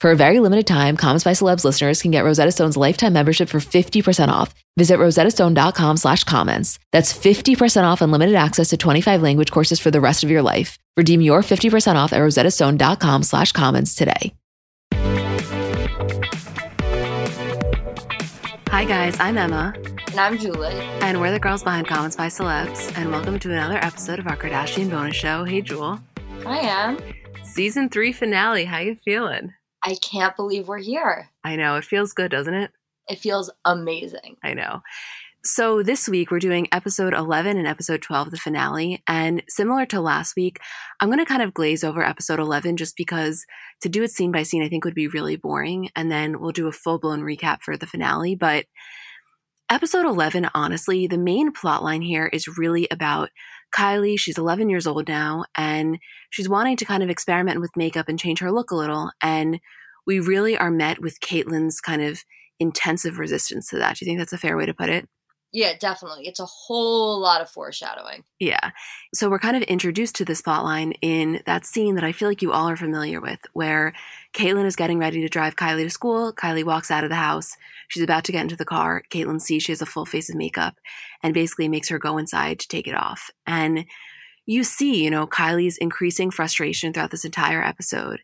For 0.00 0.10
a 0.10 0.16
very 0.16 0.40
limited 0.40 0.66
time, 0.66 0.96
Comments 0.98 1.24
by 1.24 1.30
Celebs 1.32 1.64
listeners 1.64 2.02
can 2.02 2.10
get 2.10 2.22
Rosetta 2.22 2.52
Stone's 2.52 2.76
lifetime 2.76 3.14
membership 3.14 3.48
for 3.48 3.60
50% 3.60 4.28
off. 4.28 4.54
Visit 4.76 4.98
rosettastone.com 4.98 5.96
slash 5.96 6.22
comments. 6.24 6.78
That's 6.92 7.16
50% 7.16 7.84
off 7.84 8.02
unlimited 8.02 8.34
access 8.34 8.68
to 8.68 8.76
25 8.76 9.22
language 9.22 9.50
courses 9.50 9.80
for 9.80 9.90
the 9.90 10.00
rest 10.00 10.22
of 10.22 10.30
your 10.30 10.42
life. 10.42 10.78
Redeem 10.98 11.22
your 11.22 11.40
50% 11.40 11.94
off 11.96 12.12
at 12.12 12.20
rosettastone.com 12.20 13.22
slash 13.22 13.52
comments 13.52 13.94
today. 13.94 14.34
Hi 18.68 18.84
guys, 18.84 19.18
I'm 19.18 19.38
Emma. 19.38 19.72
And 20.08 20.20
I'm 20.20 20.36
Julie. 20.38 20.74
And 21.00 21.18
we're 21.22 21.30
the 21.30 21.40
girls 21.40 21.62
behind 21.62 21.86
Comments 21.86 22.14
by 22.14 22.26
Celebs. 22.26 22.92
And 22.98 23.10
welcome 23.10 23.38
to 23.38 23.50
another 23.50 23.78
episode 23.78 24.18
of 24.18 24.26
our 24.26 24.36
Kardashian 24.36 24.90
bonus 24.90 25.16
show. 25.16 25.44
Hey, 25.44 25.62
Jewel. 25.62 25.98
I 26.44 26.58
am. 26.58 26.98
Season 27.42 27.88
three 27.88 28.12
finale. 28.12 28.66
How 28.66 28.78
you 28.78 28.96
feeling? 29.02 29.54
I 29.86 29.94
can't 29.94 30.34
believe 30.34 30.66
we're 30.66 30.78
here. 30.78 31.30
I 31.44 31.54
know. 31.54 31.76
It 31.76 31.84
feels 31.84 32.12
good, 32.12 32.32
doesn't 32.32 32.52
it? 32.52 32.72
It 33.08 33.20
feels 33.20 33.50
amazing. 33.64 34.36
I 34.42 34.52
know. 34.52 34.82
So 35.44 35.80
this 35.80 36.08
week 36.08 36.32
we're 36.32 36.40
doing 36.40 36.66
episode 36.72 37.14
11 37.14 37.56
and 37.56 37.68
episode 37.68 38.02
12, 38.02 38.32
the 38.32 38.36
finale. 38.36 39.00
And 39.06 39.44
similar 39.48 39.86
to 39.86 40.00
last 40.00 40.34
week, 40.34 40.58
I'm 41.00 41.08
going 41.08 41.20
to 41.20 41.24
kind 41.24 41.40
of 41.40 41.54
glaze 41.54 41.84
over 41.84 42.02
episode 42.02 42.40
11 42.40 42.76
just 42.76 42.96
because 42.96 43.46
to 43.82 43.88
do 43.88 44.02
it 44.02 44.10
scene 44.10 44.32
by 44.32 44.42
scene, 44.42 44.64
I 44.64 44.68
think 44.68 44.84
would 44.84 44.92
be 44.92 45.06
really 45.06 45.36
boring. 45.36 45.90
And 45.94 46.10
then 46.10 46.40
we'll 46.40 46.50
do 46.50 46.66
a 46.66 46.72
full 46.72 46.98
blown 46.98 47.20
recap 47.20 47.58
for 47.62 47.76
the 47.76 47.86
finale. 47.86 48.34
But 48.34 48.66
episode 49.70 50.04
11, 50.04 50.50
honestly, 50.52 51.06
the 51.06 51.16
main 51.16 51.52
plot 51.52 51.84
line 51.84 52.02
here 52.02 52.26
is 52.26 52.58
really 52.58 52.88
about 52.90 53.30
Kylie, 53.76 54.18
she's 54.18 54.38
11 54.38 54.70
years 54.70 54.86
old 54.86 55.08
now, 55.08 55.44
and 55.56 55.98
she's 56.30 56.48
wanting 56.48 56.76
to 56.78 56.84
kind 56.84 57.02
of 57.02 57.10
experiment 57.10 57.60
with 57.60 57.76
makeup 57.76 58.08
and 58.08 58.18
change 58.18 58.38
her 58.40 58.50
look 58.50 58.70
a 58.70 58.76
little. 58.76 59.10
And 59.22 59.60
we 60.06 60.20
really 60.20 60.56
are 60.56 60.70
met 60.70 61.00
with 61.00 61.20
Caitlyn's 61.20 61.80
kind 61.80 62.02
of 62.02 62.22
intensive 62.58 63.18
resistance 63.18 63.68
to 63.68 63.78
that. 63.78 63.96
Do 63.96 64.04
you 64.04 64.08
think 64.08 64.18
that's 64.18 64.32
a 64.32 64.38
fair 64.38 64.56
way 64.56 64.66
to 64.66 64.74
put 64.74 64.88
it? 64.88 65.08
Yeah, 65.56 65.72
definitely. 65.80 66.26
It's 66.26 66.38
a 66.38 66.44
whole 66.44 67.18
lot 67.18 67.40
of 67.40 67.48
foreshadowing. 67.48 68.24
Yeah. 68.38 68.72
So 69.14 69.30
we're 69.30 69.38
kind 69.38 69.56
of 69.56 69.62
introduced 69.62 70.14
to 70.16 70.24
this 70.26 70.42
plotline 70.42 70.92
in 71.00 71.40
that 71.46 71.64
scene 71.64 71.94
that 71.94 72.04
I 72.04 72.12
feel 72.12 72.28
like 72.28 72.42
you 72.42 72.52
all 72.52 72.68
are 72.68 72.76
familiar 72.76 73.22
with, 73.22 73.40
where 73.54 73.94
Caitlyn 74.34 74.66
is 74.66 74.76
getting 74.76 74.98
ready 74.98 75.22
to 75.22 75.30
drive 75.30 75.56
Kylie 75.56 75.84
to 75.84 75.88
school. 75.88 76.34
Kylie 76.34 76.62
walks 76.62 76.90
out 76.90 77.04
of 77.04 77.10
the 77.10 77.16
house. 77.16 77.56
She's 77.88 78.02
about 78.02 78.22
to 78.24 78.32
get 78.32 78.42
into 78.42 78.54
the 78.54 78.66
car. 78.66 79.02
Caitlyn 79.10 79.40
sees 79.40 79.62
she 79.62 79.72
has 79.72 79.80
a 79.80 79.86
full 79.86 80.04
face 80.04 80.28
of 80.28 80.36
makeup 80.36 80.74
and 81.22 81.32
basically 81.32 81.68
makes 81.68 81.88
her 81.88 81.98
go 81.98 82.18
inside 82.18 82.58
to 82.58 82.68
take 82.68 82.86
it 82.86 82.94
off. 82.94 83.30
And 83.46 83.86
you 84.44 84.62
see, 84.62 85.02
you 85.02 85.10
know, 85.10 85.26
Kylie's 85.26 85.78
increasing 85.78 86.30
frustration 86.30 86.92
throughout 86.92 87.12
this 87.12 87.24
entire 87.24 87.64
episode. 87.64 88.20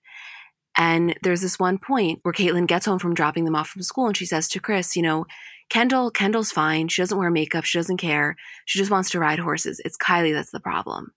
And 0.77 1.15
there's 1.23 1.41
this 1.41 1.59
one 1.59 1.79
point 1.79 2.21
where 2.25 2.35
Caitlyn 2.35 2.67
gets 2.67 2.85
home 2.85 2.99
from 2.99 3.15
dropping 3.15 3.45
them 3.45 3.57
off 3.57 3.69
from 3.69 3.83
school 3.83 4.07
and 4.07 4.17
she 4.17 4.27
says 4.27 4.49
to 4.49 4.61
Kris, 4.61 4.97
you 4.97 5.03
know, 5.03 5.25
Kendall, 5.69 6.11
Kendall's 6.11 6.51
fine. 6.51 6.89
She 6.89 7.03
doesn't 7.03 7.19
wear 7.19 7.31
makeup. 7.31 7.65
She 7.65 7.79
doesn't 7.79 7.97
care. 7.97 8.37
She 8.67 8.79
just 8.79 8.91
wants 8.91 9.11
to 9.11 9.19
ride 9.19 9.39
horses. 9.39 9.81
It's 9.85 9.97
Kylie 9.97 10.35
that's 10.35 10.51
the 10.51 10.61
problem. 10.61 11.13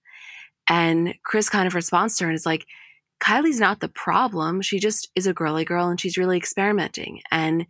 And 0.70 1.16
Kris 1.24 1.50
kind 1.50 1.68
of 1.68 1.76
responds 1.76 2.18
to 2.18 2.24
her 2.24 2.30
and 2.30 2.36
is 2.36 2.46
like, 2.46 2.66
Kylie's 3.22 3.60
not 3.60 3.80
the 3.80 3.90
problem. 3.90 4.62
She 4.62 4.80
just 4.80 5.10
is 5.16 5.28
a 5.28 5.34
girly 5.34 5.66
girl 5.66 5.88
and 5.88 6.00
she's 6.00 6.18
really 6.18 6.38
experimenting. 6.38 7.22
And 7.32 7.66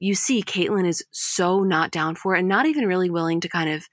you 0.00 0.14
see, 0.14 0.42
Caitlyn 0.42 0.86
is 0.86 1.04
so 1.12 1.60
not 1.60 1.90
down 1.90 2.14
for 2.16 2.34
it 2.34 2.40
and 2.40 2.48
not 2.48 2.66
even 2.66 2.86
really 2.86 3.10
willing 3.10 3.40
to 3.40 3.48
kind 3.48 3.70
of 3.70 3.86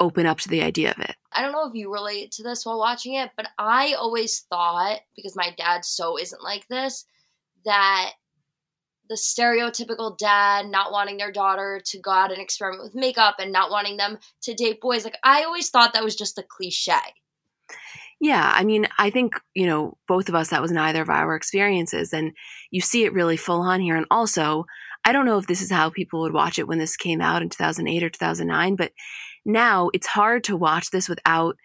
open 0.00 0.26
up 0.26 0.38
to 0.40 0.48
the 0.48 0.62
idea 0.62 0.90
of 0.90 0.98
it. 0.98 1.16
I 1.32 1.42
don't 1.42 1.52
know 1.52 1.68
if 1.68 1.74
you 1.74 1.92
relate 1.92 2.32
to 2.32 2.42
this 2.42 2.64
while 2.64 2.78
watching 2.78 3.14
it, 3.14 3.30
but 3.36 3.48
I 3.58 3.94
always 3.94 4.40
thought, 4.50 5.00
because 5.16 5.36
my 5.36 5.54
dad 5.56 5.84
so 5.84 6.18
isn't 6.18 6.42
like 6.42 6.66
this, 6.68 7.04
that 7.64 8.12
the 9.08 9.16
stereotypical 9.16 10.16
dad 10.16 10.66
not 10.66 10.92
wanting 10.92 11.16
their 11.16 11.32
daughter 11.32 11.80
to 11.84 11.98
go 11.98 12.10
out 12.10 12.32
and 12.32 12.40
experiment 12.40 12.82
with 12.82 12.94
makeup 12.94 13.36
and 13.38 13.52
not 13.52 13.70
wanting 13.70 13.96
them 13.96 14.18
to 14.42 14.54
date 14.54 14.80
boys. 14.80 15.04
Like 15.04 15.18
I 15.22 15.44
always 15.44 15.70
thought 15.70 15.92
that 15.92 16.04
was 16.04 16.16
just 16.16 16.38
a 16.38 16.42
cliche. 16.42 16.94
Yeah, 18.20 18.52
I 18.54 18.64
mean, 18.64 18.86
I 18.96 19.10
think, 19.10 19.34
you 19.54 19.66
know, 19.66 19.98
both 20.08 20.28
of 20.28 20.34
us 20.34 20.48
that 20.48 20.62
was 20.62 20.70
neither 20.70 21.02
of 21.02 21.10
our 21.10 21.36
experiences 21.36 22.12
and 22.12 22.32
you 22.70 22.80
see 22.80 23.04
it 23.04 23.12
really 23.12 23.36
full 23.36 23.60
on 23.60 23.80
here 23.80 23.96
and 23.96 24.06
also 24.10 24.64
I 25.04 25.12
don't 25.12 25.26
know 25.26 25.38
if 25.38 25.46
this 25.46 25.60
is 25.60 25.70
how 25.70 25.90
people 25.90 26.20
would 26.20 26.32
watch 26.32 26.58
it 26.58 26.66
when 26.66 26.78
this 26.78 26.96
came 26.96 27.20
out 27.20 27.42
in 27.42 27.50
2008 27.50 28.02
or 28.02 28.08
2009, 28.08 28.76
but 28.76 28.92
now 29.44 29.90
it's 29.92 30.06
hard 30.06 30.44
to 30.44 30.56
watch 30.56 30.90
this 30.90 31.08
without 31.08 31.56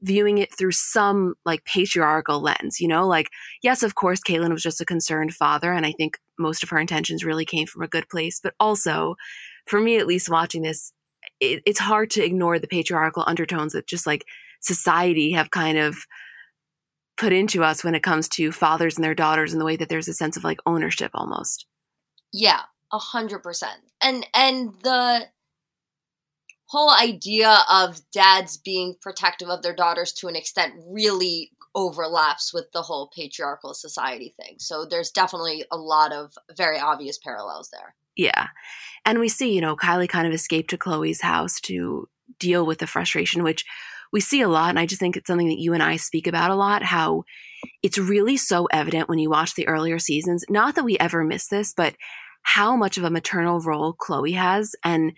viewing 0.00 0.38
it 0.38 0.56
through 0.56 0.72
some 0.72 1.34
like 1.44 1.64
patriarchal 1.64 2.40
lens, 2.40 2.80
you 2.80 2.88
know, 2.88 3.06
like, 3.06 3.28
yes, 3.62 3.82
of 3.82 3.94
course, 3.94 4.20
Caitlyn 4.20 4.52
was 4.52 4.62
just 4.62 4.80
a 4.80 4.86
concerned 4.86 5.34
father. 5.34 5.72
And 5.72 5.84
I 5.84 5.92
think 5.92 6.18
most 6.38 6.62
of 6.62 6.68
her 6.70 6.78
intentions 6.78 7.24
really 7.24 7.44
came 7.44 7.66
from 7.66 7.82
a 7.82 7.88
good 7.88 8.08
place. 8.08 8.40
But 8.40 8.54
also, 8.60 9.16
for 9.66 9.80
me, 9.80 9.98
at 9.98 10.06
least 10.06 10.30
watching 10.30 10.62
this, 10.62 10.92
it, 11.40 11.62
it's 11.66 11.80
hard 11.80 12.10
to 12.10 12.24
ignore 12.24 12.58
the 12.58 12.68
patriarchal 12.68 13.24
undertones 13.26 13.72
that 13.72 13.86
just 13.86 14.06
like 14.06 14.24
society 14.60 15.32
have 15.32 15.50
kind 15.50 15.78
of 15.78 16.06
put 17.16 17.32
into 17.32 17.64
us 17.64 17.82
when 17.82 17.94
it 17.94 18.02
comes 18.02 18.28
to 18.28 18.52
fathers 18.52 18.96
and 18.96 19.04
their 19.04 19.14
daughters 19.14 19.52
and 19.52 19.60
the 19.60 19.64
way 19.64 19.76
that 19.76 19.88
there's 19.88 20.08
a 20.08 20.14
sense 20.14 20.36
of 20.36 20.44
like 20.44 20.60
ownership 20.66 21.10
almost. 21.14 21.66
Yeah, 22.32 22.60
a 22.92 22.98
hundred 22.98 23.42
percent. 23.42 23.80
And 24.00 24.26
and 24.34 24.74
the 24.82 25.26
whole 26.68 26.90
idea 26.90 27.58
of 27.70 28.00
dads 28.12 28.56
being 28.56 28.94
protective 29.00 29.48
of 29.48 29.62
their 29.62 29.74
daughters 29.74 30.12
to 30.12 30.28
an 30.28 30.36
extent 30.36 30.74
really 30.86 31.50
overlaps 31.74 32.52
with 32.52 32.66
the 32.72 32.82
whole 32.82 33.10
patriarchal 33.14 33.74
society 33.74 34.34
thing. 34.40 34.56
So 34.58 34.84
there's 34.84 35.10
definitely 35.10 35.64
a 35.70 35.76
lot 35.76 36.12
of 36.12 36.32
very 36.56 36.78
obvious 36.78 37.18
parallels 37.18 37.70
there. 37.72 37.94
Yeah. 38.16 38.48
And 39.04 39.18
we 39.18 39.28
see, 39.28 39.54
you 39.54 39.60
know, 39.60 39.76
Kylie 39.76 40.08
kind 40.08 40.26
of 40.26 40.32
escaped 40.32 40.70
to 40.70 40.78
Khloé's 40.78 41.20
house 41.20 41.60
to 41.62 42.08
deal 42.38 42.66
with 42.66 42.78
the 42.78 42.86
frustration, 42.86 43.42
which 43.42 43.64
we 44.12 44.20
see 44.20 44.40
a 44.40 44.48
lot. 44.48 44.70
And 44.70 44.78
I 44.78 44.86
just 44.86 45.00
think 45.00 45.16
it's 45.16 45.26
something 45.26 45.48
that 45.48 45.60
you 45.60 45.72
and 45.72 45.82
I 45.82 45.96
speak 45.96 46.26
about 46.26 46.50
a 46.50 46.56
lot 46.56 46.82
how 46.82 47.24
it's 47.82 47.98
really 47.98 48.36
so 48.36 48.66
evident 48.66 49.08
when 49.08 49.18
you 49.18 49.30
watch 49.30 49.54
the 49.54 49.68
earlier 49.68 49.98
seasons. 49.98 50.44
Not 50.48 50.74
that 50.74 50.84
we 50.84 50.98
ever 50.98 51.24
miss 51.24 51.48
this, 51.48 51.72
but 51.72 51.94
how 52.42 52.76
much 52.76 52.98
of 52.98 53.04
a 53.04 53.10
maternal 53.10 53.60
role 53.60 53.94
Khloé 53.94 54.34
has. 54.34 54.74
And 54.84 55.12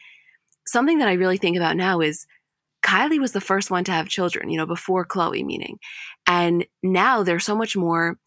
something 0.71 0.99
that 0.99 1.09
I 1.09 1.15
really 1.15 1.37
think 1.37 1.57
about 1.57 1.77
now 1.77 2.01
is 2.01 2.27
Kylie 2.83 3.21
was 3.21 3.33
the 3.33 3.41
first 3.41 3.71
one 3.71 3.85
to 3.85 3.93
have 3.93 4.09
children, 4.09 4.49
you 4.49 4.57
know, 4.57 4.67
before 4.67 5.07
Khloé, 5.07 5.45
meaning. 5.45 5.79
And 6.27 6.67
now 6.83 7.23
there's 7.23 7.45
so 7.45 7.57
much 7.57 7.77
more, 7.77 8.19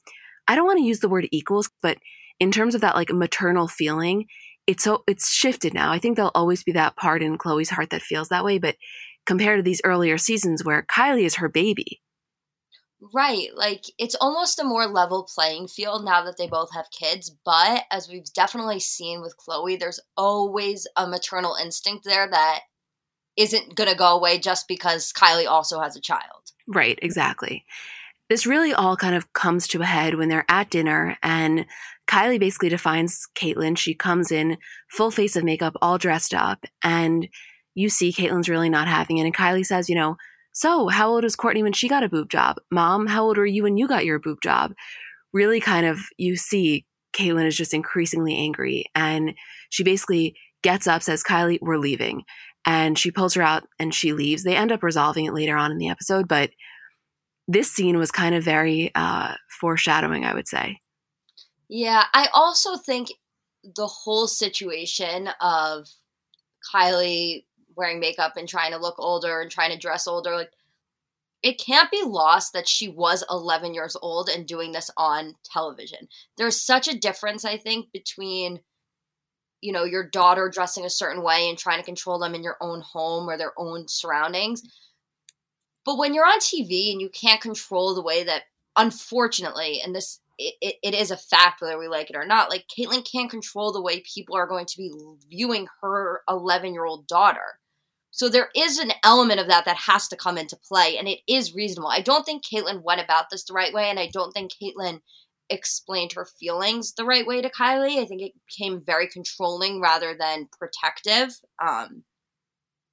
I 0.47 0.55
don't 0.55 0.65
want 0.65 0.79
to 0.79 0.85
use 0.85 0.99
the 0.99 1.09
word 1.09 1.27
equals, 1.31 1.69
but 1.81 1.97
in 2.39 2.51
terms 2.51 2.75
of 2.75 2.81
that 2.81 2.95
like 2.95 3.11
maternal 3.11 3.67
feeling, 3.67 4.25
it's 4.67 4.83
so 4.83 5.03
it's 5.07 5.31
shifted 5.31 5.73
now. 5.73 5.91
I 5.91 5.99
think 5.99 6.15
there'll 6.15 6.31
always 6.35 6.63
be 6.63 6.71
that 6.73 6.95
part 6.95 7.21
in 7.21 7.37
Khloé's 7.37 7.69
heart 7.69 7.89
that 7.89 8.01
feels 8.01 8.29
that 8.29 8.45
way, 8.45 8.57
but 8.59 8.75
compared 9.25 9.59
to 9.59 9.63
these 9.63 9.81
earlier 9.83 10.17
seasons 10.17 10.63
where 10.63 10.83
Kylie 10.83 11.25
is 11.25 11.35
her 11.35 11.49
baby. 11.49 12.01
Right. 13.13 13.49
Like 13.55 13.85
it's 13.97 14.15
almost 14.15 14.59
a 14.59 14.63
more 14.63 14.87
level 14.87 15.27
playing 15.33 15.67
field 15.67 16.05
now 16.05 16.23
that 16.23 16.37
they 16.37 16.47
both 16.47 16.73
have 16.73 16.85
kids. 16.97 17.35
But 17.43 17.83
as 17.91 18.07
we've 18.07 18.31
definitely 18.33 18.79
seen 18.79 19.21
with 19.21 19.35
Khloé, 19.37 19.79
there's 19.79 19.99
always 20.15 20.87
a 20.95 21.07
maternal 21.07 21.55
instinct 21.61 22.05
there 22.05 22.29
that 22.29 22.61
isn't 23.35 23.75
going 23.75 23.89
to 23.89 23.95
go 23.95 24.15
away 24.15 24.39
just 24.39 24.67
because 24.67 25.11
Kylie 25.11 25.47
also 25.47 25.79
has 25.81 25.95
a 25.95 26.01
child. 26.01 26.51
Right, 26.67 26.99
exactly. 27.01 27.65
This 28.29 28.45
really 28.45 28.73
all 28.73 28.95
kind 28.95 29.15
of 29.15 29.33
comes 29.33 29.67
to 29.69 29.81
a 29.81 29.85
head 29.85 30.15
when 30.15 30.29
they're 30.29 30.45
at 30.47 30.69
dinner 30.69 31.17
and 31.21 31.65
Kylie 32.07 32.39
basically 32.39 32.69
defines 32.69 33.27
Caitlyn. 33.35 33.77
She 33.77 33.93
comes 33.93 34.31
in 34.31 34.57
full 34.89 35.11
face 35.11 35.35
of 35.35 35.43
makeup, 35.43 35.75
all 35.81 35.97
dressed 35.97 36.33
up, 36.33 36.65
and 36.83 37.27
you 37.75 37.89
see 37.89 38.11
Caitlyn's 38.11 38.49
really 38.49 38.69
not 38.69 38.87
having 38.87 39.17
it. 39.17 39.25
And 39.25 39.35
Kylie 39.35 39.65
says, 39.65 39.89
you 39.89 39.95
know, 39.95 40.17
so 40.53 40.87
how 40.87 41.09
old 41.09 41.23
was 41.23 41.35
Kourtney 41.35 41.63
when 41.63 41.73
she 41.73 41.89
got 41.89 42.03
a 42.03 42.09
boob 42.09 42.29
job? 42.29 42.57
Mom, 42.71 43.07
how 43.07 43.23
old 43.23 43.37
were 43.37 43.45
you 43.45 43.63
when 43.63 43.75
you 43.75 43.87
got 43.87 44.05
your 44.05 44.19
boob 44.19 44.39
job? 44.41 44.73
Really 45.33 45.59
kind 45.59 45.85
of, 45.85 45.99
you 46.17 46.35
see 46.35 46.85
Caitlyn 47.13 47.47
is 47.47 47.57
just 47.57 47.73
increasingly 47.73 48.35
angry. 48.35 48.85
And 48.93 49.33
she 49.69 49.83
basically 49.83 50.35
gets 50.61 50.87
up, 50.87 51.01
says, 51.01 51.23
Kylie, 51.23 51.59
we're 51.61 51.77
leaving. 51.77 52.23
And 52.65 52.97
she 52.97 53.11
pulls 53.11 53.33
her 53.33 53.41
out 53.41 53.63
and 53.79 53.93
she 53.93 54.13
leaves. 54.13 54.43
They 54.43 54.55
end 54.55 54.71
up 54.71 54.83
resolving 54.83 55.25
it 55.25 55.33
later 55.33 55.57
on 55.57 55.71
in 55.71 55.79
the 55.79 55.89
episode, 55.89 56.27
but 56.27 56.51
this 57.47 57.71
scene 57.71 57.97
was 57.97 58.11
kind 58.11 58.35
of 58.35 58.43
very 58.43 58.91
uh, 58.95 59.33
foreshadowing, 59.59 60.23
I 60.23 60.33
would 60.33 60.47
say. 60.47 60.79
Yeah, 61.67 62.03
I 62.13 62.29
also 62.33 62.77
think 62.77 63.09
the 63.63 63.87
whole 63.87 64.27
situation 64.27 65.29
of 65.41 65.87
Kylie 66.73 67.43
wearing 67.75 67.99
makeup 67.99 68.37
and 68.37 68.47
trying 68.47 68.71
to 68.71 68.77
look 68.77 68.95
older 68.97 69.41
and 69.41 69.51
trying 69.51 69.71
to 69.71 69.77
dress 69.77 70.07
older, 70.07 70.35
like 70.35 70.51
it 71.41 71.59
can't 71.59 71.91
be 71.91 72.01
lost 72.05 72.53
that 72.53 72.67
she 72.67 72.87
was 72.87 73.23
11 73.29 73.73
years 73.73 73.97
old 74.01 74.29
and 74.29 74.47
doing 74.47 74.71
this 74.71 74.89
on 74.95 75.35
television. 75.43 76.07
There's 76.37 76.61
such 76.61 76.87
a 76.87 76.97
difference, 76.97 77.43
I 77.43 77.57
think, 77.57 77.91
between 77.91 78.61
you 79.63 79.71
know 79.71 79.85
your 79.85 80.03
daughter 80.03 80.51
dressing 80.53 80.85
a 80.85 80.89
certain 80.89 81.23
way 81.23 81.47
and 81.47 81.57
trying 81.57 81.79
to 81.79 81.85
control 81.85 82.19
them 82.19 82.35
in 82.35 82.43
your 82.43 82.57
own 82.59 82.81
home 82.81 83.29
or 83.29 83.37
their 83.37 83.53
own 83.57 83.87
surroundings 83.87 84.61
but 85.85 85.97
when 85.97 86.13
you're 86.13 86.25
on 86.25 86.39
tv 86.39 86.91
and 86.91 86.99
you 86.99 87.09
can't 87.09 87.41
control 87.41 87.95
the 87.95 88.03
way 88.03 88.25
that 88.25 88.43
unfortunately 88.75 89.79
and 89.81 89.95
this 89.95 90.19
it, 90.37 90.75
it 90.83 90.93
is 90.93 91.11
a 91.11 91.17
fact 91.17 91.61
whether 91.61 91.77
we 91.77 91.87
like 91.87 92.09
it 92.09 92.15
or 92.17 92.25
not 92.25 92.49
like 92.49 92.65
caitlyn 92.67 93.09
can't 93.09 93.31
control 93.31 93.71
the 93.71 93.81
way 93.81 94.03
people 94.13 94.35
are 94.35 94.47
going 94.47 94.65
to 94.65 94.77
be 94.77 94.91
viewing 95.29 95.67
her 95.81 96.21
11 96.27 96.73
year 96.73 96.85
old 96.85 97.07
daughter 97.07 97.59
so 98.15 98.29
there 98.29 98.49
is 98.55 98.77
an 98.77 98.91
element 99.03 99.39
of 99.39 99.47
that 99.47 99.65
that 99.65 99.75
has 99.75 100.07
to 100.07 100.15
come 100.15 100.37
into 100.37 100.55
play 100.55 100.97
and 100.97 101.07
it 101.07 101.19
is 101.27 101.55
reasonable 101.55 101.89
i 101.89 102.01
don't 102.01 102.25
think 102.25 102.43
caitlyn 102.43 102.83
went 102.83 103.01
about 103.01 103.29
this 103.29 103.43
the 103.43 103.53
right 103.53 103.73
way 103.73 103.89
and 103.89 103.99
i 103.99 104.07
don't 104.13 104.31
think 104.31 104.51
caitlyn 104.51 104.99
explained 105.49 106.13
her 106.13 106.25
feelings 106.25 106.93
the 106.93 107.05
right 107.05 107.25
way 107.25 107.41
to 107.41 107.49
Kylie. 107.49 108.01
I 108.01 108.05
think 108.05 108.21
it 108.21 108.33
became 108.47 108.81
very 108.83 109.07
controlling 109.07 109.81
rather 109.81 110.15
than 110.17 110.49
protective, 110.57 111.39
um, 111.61 112.03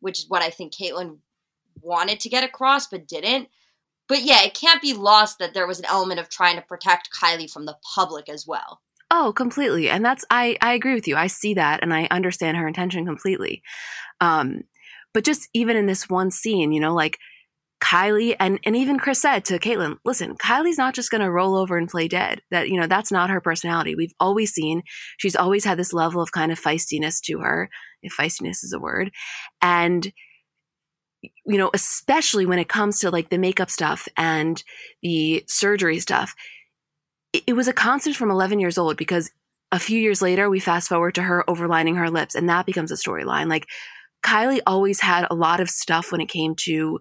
which 0.01 0.19
is 0.19 0.27
what 0.29 0.43
I 0.43 0.51
think 0.51 0.75
Caitlyn 0.75 1.19
wanted 1.81 2.21
to 2.21 2.29
get 2.29 2.45
across 2.45 2.87
but 2.87 3.09
didn't. 3.09 3.49
But 4.09 4.23
yeah, 4.23 4.43
it 4.43 4.55
can't 4.55 4.83
be 4.83 4.93
lost 4.93 5.39
that 5.39 5.55
there 5.55 5.67
was 5.67 5.79
an 5.79 5.87
element 5.87 6.21
of 6.21 6.29
trying 6.29 6.57
to 6.57 6.63
protect 6.63 7.11
Kylie 7.13 7.51
from 7.51 7.67
the 7.67 7.77
public 7.95 8.29
as 8.29 8.47
well. 8.47 8.81
Oh, 9.13 9.33
completely. 9.33 9.89
And 9.89 10.05
that's 10.05 10.25
I 10.31 10.57
I 10.61 10.73
agree 10.75 10.95
with 10.95 11.09
you. 11.09 11.17
I 11.17 11.29
see 11.29 11.55
that 11.55 11.81
and 11.83 11.95
I 11.95 12.09
understand 12.11 12.57
her 12.57 12.67
intention 12.67 13.07
completely. 13.07 13.63
Um 14.21 14.63
but 15.12 15.25
just 15.25 15.49
even 15.55 15.77
in 15.77 15.87
this 15.87 16.09
one 16.09 16.31
scene, 16.31 16.73
you 16.73 16.81
know, 16.81 16.95
like 16.95 17.19
Kylie 17.81 18.37
and, 18.39 18.61
and 18.65 18.77
even 18.77 18.99
Kris 18.99 19.21
said 19.21 19.45
to 19.47 19.59
Caitlyn, 19.59 19.97
listen, 20.05 20.37
Kylie's 20.37 20.79
not 20.79 20.95
just 20.95 21.11
going 21.11 21.23
to 21.23 21.31
roll 21.31 21.57
over 21.57 21.77
and 21.77 21.89
play 21.89 22.09
dead. 22.09 22.43
That, 22.51 22.69
you 22.69 22.79
know, 22.79 22.87
that's 22.87 23.11
not 23.11 23.31
her 23.31 23.41
personality. 23.41 23.95
We've 23.95 24.15
always 24.21 24.53
seen 24.53 24.83
she's 25.17 25.37
always 25.37 25.65
had 25.65 25.79
this 25.79 25.93
level 25.93 26.21
of 26.23 26.33
kind 26.33 26.53
of 26.53 26.61
feistiness 26.61 27.21
to 27.23 27.41
her, 27.41 27.71
if 28.03 28.15
feistiness 28.15 28.62
is 28.62 28.73
a 28.75 28.79
word. 28.79 29.11
And, 29.62 30.12
you 31.23 31.59
know, 31.59 31.71
especially 31.73 32.47
when 32.47 32.59
it 32.59 32.69
comes 32.69 33.01
to 33.01 33.11
like 33.11 33.31
the 33.31 33.39
makeup 33.39 33.71
stuff 33.71 34.09
and 34.17 34.62
the 35.03 35.45
surgery 35.49 35.99
stuff, 36.01 36.35
it, 37.33 37.43
it 37.49 37.53
was 37.55 37.67
a 37.67 37.73
constant 37.73 38.15
from 38.15 38.31
11 38.31 38.61
years 38.61 38.77
old 38.77 38.99
because 38.99 39.31
a 39.73 39.79
few 39.79 39.99
years 39.99 40.21
later, 40.21 40.51
we 40.51 40.61
fast 40.61 40.89
forward 40.89 41.15
to 41.15 41.23
her 41.23 41.45
overlining 41.49 41.97
her 41.97 42.11
lips 42.11 42.35
and 42.35 42.49
that 42.49 42.67
becomes 42.67 42.91
a 42.91 42.97
storyline. 42.97 43.49
Like 43.49 43.67
Kylie 44.23 44.61
always 44.67 45.01
had 45.01 45.27
a 45.31 45.35
lot 45.35 45.61
of 45.61 45.71
stuff 45.71 46.13
when 46.13 46.21
it 46.21 46.29
came 46.29 46.55
to 46.57 47.01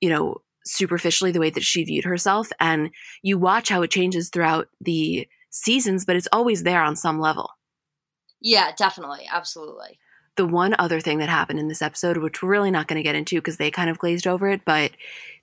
you 0.00 0.08
know, 0.08 0.36
superficially 0.64 1.30
the 1.30 1.40
way 1.40 1.50
that 1.50 1.62
she 1.62 1.84
viewed 1.84 2.04
herself. 2.04 2.50
And 2.60 2.90
you 3.22 3.38
watch 3.38 3.68
how 3.68 3.82
it 3.82 3.90
changes 3.90 4.28
throughout 4.28 4.68
the 4.80 5.28
seasons, 5.50 6.04
but 6.04 6.16
it's 6.16 6.28
always 6.32 6.62
there 6.62 6.82
on 6.82 6.96
some 6.96 7.20
level. 7.20 7.50
Yeah, 8.40 8.72
definitely. 8.76 9.26
Absolutely. 9.30 9.98
The 10.36 10.46
one 10.46 10.76
other 10.78 11.00
thing 11.00 11.18
that 11.18 11.30
happened 11.30 11.58
in 11.58 11.68
this 11.68 11.80
episode, 11.80 12.18
which 12.18 12.42
we're 12.42 12.50
really 12.50 12.70
not 12.70 12.88
going 12.88 12.98
to 12.98 13.02
get 13.02 13.14
into 13.14 13.36
because 13.36 13.56
they 13.56 13.70
kind 13.70 13.88
of 13.88 13.98
glazed 13.98 14.26
over 14.26 14.48
it, 14.48 14.60
but 14.66 14.90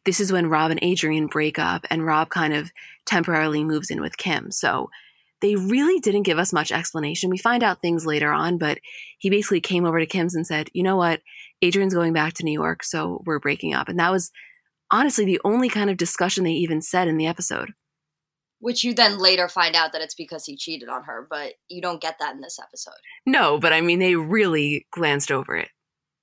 this 0.06 0.20
is 0.20 0.32
when 0.32 0.50
Rob 0.50 0.70
and 0.70 0.84
Adrienne 0.84 1.28
break 1.28 1.58
up 1.58 1.88
and 1.90 2.06
Rob 2.06 2.30
kind 2.30 2.54
of 2.54 2.72
temporarily 3.06 3.64
moves 3.64 3.90
in 3.90 4.02
with 4.02 4.18
Kim. 4.18 4.52
So 4.52 4.92
they 5.44 5.58
really 5.58 6.00
didn't 6.00 6.24
give 6.24 6.40
us 6.40 6.54
much 6.54 6.72
explanation. 6.72 7.30
We 7.30 7.38
find 7.38 7.64
out 7.64 7.82
things 7.82 8.06
later 8.06 8.32
on, 8.32 8.58
but 8.58 8.80
he 9.18 9.30
basically 9.30 9.60
came 9.60 9.86
over 9.86 10.00
to 10.00 10.06
Kim's 10.06 10.36
and 10.36 10.48
said, 10.48 10.70
you 10.72 10.84
know 10.84 10.96
what? 10.96 11.20
Adrienne's 11.62 11.94
going 11.94 12.14
back 12.14 12.34
to 12.36 12.46
New 12.46 12.54
York, 12.54 12.82
so 12.82 13.22
we're 13.26 13.40
breaking 13.40 13.74
up. 13.74 13.90
And 13.90 14.00
that 14.00 14.12
was 14.12 14.32
honestly 14.90 15.26
the 15.26 15.42
only 15.44 15.68
kind 15.68 15.90
of 15.90 15.98
discussion 15.98 16.46
they 16.46 16.52
even 16.52 16.82
said 16.82 17.10
in 17.10 17.18
the 17.18 17.28
episode. 17.28 17.74
Which 18.60 18.86
you 18.86 18.94
then 18.94 19.20
later 19.20 19.50
find 19.50 19.76
out 19.76 19.92
that 19.92 20.02
it's 20.02 20.16
because 20.16 20.46
he 20.46 20.56
cheated 20.56 20.88
on 20.88 21.04
her, 21.04 21.28
but 21.30 21.56
you 21.68 21.82
don't 21.82 22.02
get 22.02 22.16
that 22.22 22.34
in 22.34 22.40
this 22.40 22.58
episode. 22.58 22.94
No, 23.26 23.60
but 23.60 23.74
I 23.74 23.82
mean, 23.82 24.00
they 24.00 24.16
really 24.16 24.88
glanced 24.92 25.30
over 25.30 25.58
it. 25.58 25.68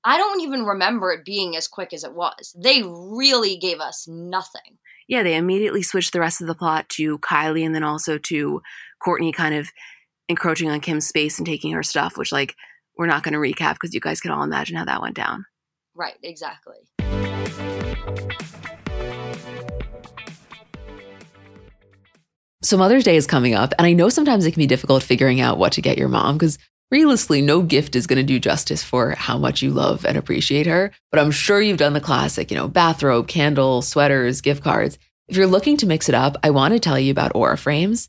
I 0.03 0.17
don't 0.17 0.41
even 0.41 0.65
remember 0.65 1.13
it 1.13 1.27
being 1.27 1.57
as 1.59 1.69
quick 1.69 1.93
as 1.93 2.05
it 2.05 2.15
was. 2.15 2.57
They 2.59 2.83
really 2.83 3.59
gave 3.59 3.81
us 3.81 4.09
nothing. 4.09 4.79
Yeah, 5.09 5.25
they 5.25 5.35
immediately 5.37 5.83
switched 5.83 6.13
the 6.13 6.21
rest 6.21 6.41
of 6.41 6.47
the 6.47 6.55
plot 6.55 6.89
to 6.91 7.19
Kylie 7.19 7.67
and 7.67 7.75
then 7.75 7.83
also 7.83 8.17
to 8.17 8.63
Kourtney 9.05 9.33
kind 9.33 9.55
of 9.55 9.71
encroaching 10.29 10.71
on 10.71 10.81
Kim's 10.81 11.07
space 11.07 11.39
and 11.39 11.47
taking 11.47 11.73
her 11.73 11.83
stuff, 11.83 12.17
which, 12.17 12.33
like, 12.33 12.55
we're 12.97 13.07
not 13.07 13.23
going 13.23 13.35
to 13.35 13.39
recap 13.39 13.75
because 13.75 13.95
you 13.95 14.01
guys 14.01 14.21
can 14.21 14.31
all 14.31 14.43
imagine 14.43 14.77
how 14.77 14.85
that 14.85 15.03
went 15.03 15.17
down. 15.17 15.47
Right, 15.95 16.17
exactly. 16.23 16.77
So 22.63 22.77
Mother's 22.77 23.05
Day 23.05 23.17
is 23.17 23.27
coming 23.27 23.55
up, 23.55 23.73
and 23.79 23.87
I 23.87 23.95
know 23.95 24.11
sometimes 24.11 24.45
it 24.45 24.53
can 24.53 24.61
be 24.61 24.67
difficult 24.67 25.03
figuring 25.03 25.41
out 25.41 25.59
what 25.59 25.73
to 25.73 25.81
get 25.81 25.97
your 25.97 26.09
mom 26.09 26.37
because 26.37 26.59
realistically, 26.91 27.41
no 27.41 27.63
gift 27.63 27.97
is 27.97 28.07
going 28.07 28.19
to 28.19 28.23
do 28.23 28.39
justice 28.39 28.83
for 28.83 29.13
how 29.13 29.39
much 29.39 29.63
you 29.63 29.71
love 29.71 30.05
and 30.05 30.19
appreciate 30.19 30.67
her. 30.67 30.93
But 31.11 31.21
I'm 31.21 31.31
sure 31.31 31.61
you've 31.61 31.79
done 31.79 31.95
the 31.95 32.01
classic, 32.01 32.51
you 32.51 32.57
know, 32.57 32.69
bathrobe, 32.69 33.29
candle, 33.29 33.81
sweaters, 33.83 34.41
gift 34.41 34.63
cards. 34.63 34.99
If 35.29 35.37
you're 35.37 35.47
looking 35.47 35.77
to 35.79 35.87
mix 35.87 36.09
it 36.09 36.15
up, 36.15 36.37
I 36.43 36.51
want 36.51 36.75
to 36.75 36.81
tell 36.81 36.99
you 36.99 37.11
about 37.11 37.33
Aura 37.35 37.57
Frames. 37.57 38.09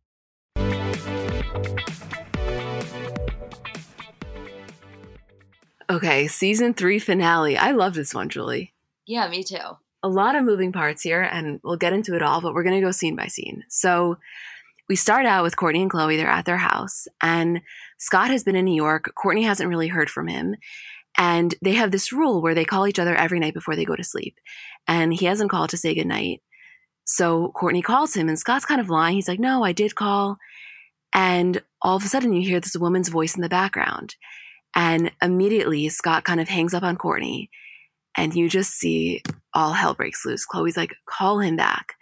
Okay, 5.91 6.27
season 6.27 6.73
three 6.73 6.99
finale. 6.99 7.57
I 7.57 7.71
love 7.71 7.95
this 7.95 8.13
one, 8.13 8.29
Julie. 8.29 8.73
Yeah, 9.05 9.27
me 9.27 9.43
too. 9.43 9.57
A 10.01 10.07
lot 10.07 10.37
of 10.37 10.45
moving 10.45 10.71
parts 10.71 11.01
here, 11.01 11.21
and 11.21 11.59
we'll 11.65 11.75
get 11.75 11.91
into 11.91 12.15
it 12.15 12.21
all, 12.21 12.39
but 12.39 12.53
we're 12.53 12.63
going 12.63 12.79
to 12.79 12.85
go 12.85 12.91
scene 12.91 13.17
by 13.17 13.27
scene. 13.27 13.65
So, 13.67 14.17
we 14.87 14.95
start 14.95 15.25
out 15.25 15.43
with 15.43 15.57
Kourtney 15.57 15.81
and 15.81 15.91
Khloé. 15.91 16.15
They're 16.15 16.29
at 16.29 16.45
their 16.45 16.59
house, 16.59 17.09
and 17.21 17.59
Scott 17.97 18.29
has 18.29 18.45
been 18.45 18.55
in 18.55 18.63
New 18.63 18.73
York. 18.73 19.11
Kourtney 19.21 19.43
hasn't 19.43 19.67
really 19.67 19.89
heard 19.89 20.09
from 20.09 20.29
him. 20.29 20.55
And 21.17 21.55
they 21.61 21.73
have 21.73 21.91
this 21.91 22.13
rule 22.13 22.41
where 22.41 22.55
they 22.55 22.63
call 22.63 22.87
each 22.87 22.99
other 22.99 23.13
every 23.13 23.39
night 23.39 23.53
before 23.53 23.75
they 23.75 23.83
go 23.83 23.97
to 23.97 24.03
sleep. 24.03 24.37
And 24.87 25.13
he 25.13 25.25
hasn't 25.25 25.51
called 25.51 25.71
to 25.71 25.77
say 25.77 25.93
goodnight. 25.93 26.41
So 27.03 27.51
Kourtney 27.53 27.83
calls 27.83 28.13
him, 28.13 28.29
and 28.29 28.39
Scott's 28.39 28.63
kind 28.63 28.79
of 28.79 28.89
lying. 28.89 29.15
He's 29.15 29.27
like, 29.27 29.41
No, 29.41 29.65
I 29.65 29.73
did 29.73 29.95
call. 29.95 30.37
And 31.11 31.61
all 31.81 31.97
of 31.97 32.05
a 32.05 32.07
sudden, 32.07 32.31
you 32.31 32.47
hear 32.47 32.61
this 32.61 32.77
woman's 32.77 33.09
voice 33.09 33.35
in 33.35 33.41
the 33.41 33.49
background. 33.49 34.15
And 34.75 35.11
immediately, 35.21 35.89
Scott 35.89 36.23
kind 36.23 36.39
of 36.39 36.47
hangs 36.47 36.73
up 36.73 36.83
on 36.83 36.97
Kourtney 36.97 37.49
And 38.15 38.33
you 38.33 38.49
just 38.49 38.71
see 38.71 39.21
all 39.53 39.73
hell 39.73 39.93
breaks 39.93 40.25
loose. 40.25 40.45
Khloé's 40.47 40.77
like, 40.77 40.95
Call 41.05 41.39
him 41.39 41.55
back. 41.55 41.95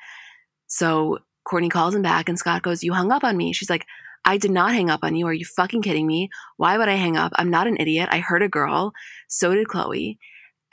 So 0.67 1.19
Kourtney 1.47 1.71
calls 1.71 1.95
him 1.95 2.03
back, 2.03 2.29
and 2.29 2.37
Scott 2.37 2.61
goes, 2.61 2.83
You 2.83 2.93
hung 2.93 3.11
up 3.11 3.23
on 3.23 3.37
me. 3.37 3.53
She's 3.53 3.69
like, 3.69 3.85
I 4.25 4.37
did 4.37 4.51
not 4.51 4.73
hang 4.73 4.89
up 4.89 5.03
on 5.03 5.15
you. 5.15 5.25
Are 5.27 5.33
you 5.33 5.45
fucking 5.45 5.81
kidding 5.81 6.05
me? 6.05 6.29
Why 6.57 6.77
would 6.77 6.89
I 6.89 6.95
hang 6.95 7.17
up? 7.17 7.31
I'm 7.35 7.49
not 7.49 7.67
an 7.67 7.77
idiot. 7.79 8.09
I 8.11 8.19
heard 8.19 8.43
a 8.43 8.49
girl. 8.49 8.93
So 9.27 9.55
did 9.55 9.67
Khloé. 9.67 10.17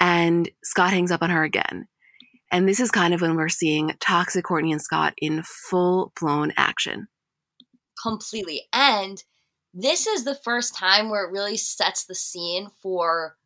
And 0.00 0.50
Scott 0.62 0.90
hangs 0.90 1.10
up 1.10 1.22
on 1.22 1.30
her 1.30 1.44
again. 1.44 1.86
And 2.50 2.68
this 2.68 2.80
is 2.80 2.90
kind 2.90 3.14
of 3.14 3.22
when 3.22 3.34
we're 3.36 3.48
seeing 3.48 3.94
toxic 3.98 4.44
Kourtney 4.44 4.72
and 4.72 4.82
Scott 4.82 5.14
in 5.18 5.42
full 5.42 6.12
blown 6.20 6.52
action. 6.56 7.08
Completely. 8.00 8.62
And 8.72 9.22
this 9.78 10.06
is 10.06 10.24
the 10.24 10.38
first 10.42 10.74
time 10.74 11.10
where 11.10 11.24
it 11.24 11.30
really 11.30 11.58
sets 11.58 12.06
the 12.06 12.14
scene 12.14 12.68
for 12.82 13.36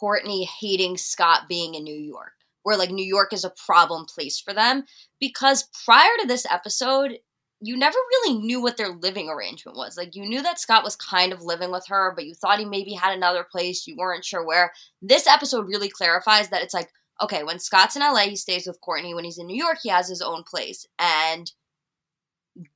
Kourtney 0.00 0.46
hating 0.46 0.96
Scott 0.96 1.42
being 1.46 1.74
in 1.74 1.84
New 1.84 1.94
York, 1.94 2.32
where 2.62 2.78
like 2.78 2.90
New 2.90 3.04
York 3.04 3.34
is 3.34 3.44
a 3.44 3.52
problem 3.66 4.06
place 4.06 4.40
for 4.40 4.54
them. 4.54 4.84
Because 5.20 5.68
prior 5.84 6.10
to 6.20 6.26
this 6.26 6.46
episode, 6.50 7.18
you 7.60 7.76
never 7.76 7.98
really 7.98 8.38
knew 8.38 8.62
what 8.62 8.78
their 8.78 8.88
living 8.88 9.28
arrangement 9.28 9.76
was. 9.76 9.94
Like 9.98 10.16
you 10.16 10.26
knew 10.26 10.42
that 10.42 10.58
Scott 10.58 10.84
was 10.84 10.96
kind 10.96 11.34
of 11.34 11.42
living 11.42 11.70
with 11.70 11.84
her, 11.88 12.14
but 12.16 12.24
you 12.24 12.32
thought 12.34 12.60
he 12.60 12.64
maybe 12.64 12.94
had 12.94 13.14
another 13.14 13.44
place. 13.44 13.86
You 13.86 13.94
weren't 13.98 14.24
sure 14.24 14.46
where. 14.46 14.72
This 15.02 15.26
episode 15.26 15.66
really 15.66 15.90
clarifies 15.90 16.48
that 16.48 16.62
it's 16.62 16.74
like, 16.74 16.88
okay, 17.22 17.42
when 17.42 17.58
Scott's 17.58 17.94
in 17.94 18.00
LA, 18.00 18.28
he 18.28 18.36
stays 18.36 18.66
with 18.66 18.80
Kourtney. 18.80 19.14
When 19.14 19.24
he's 19.24 19.38
in 19.38 19.46
New 19.46 19.62
York, 19.62 19.78
he 19.82 19.90
has 19.90 20.08
his 20.08 20.22
own 20.22 20.44
place. 20.44 20.86
And 20.98 21.52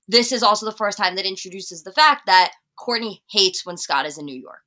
this 0.09 0.31
is 0.31 0.43
also 0.43 0.67
the 0.67 0.77
first 0.77 0.99
time 0.99 1.17
that 1.17 1.25
introduces 1.25 1.85
the 1.85 1.93
fact 1.93 2.27
that 2.27 2.53
Kourtney 2.79 3.21
hates 3.31 3.65
when 3.65 3.77
Scott 3.77 4.07
is 4.07 4.19
in 4.19 4.25
New 4.25 4.41
York. 4.41 4.61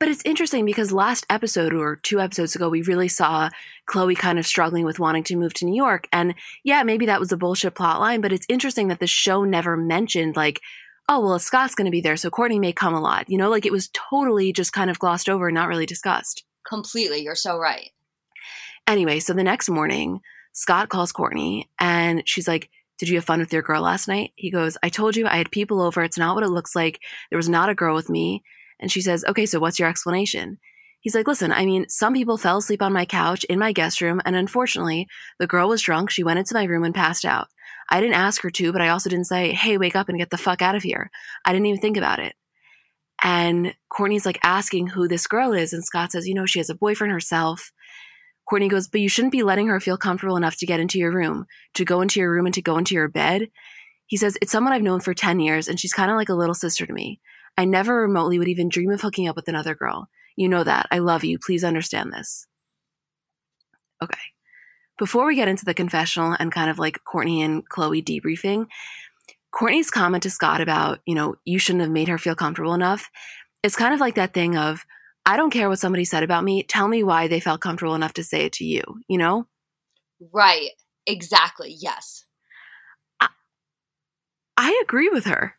But 0.00 0.08
it's 0.08 0.22
interesting 0.24 0.64
because 0.64 0.92
last 0.92 1.24
episode 1.30 1.72
or 1.72 1.96
two 1.96 2.20
episodes 2.20 2.56
ago, 2.56 2.68
we 2.68 2.82
really 2.82 3.08
saw 3.08 3.48
Khloé 3.88 4.16
kind 4.16 4.38
of 4.38 4.46
struggling 4.46 4.84
with 4.84 4.98
wanting 4.98 5.22
to 5.24 5.36
move 5.36 5.54
to 5.54 5.64
New 5.64 5.74
York. 5.74 6.08
And 6.12 6.34
yeah, 6.64 6.82
maybe 6.82 7.06
that 7.06 7.20
was 7.20 7.30
a 7.30 7.36
bullshit 7.36 7.74
plot 7.74 8.00
line, 8.00 8.20
but 8.20 8.32
it's 8.32 8.46
interesting 8.48 8.88
that 8.88 8.98
the 8.98 9.06
show 9.06 9.44
never 9.44 9.76
mentioned, 9.76 10.34
like, 10.34 10.60
oh, 11.08 11.20
well, 11.20 11.38
Scott's 11.38 11.74
going 11.74 11.84
to 11.84 11.90
be 11.90 12.00
there, 12.00 12.16
so 12.16 12.30
Kourtney 12.30 12.58
may 12.58 12.72
come 12.72 12.94
a 12.94 13.00
lot. 13.00 13.28
You 13.28 13.38
know, 13.38 13.50
like 13.50 13.66
it 13.66 13.72
was 13.72 13.90
totally 13.92 14.52
just 14.52 14.72
kind 14.72 14.90
of 14.90 14.98
glossed 14.98 15.28
over 15.28 15.48
and 15.48 15.54
not 15.54 15.68
really 15.68 15.86
discussed. 15.86 16.44
Completely. 16.68 17.22
You're 17.22 17.34
so 17.34 17.58
right. 17.58 17.90
Anyway, 18.86 19.20
so 19.20 19.32
the 19.32 19.44
next 19.44 19.68
morning, 19.68 20.20
Scott 20.52 20.88
calls 20.88 21.12
Kourtney 21.12 21.68
and 21.78 22.22
she's 22.26 22.48
like, 22.48 22.70
did 22.98 23.08
you 23.08 23.16
have 23.16 23.24
fun 23.24 23.40
with 23.40 23.52
your 23.52 23.62
girl 23.62 23.82
last 23.82 24.06
night? 24.08 24.32
He 24.36 24.50
goes, 24.50 24.78
I 24.82 24.88
told 24.88 25.16
you 25.16 25.26
I 25.26 25.36
had 25.36 25.50
people 25.50 25.82
over. 25.82 26.02
It's 26.02 26.18
not 26.18 26.34
what 26.34 26.44
it 26.44 26.50
looks 26.50 26.76
like. 26.76 27.00
There 27.30 27.36
was 27.36 27.48
not 27.48 27.68
a 27.68 27.74
girl 27.74 27.94
with 27.94 28.08
me. 28.08 28.42
And 28.80 28.90
she 28.90 29.00
says, 29.00 29.24
Okay, 29.28 29.46
so 29.46 29.58
what's 29.58 29.78
your 29.78 29.88
explanation? 29.88 30.58
He's 31.00 31.14
like, 31.14 31.26
Listen, 31.26 31.52
I 31.52 31.64
mean, 31.64 31.88
some 31.88 32.14
people 32.14 32.38
fell 32.38 32.58
asleep 32.58 32.82
on 32.82 32.92
my 32.92 33.04
couch 33.04 33.44
in 33.44 33.58
my 33.58 33.72
guest 33.72 34.00
room, 34.00 34.20
and 34.24 34.36
unfortunately, 34.36 35.08
the 35.38 35.46
girl 35.46 35.68
was 35.68 35.82
drunk. 35.82 36.10
She 36.10 36.24
went 36.24 36.38
into 36.38 36.54
my 36.54 36.64
room 36.64 36.84
and 36.84 36.94
passed 36.94 37.24
out. 37.24 37.48
I 37.90 38.00
didn't 38.00 38.16
ask 38.16 38.42
her 38.42 38.50
to, 38.50 38.72
but 38.72 38.80
I 38.80 38.88
also 38.88 39.10
didn't 39.10 39.26
say, 39.26 39.52
Hey, 39.52 39.76
wake 39.76 39.96
up 39.96 40.08
and 40.08 40.18
get 40.18 40.30
the 40.30 40.38
fuck 40.38 40.62
out 40.62 40.76
of 40.76 40.82
here. 40.82 41.10
I 41.44 41.52
didn't 41.52 41.66
even 41.66 41.80
think 41.80 41.96
about 41.96 42.20
it. 42.20 42.34
And 43.22 43.74
Kourtney's 43.92 44.26
like 44.26 44.38
asking 44.42 44.88
who 44.88 45.08
this 45.08 45.26
girl 45.26 45.52
is, 45.52 45.72
and 45.72 45.84
Scott 45.84 46.12
says, 46.12 46.28
You 46.28 46.34
know, 46.34 46.46
she 46.46 46.58
has 46.60 46.70
a 46.70 46.74
boyfriend 46.74 47.12
herself. 47.12 47.72
Kourtney 48.50 48.68
goes, 48.68 48.88
But 48.88 49.00
you 49.00 49.08
shouldn't 49.08 49.32
be 49.32 49.42
letting 49.42 49.68
her 49.68 49.80
feel 49.80 49.96
comfortable 49.96 50.36
enough 50.36 50.56
to 50.58 50.66
get 50.66 50.80
into 50.80 50.98
your 50.98 51.12
room, 51.12 51.46
to 51.74 51.84
go 51.84 52.00
into 52.00 52.20
your 52.20 52.30
room 52.30 52.46
and 52.46 52.54
to 52.54 52.62
go 52.62 52.78
into 52.78 52.94
your 52.94 53.08
bed. 53.08 53.48
He 54.06 54.16
says, 54.16 54.38
It's 54.42 54.52
someone 54.52 54.72
I've 54.72 54.82
known 54.82 55.00
for 55.00 55.14
10 55.14 55.40
years, 55.40 55.68
and 55.68 55.78
she's 55.78 55.92
kind 55.92 56.10
of 56.10 56.16
like 56.16 56.28
a 56.28 56.34
little 56.34 56.54
sister 56.54 56.86
to 56.86 56.92
me. 56.92 57.20
I 57.56 57.64
never 57.64 58.00
remotely 58.00 58.38
would 58.38 58.48
even 58.48 58.68
dream 58.68 58.90
of 58.90 59.00
hooking 59.00 59.28
up 59.28 59.36
with 59.36 59.48
another 59.48 59.74
girl. 59.74 60.08
You 60.36 60.48
know 60.48 60.64
that. 60.64 60.86
I 60.90 60.98
love 60.98 61.24
you. 61.24 61.38
Please 61.38 61.64
understand 61.64 62.12
this. 62.12 62.46
Okay. 64.02 64.18
Before 64.98 65.26
we 65.26 65.36
get 65.36 65.48
into 65.48 65.64
the 65.64 65.74
confessional 65.74 66.36
and 66.38 66.52
kind 66.52 66.70
of 66.70 66.78
like 66.78 67.00
Kourtney 67.04 67.44
and 67.44 67.68
Khloé 67.68 68.04
debriefing, 68.04 68.66
Kourtney's 69.52 69.90
comment 69.90 70.24
to 70.24 70.30
Scott 70.30 70.60
about, 70.60 71.00
you 71.06 71.14
know, 71.14 71.36
you 71.44 71.58
shouldn't 71.58 71.82
have 71.82 71.90
made 71.90 72.08
her 72.08 72.18
feel 72.18 72.34
comfortable 72.34 72.74
enough. 72.74 73.08
It's 73.62 73.76
kind 73.76 73.94
of 73.94 74.00
like 74.00 74.16
that 74.16 74.34
thing 74.34 74.56
of, 74.56 74.84
I 75.26 75.36
don't 75.36 75.50
care 75.50 75.68
what 75.68 75.78
somebody 75.78 76.04
said 76.04 76.22
about 76.22 76.44
me. 76.44 76.62
Tell 76.62 76.88
me 76.88 77.02
why 77.02 77.28
they 77.28 77.40
felt 77.40 77.60
comfortable 77.60 77.94
enough 77.94 78.12
to 78.14 78.24
say 78.24 78.44
it 78.44 78.52
to 78.54 78.64
you, 78.64 78.82
you 79.08 79.18
know? 79.18 79.46
Right. 80.32 80.70
Exactly. 81.06 81.74
Yes. 81.78 82.24
I, 83.20 83.28
I 84.56 84.80
agree 84.82 85.08
with 85.08 85.24
her. 85.24 85.56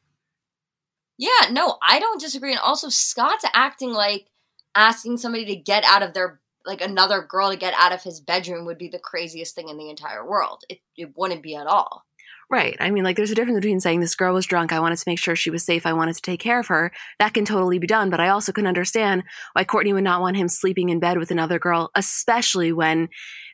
Yeah, 1.17 1.50
no, 1.51 1.77
I 1.81 2.00
don't 2.00 2.19
disagree. 2.19 2.51
And 2.51 2.60
also, 2.60 2.89
Scott's 2.89 3.45
acting 3.53 3.93
like 3.93 4.27
asking 4.75 5.17
somebody 5.17 5.45
to 5.45 5.55
get 5.55 5.84
out 5.86 6.03
of 6.03 6.13
their 6.13 6.41
like 6.65 6.81
another 6.81 7.22
girl 7.22 7.51
to 7.51 7.57
get 7.57 7.74
out 7.77 7.93
of 7.93 8.01
his 8.01 8.19
bedroom 8.19 8.65
would 8.65 8.77
be 8.77 8.89
the 8.89 9.00
craziest 9.00 9.55
thing 9.55 9.69
in 9.69 9.77
the 9.77 9.89
entire 9.89 10.27
world. 10.27 10.63
It 10.69 10.79
it 10.98 11.13
wouldn't 11.15 11.43
be 11.43 11.55
at 11.55 11.67
all. 11.67 12.03
Right. 12.49 12.77
I 12.79 12.91
mean, 12.91 13.03
like, 13.03 13.15
there's 13.15 13.31
a 13.31 13.35
difference 13.35 13.57
between 13.57 13.79
saying 13.79 14.01
this 14.01 14.15
girl 14.15 14.33
was 14.33 14.45
drunk. 14.45 14.71
I 14.71 14.79
wanted 14.79 14.97
to 14.97 15.09
make 15.09 15.17
sure 15.17 15.35
she 15.35 15.49
was 15.49 15.63
safe. 15.63 15.85
I 15.85 15.93
wanted 15.93 16.15
to 16.15 16.21
take 16.21 16.39
care 16.39 16.59
of 16.59 16.67
her. 16.67 16.91
That 17.17 17.33
can 17.33 17.43
totally 17.43 17.79
be 17.79 17.87
done. 17.87 18.09
But 18.09 18.19
I 18.19 18.29
also 18.29 18.51
can 18.51 18.67
understand 18.67 19.23
why 19.53 19.63
Kourtney 19.63 19.93
would 19.93 20.03
not 20.03 20.21
want 20.21 20.37
him 20.37 20.47
sleeping 20.47 20.89
in 20.89 20.99
bed 20.99 21.17
with 21.17 21.31
another 21.31 21.57
girl, 21.57 21.89
especially 21.95 22.71
when 22.71 23.09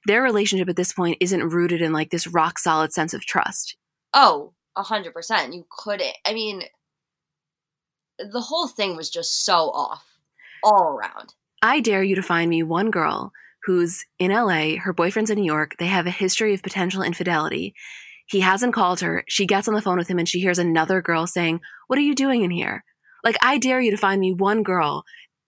their 0.05 0.21
relationship 0.21 0.67
at 0.67 0.75
this 0.75 0.91
point 0.91 1.17
isn't 1.21 1.49
rooted 1.49 1.81
in 1.81 1.93
like 1.93 2.09
this 2.09 2.27
rock 2.27 2.59
solid 2.59 2.91
sense 2.91 3.13
of 3.13 3.25
trust. 3.25 3.77
Oh, 4.13 4.53
a 4.75 4.83
hundred 4.83 5.13
percent. 5.13 5.53
You 5.53 5.65
couldn't. 5.69 6.15
I 6.25 6.33
mean, 6.33 6.63
the 8.19 8.41
whole 8.41 8.67
thing 8.67 8.95
was 8.97 9.09
just 9.09 9.45
so 9.45 9.69
off 9.71 10.05
all 10.63 10.83
around. 10.83 11.33
I 11.61 11.79
dare 11.79 12.03
you 12.03 12.15
to 12.15 12.23
find 12.23 12.49
me 12.49 12.63
one 12.63 12.91
girl 12.91 13.31
who's 13.65 14.05
in 14.17 14.31
LA, 14.31 14.77
her 14.77 14.93
boyfriend's 14.93 15.29
in 15.29 15.37
New 15.37 15.45
York, 15.45 15.75
they 15.77 15.85
have 15.85 16.07
a 16.07 16.11
history 16.11 16.53
of 16.53 16.63
potential 16.63 17.03
infidelity. 17.03 17.75
He 18.31 18.39
hasn't 18.39 18.73
called 18.73 19.01
her. 19.01 19.25
She 19.27 19.45
gets 19.45 19.67
on 19.67 19.73
the 19.73 19.81
phone 19.81 19.97
with 19.97 20.07
him 20.07 20.17
and 20.17 20.27
she 20.27 20.39
hears 20.39 20.57
another 20.57 21.01
girl 21.01 21.27
saying, 21.27 21.59
What 21.87 21.99
are 21.99 22.03
you 22.03 22.15
doing 22.15 22.43
in 22.43 22.51
here? 22.51 22.85
Like, 23.25 23.35
I 23.41 23.57
dare 23.57 23.81
you 23.81 23.91
to 23.91 23.97
find 23.97 24.21
me 24.21 24.33
one 24.33 24.63
girl, 24.63 25.03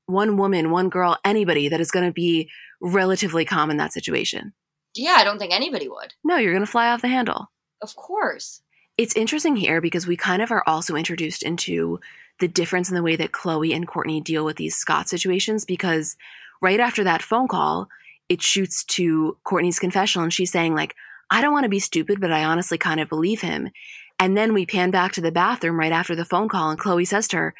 one 0.06 0.36
woman, 0.36 0.70
one 0.70 0.90
girl, 0.90 1.18
anybody 1.24 1.70
that 1.70 1.80
is 1.80 1.92
going 1.92 2.06
to 2.06 2.12
be 2.12 2.50
relatively 2.82 3.46
calm 3.46 3.72
in 3.72 3.78
that 3.78 3.94
situation. 3.94 4.54
Yeah, 4.96 5.16
I 5.18 5.24
don't 5.24 5.40
think 5.40 5.54
anybody 5.54 5.88
would. 5.88 6.14
No, 6.26 6.36
you're 6.36 6.52
going 6.52 6.66
to 6.66 6.72
fly 6.72 6.90
off 6.90 7.02
the 7.02 7.08
handle. 7.08 7.50
Of 7.82 7.96
course. 7.96 8.62
It's 8.98 9.16
interesting 9.16 9.56
here 9.56 9.80
because 9.80 10.06
we 10.06 10.18
kind 10.18 10.42
of 10.42 10.52
are 10.52 10.64
also 10.68 10.96
introduced 10.96 11.42
into 11.42 12.00
the 12.40 12.50
difference 12.50 12.90
in 12.90 12.96
the 12.96 13.02
way 13.02 13.16
that 13.16 13.32
Khloé 13.32 13.74
and 13.74 13.88
Kourtney 13.88 14.22
deal 14.22 14.44
with 14.44 14.58
these 14.58 14.76
Scott 14.76 15.08
situations 15.08 15.64
because 15.64 16.18
right 16.62 16.82
after 16.82 17.04
that 17.06 17.24
phone 17.24 17.48
call, 17.48 17.88
it 18.28 18.42
shoots 18.42 18.84
to 18.86 19.38
Kourtney's 19.46 19.80
confessional 19.80 20.24
and 20.24 20.34
she's 20.34 20.52
saying, 20.52 20.76
like, 20.76 20.96
I 21.30 21.42
don't 21.42 21.54
want 21.54 21.64
to 21.64 21.70
be 21.70 21.80
stupid, 21.80 22.20
but 22.22 22.32
I 22.32 22.44
honestly 22.44 22.78
kind 22.78 23.00
of 23.00 23.10
believe 23.10 23.42
him. 23.42 23.70
And 24.20 24.38
then 24.38 24.54
we 24.54 24.66
pan 24.66 24.92
back 24.92 25.12
to 25.14 25.22
the 25.22 25.32
bathroom 25.32 25.80
right 25.80 25.92
after 25.92 26.16
the 26.16 26.26
phone 26.26 26.48
call, 26.50 26.70
and 26.70 26.80
Khloé 26.80 27.08
says 27.08 27.28
to 27.30 27.38
her, 27.38 27.54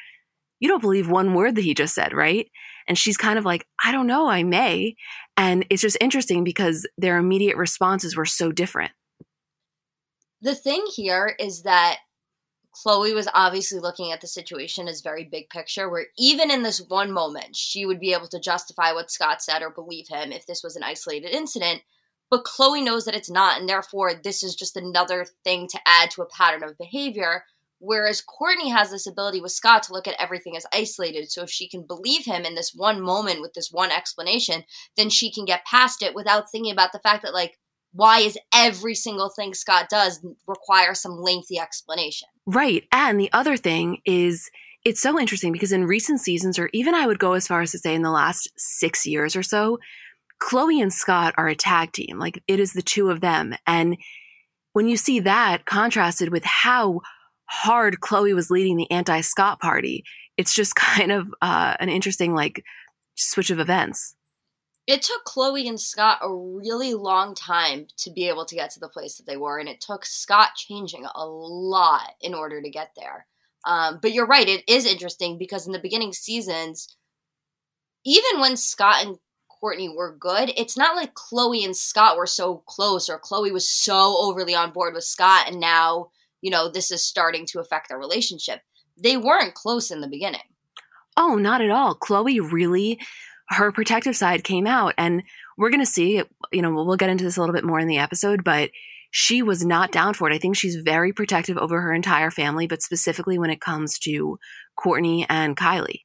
You 0.60 0.68
don't 0.68 0.80
believe 0.80 1.10
one 1.10 1.34
word 1.34 1.56
that 1.56 1.64
he 1.64 1.74
just 1.74 1.94
said, 1.94 2.12
right? 2.12 2.48
And 2.86 2.98
she's 2.98 3.16
kind 3.16 3.38
of 3.38 3.44
like, 3.44 3.66
I 3.82 3.92
don't 3.92 4.06
know, 4.06 4.28
I 4.28 4.42
may. 4.42 4.96
And 5.36 5.66
it's 5.70 5.82
just 5.82 5.96
interesting 6.00 6.44
because 6.44 6.86
their 6.96 7.18
immediate 7.18 7.56
responses 7.56 8.16
were 8.16 8.26
so 8.26 8.52
different. 8.52 8.92
The 10.42 10.54
thing 10.54 10.84
here 10.94 11.34
is 11.38 11.62
that 11.62 11.98
Khloé 12.74 13.14
was 13.14 13.28
obviously 13.32 13.78
looking 13.78 14.12
at 14.12 14.20
the 14.20 14.26
situation 14.26 14.88
as 14.88 15.00
very 15.00 15.24
big 15.24 15.48
picture, 15.48 15.88
where 15.88 16.06
even 16.18 16.50
in 16.50 16.62
this 16.62 16.80
one 16.88 17.12
moment, 17.12 17.56
she 17.56 17.86
would 17.86 18.00
be 18.00 18.12
able 18.12 18.28
to 18.28 18.40
justify 18.40 18.92
what 18.92 19.10
Scott 19.10 19.42
said 19.42 19.62
or 19.62 19.70
believe 19.70 20.08
him 20.08 20.32
if 20.32 20.46
this 20.46 20.62
was 20.62 20.76
an 20.76 20.82
isolated 20.82 21.30
incident. 21.30 21.82
But 22.30 22.44
Khloé 22.44 22.82
knows 22.82 23.04
that 23.04 23.14
it's 23.14 23.30
not, 23.30 23.60
and 23.60 23.68
therefore, 23.68 24.14
this 24.14 24.42
is 24.42 24.54
just 24.54 24.76
another 24.76 25.26
thing 25.44 25.68
to 25.68 25.78
add 25.86 26.10
to 26.12 26.22
a 26.22 26.26
pattern 26.26 26.64
of 26.64 26.78
behavior. 26.78 27.44
Whereas 27.78 28.22
Kourtney 28.22 28.72
has 28.72 28.90
this 28.90 29.06
ability 29.06 29.40
with 29.42 29.52
Scott 29.52 29.82
to 29.84 29.92
look 29.92 30.08
at 30.08 30.16
everything 30.18 30.56
as 30.56 30.64
isolated. 30.72 31.30
So 31.30 31.42
if 31.42 31.50
she 31.50 31.68
can 31.68 31.86
believe 31.86 32.24
him 32.24 32.44
in 32.44 32.54
this 32.54 32.72
one 32.74 33.00
moment 33.00 33.42
with 33.42 33.52
this 33.52 33.70
one 33.70 33.90
explanation, 33.90 34.64
then 34.96 35.10
she 35.10 35.30
can 35.30 35.44
get 35.44 35.66
past 35.66 36.02
it 36.02 36.14
without 36.14 36.50
thinking 36.50 36.72
about 36.72 36.92
the 36.92 37.00
fact 37.00 37.22
that, 37.22 37.34
like, 37.34 37.58
why 37.92 38.20
is 38.20 38.38
every 38.54 38.94
single 38.94 39.28
thing 39.28 39.54
Scott 39.54 39.88
does 39.90 40.24
require 40.46 40.94
some 40.94 41.20
lengthy 41.20 41.58
explanation? 41.58 42.28
Right. 42.46 42.84
And 42.90 43.20
the 43.20 43.32
other 43.32 43.56
thing 43.56 43.98
is, 44.04 44.50
it's 44.84 45.00
so 45.00 45.18
interesting 45.18 45.52
because 45.52 45.72
in 45.72 45.86
recent 45.86 46.20
seasons, 46.20 46.58
or 46.58 46.70
even 46.72 46.94
I 46.94 47.06
would 47.06 47.18
go 47.18 47.34
as 47.34 47.46
far 47.46 47.60
as 47.60 47.70
to 47.72 47.78
say 47.78 47.94
in 47.94 48.02
the 48.02 48.10
last 48.10 48.50
six 48.56 49.06
years 49.06 49.36
or 49.36 49.42
so, 49.42 49.78
Khloé 50.42 50.82
and 50.82 50.92
Scott 50.92 51.34
are 51.36 51.48
a 51.48 51.54
tag 51.54 51.92
team. 51.92 52.18
Like 52.18 52.42
it 52.48 52.60
is 52.60 52.72
the 52.72 52.82
two 52.82 53.10
of 53.10 53.20
them. 53.20 53.54
And 53.66 53.96
when 54.72 54.88
you 54.88 54.96
see 54.96 55.20
that 55.20 55.64
contrasted 55.64 56.30
with 56.30 56.44
how 56.44 57.00
hard 57.46 58.00
Khloé 58.00 58.34
was 58.34 58.50
leading 58.50 58.76
the 58.76 58.90
anti 58.90 59.20
Scott 59.20 59.60
party. 59.60 60.04
It's 60.36 60.54
just 60.54 60.74
kind 60.76 61.12
of 61.12 61.32
uh, 61.40 61.76
an 61.80 61.88
interesting 61.88 62.34
like 62.34 62.64
switch 63.14 63.50
of 63.50 63.60
events. 63.60 64.14
It 64.86 65.00
took 65.00 65.24
Khloé 65.24 65.66
and 65.66 65.80
Scott 65.80 66.18
a 66.20 66.30
really 66.30 66.92
long 66.92 67.34
time 67.34 67.86
to 67.98 68.10
be 68.10 68.28
able 68.28 68.44
to 68.44 68.54
get 68.54 68.70
to 68.72 68.80
the 68.80 68.88
place 68.88 69.16
that 69.16 69.26
they 69.26 69.38
were, 69.38 69.58
and 69.58 69.68
it 69.68 69.80
took 69.80 70.04
Scott 70.04 70.50
changing 70.56 71.06
a 71.06 71.26
lot 71.26 72.12
in 72.20 72.34
order 72.34 72.60
to 72.60 72.68
get 72.68 72.90
there. 72.94 73.26
Um, 73.64 73.98
but 74.02 74.12
you're 74.12 74.26
right, 74.26 74.46
it 74.46 74.62
is 74.68 74.84
interesting 74.84 75.38
because 75.38 75.66
in 75.66 75.72
the 75.72 75.78
beginning 75.78 76.12
seasons, 76.12 76.94
even 78.04 78.40
when 78.42 78.58
Scott 78.58 79.06
and 79.06 79.16
Kourtney 79.64 79.94
were 79.94 80.16
good, 80.18 80.52
it's 80.56 80.76
not 80.76 80.96
like 80.96 81.14
Khloé 81.14 81.64
and 81.64 81.76
Scott 81.76 82.16
were 82.16 82.26
so 82.26 82.62
close 82.66 83.08
or 83.08 83.18
Khloé 83.18 83.52
was 83.52 83.68
so 83.68 84.16
overly 84.18 84.54
on 84.54 84.72
board 84.72 84.94
with 84.94 85.04
Scott 85.04 85.48
and 85.48 85.58
now, 85.58 86.10
you 86.42 86.50
know, 86.50 86.68
this 86.68 86.90
is 86.90 87.02
starting 87.02 87.46
to 87.46 87.60
affect 87.60 87.88
their 87.88 87.98
relationship. 87.98 88.60
They 88.96 89.16
weren't 89.16 89.54
close 89.54 89.90
in 89.90 90.00
the 90.00 90.08
beginning. 90.08 90.42
Oh, 91.16 91.36
not 91.36 91.60
at 91.62 91.70
all. 91.70 91.94
Khloé 91.94 92.40
really, 92.52 92.98
her 93.48 93.72
protective 93.72 94.16
side 94.16 94.44
came 94.44 94.66
out. 94.66 94.94
And 94.98 95.22
we're 95.56 95.70
going 95.70 95.80
to 95.80 95.86
see, 95.86 96.22
you 96.52 96.62
know, 96.62 96.70
we'll 96.72 96.96
get 96.96 97.10
into 97.10 97.24
this 97.24 97.36
a 97.36 97.40
little 97.40 97.54
bit 97.54 97.64
more 97.64 97.78
in 97.78 97.88
the 97.88 97.98
episode, 97.98 98.44
but 98.44 98.70
she 99.10 99.42
was 99.42 99.64
not 99.64 99.92
down 99.92 100.14
for 100.14 100.28
it. 100.28 100.34
I 100.34 100.38
think 100.38 100.56
she's 100.56 100.76
very 100.76 101.12
protective 101.12 101.56
over 101.56 101.80
her 101.80 101.94
entire 101.94 102.30
family, 102.30 102.66
but 102.66 102.82
specifically 102.82 103.38
when 103.38 103.50
it 103.50 103.60
comes 103.60 103.98
to 104.00 104.38
Kourtney 104.76 105.24
and 105.28 105.56
Kylie. 105.56 106.00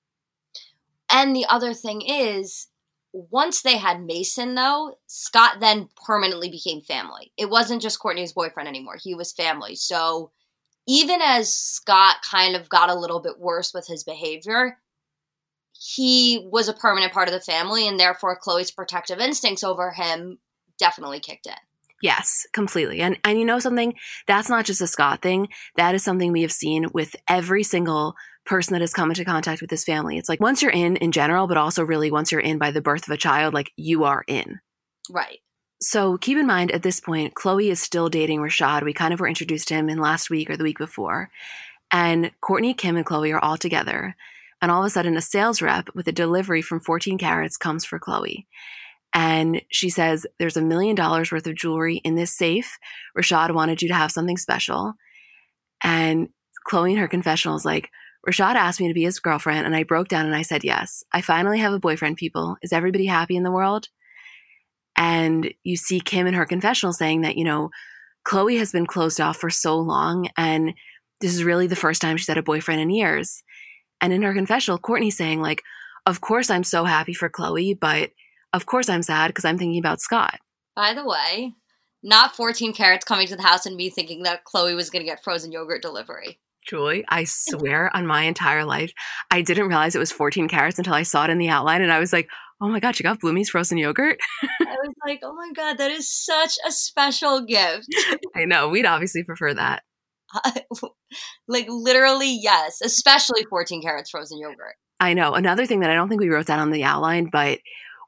And 1.12 1.36
the 1.36 1.46
other 1.50 1.74
thing 1.74 2.02
is, 2.02 2.68
once 3.14 3.62
they 3.62 3.78
had 3.78 4.06
Mason, 4.06 4.56
though, 4.56 4.96
Scott 5.08 5.58
then 5.60 5.90
permanently 6.06 6.50
became 6.50 6.82
family. 6.82 7.32
It 7.38 7.50
wasn't 7.50 7.82
just 7.82 8.00
Kourtney's 8.00 8.34
boyfriend 8.34 8.70
anymore, 8.70 8.98
he 9.02 9.16
was 9.16 9.32
family. 9.32 9.76
So 9.76 10.32
even 10.88 11.22
as 11.22 11.54
Scott 11.54 12.18
kind 12.30 12.56
of 12.56 12.70
got 12.70 12.90
a 12.90 12.96
little 12.96 13.20
bit 13.20 13.40
worse 13.40 13.74
with 13.74 13.88
his 13.88 14.04
behavior, 14.04 14.78
he 15.74 16.48
was 16.52 16.68
a 16.68 16.74
permanent 16.74 17.14
part 17.14 17.28
of 17.28 17.34
the 17.34 17.40
family, 17.40 17.88
and 17.88 18.00
therefore 18.00 18.40
Khloé's 18.40 18.72
protective 18.72 19.20
instincts 19.20 19.64
over 19.64 19.92
him 19.92 20.40
definitely 20.78 21.20
kicked 21.20 21.48
in. 21.48 21.54
Yes, 22.02 22.48
completely. 22.54 23.02
And 23.02 23.18
and 23.24 23.38
you 23.38 23.46
know 23.46 23.60
something? 23.60 23.94
That's 24.26 24.50
not 24.50 24.66
just 24.66 24.82
a 24.82 24.88
Scott 24.88 25.22
thing. 25.22 25.50
That 25.76 25.96
is 25.96 26.04
something 26.04 26.32
we 26.32 26.42
have 26.44 26.52
seen 26.52 26.88
with 26.94 27.16
every 27.28 27.64
single 27.64 28.16
person 28.50 28.74
that 28.74 28.82
has 28.82 28.94
come 28.94 29.12
into 29.12 29.24
contact 29.24 29.62
with 29.62 29.70
this 29.70 29.86
family. 29.86 30.18
It's 30.18 30.28
like 30.28 30.42
once 30.42 30.62
you're 30.62 30.72
in 30.72 30.98
in 30.98 31.12
general, 31.12 31.48
but 31.48 31.56
also 31.56 31.84
really 31.84 32.12
once 32.12 32.32
you're 32.32 32.42
in 32.42 32.58
by 32.58 32.72
the 32.72 32.82
birth 32.82 33.08
of 33.08 33.14
a 33.14 33.18
child, 33.18 33.54
like 33.54 33.72
you 33.78 34.04
are 34.04 34.24
in. 34.28 34.60
Right. 35.10 35.40
So 35.82 36.18
keep 36.18 36.38
in 36.38 36.48
mind 36.48 36.72
at 36.72 36.84
this 36.84 37.00
point, 37.00 37.36
Khloé 37.36 37.70
is 37.70 37.80
still 37.80 38.10
dating 38.10 38.40
Rashad. 38.40 38.84
We 38.84 38.92
kind 38.92 39.14
of 39.14 39.20
were 39.20 39.28
introduced 39.28 39.70
to 39.70 39.76
him 39.76 39.88
in 39.88 40.00
last 40.00 40.30
week 40.30 40.50
or 40.50 40.58
the 40.58 40.64
week 40.64 40.80
before. 40.80 41.30
And 41.92 42.32
Kourtney, 42.44 42.76
Kim, 42.76 42.98
and 42.98 43.06
Khloé 43.06 43.34
are 43.34 43.44
all 43.44 43.56
together. 43.56 44.16
And 44.62 44.72
all 44.72 44.82
of 44.82 44.88
a 44.88 44.90
sudden, 44.90 45.16
a 45.16 45.22
sales 45.22 45.62
rep 45.62 45.88
with 45.96 46.08
a 46.08 46.12
delivery 46.12 46.62
from 46.62 46.82
14 46.82 47.18
carats 47.18 47.56
comes 47.56 47.86
for 47.86 48.00
Khloé. 48.00 48.46
And 49.14 49.62
she 49.70 49.90
says, 49.90 50.28
There's 50.38 50.58
a 50.58 50.62
million 50.62 50.96
dollars 50.96 51.32
worth 51.32 51.48
of 51.48 51.56
jewelry 51.56 51.98
in 51.98 52.16
this 52.16 52.36
safe. 52.36 52.78
Rashad 53.18 53.54
wanted 53.54 53.82
you 53.82 53.88
to 53.88 53.94
have 53.94 54.12
something 54.12 54.38
special. 54.38 54.96
And 55.82 56.30
Khloé 56.70 56.92
in 56.92 56.98
her 56.98 57.08
confessional 57.08 57.56
is 57.56 57.64
like, 57.64 57.90
Rashad 58.28 58.56
asked 58.56 58.82
me 58.82 58.88
to 58.88 58.94
be 58.94 59.04
his 59.04 59.20
girlfriend, 59.20 59.66
and 59.66 59.76
I 59.76 59.84
broke 59.84 60.08
down 60.08 60.26
and 60.26 60.36
I 60.36 60.42
said 60.42 60.64
yes. 60.64 61.04
I 61.14 61.22
finally 61.22 61.60
have 61.60 61.74
a 61.74 61.80
boyfriend, 61.80 62.18
people. 62.18 62.58
Is 62.62 62.74
everybody 62.74 63.06
happy 63.06 63.36
in 63.36 63.44
the 63.44 63.52
world? 63.52 63.88
And 64.98 65.54
you 65.64 65.78
see 65.78 66.02
Kim 66.02 66.28
in 66.28 66.34
her 66.34 66.46
confessional 66.46 66.92
saying 66.92 67.22
that, 67.22 67.38
you 67.38 67.46
know, 67.46 67.70
Khloé 68.28 68.58
has 68.58 68.72
been 68.72 68.86
closed 68.86 69.22
off 69.22 69.38
for 69.38 69.50
so 69.50 69.78
long, 69.78 70.30
and 70.38 70.74
this 71.22 71.34
is 71.34 71.44
really 71.44 71.68
the 71.68 71.76
first 71.76 72.02
time 72.02 72.18
she's 72.18 72.28
had 72.28 72.38
a 72.38 72.44
boyfriend 72.44 72.82
in 72.82 72.90
years. 72.90 73.44
And 74.02 74.12
in 74.12 74.22
her 74.22 74.34
confessional, 74.34 74.80
Kourtney 74.80 75.12
saying, 75.12 75.42
like, 75.42 75.64
of 76.06 76.22
course 76.22 76.50
I'm 76.50 76.64
so 76.64 76.84
happy 76.86 77.14
for 77.14 77.30
Khloé, 77.30 77.80
but 77.80 78.12
of 78.54 78.66
course 78.66 78.90
I'm 78.90 79.04
sad 79.04 79.28
because 79.28 79.46
I'm 79.46 79.58
thinking 79.58 79.80
about 79.80 80.02
Scott. 80.02 80.40
By 80.76 80.94
the 80.94 81.06
way, 81.06 81.54
not 82.04 82.36
14 82.36 82.74
carats 82.74 83.06
coming 83.06 83.28
to 83.28 83.36
the 83.36 83.44
house 83.44 83.66
and 83.66 83.76
me 83.76 83.90
thinking 83.90 84.24
that 84.24 84.44
Khloé 84.46 84.76
was 84.76 84.90
going 84.90 85.02
to 85.02 85.10
get 85.10 85.24
frozen 85.24 85.52
yogurt 85.52 85.82
delivery. 85.82 86.40
Julie, 86.68 87.06
I 87.10 87.24
swear 87.24 87.96
on 87.96 88.06
my 88.06 88.24
entire 88.24 88.66
life, 88.66 88.94
I 89.32 89.42
didn't 89.42 89.68
realize 89.68 89.96
it 89.96 90.00
was 90.00 90.12
14 90.12 90.48
carats 90.48 90.78
until 90.78 90.94
I 90.94 91.04
saw 91.04 91.24
it 91.26 91.30
in 91.30 91.38
the 91.38 91.50
outline 91.50 91.82
and 91.82 91.92
I 91.92 92.00
was 92.00 92.14
like, 92.14 92.30
oh 92.62 92.68
my 92.68 92.80
God, 92.80 93.00
you 93.00 93.04
got 93.04 93.20
Bloomie's 93.20 93.50
frozen 93.50 93.78
yogurt? 93.78 94.20
I 94.44 94.76
was 94.84 94.94
like, 95.06 95.22
oh 95.24 95.34
my 95.34 95.52
God, 95.56 95.78
that 95.78 95.92
is 95.92 96.12
such 96.12 96.56
a 96.68 96.72
special 96.72 97.42
gift. 97.42 97.88
I 98.36 98.46
know. 98.46 98.70
We'd 98.70 98.86
obviously 98.86 99.24
prefer 99.24 99.54
that. 99.54 99.84
like, 101.48 101.66
literally, 101.70 102.38
yes, 102.42 102.80
especially 102.84 103.46
14 103.50 103.82
carats 103.82 104.12
frozen 104.12 104.40
yogurt. 104.40 104.76
I 105.00 105.14
know. 105.14 105.34
Another 105.34 105.66
thing 105.66 105.80
that 105.80 105.90
I 105.90 105.96
don't 105.96 106.10
think 106.10 106.22
we 106.22 106.30
wrote 106.30 106.46
down 106.46 106.60
on 106.60 106.72
the 106.72 106.84
outline, 106.84 107.30
but 107.32 107.60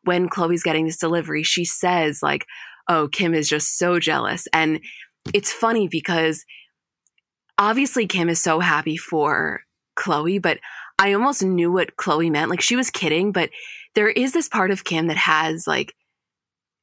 when 0.04 0.30
Khloé's 0.30 0.64
getting 0.64 0.86
this 0.86 0.98
delivery, 0.98 1.44
she 1.44 1.64
says, 1.64 2.22
like, 2.22 2.46
oh, 2.88 3.08
Kim 3.08 3.34
is 3.34 3.48
just 3.48 3.78
so 3.78 4.00
jealous. 4.00 4.48
And 4.54 4.82
it's 5.34 5.52
funny 5.52 5.88
because 5.88 6.44
obviously 7.62 8.08
Kim 8.08 8.28
is 8.28 8.42
so 8.42 8.60
happy 8.60 8.98
for 8.98 9.62
Khloé, 9.96 10.42
but 10.42 10.58
I 10.98 11.14
almost 11.14 11.44
knew 11.44 11.72
what 11.72 11.96
Khloé 11.96 12.32
meant. 12.32 12.50
Like 12.50 12.60
she 12.60 12.76
was 12.76 12.90
kidding, 12.90 13.32
but 13.32 13.52
there 13.94 14.10
is 14.10 14.34
this 14.34 14.50
part 14.50 14.72
of 14.72 14.84
Kim 14.84 15.08
that 15.08 15.18
has 15.18 15.68
like 15.68 15.94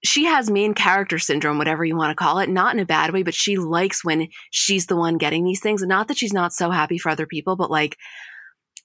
she 0.05 0.27
has 0.27 0.49
main 0.49 0.75
character 0.75 1.19
syndrome, 1.19 1.59
whatever 1.59 1.85
you 1.85 1.97
want 1.97 2.13
to 2.13 2.25
call 2.25 2.39
it, 2.39 2.49
not 2.49 2.73
in 2.73 2.79
a 2.81 2.87
bad 2.87 3.13
way, 3.13 3.25
but 3.25 3.35
she 3.35 3.57
likes 3.57 4.05
when 4.05 4.29
she's 4.53 4.87
the 4.87 4.95
one 4.95 5.19
getting 5.19 5.45
these 5.45 5.61
things. 5.61 5.83
Not 5.83 6.07
that 6.07 6.17
she's 6.17 6.33
not 6.33 6.53
so 6.53 6.71
happy 6.71 6.97
for 6.97 7.09
other 7.09 7.27
people, 7.27 7.57
but 7.57 7.73
like 7.73 7.97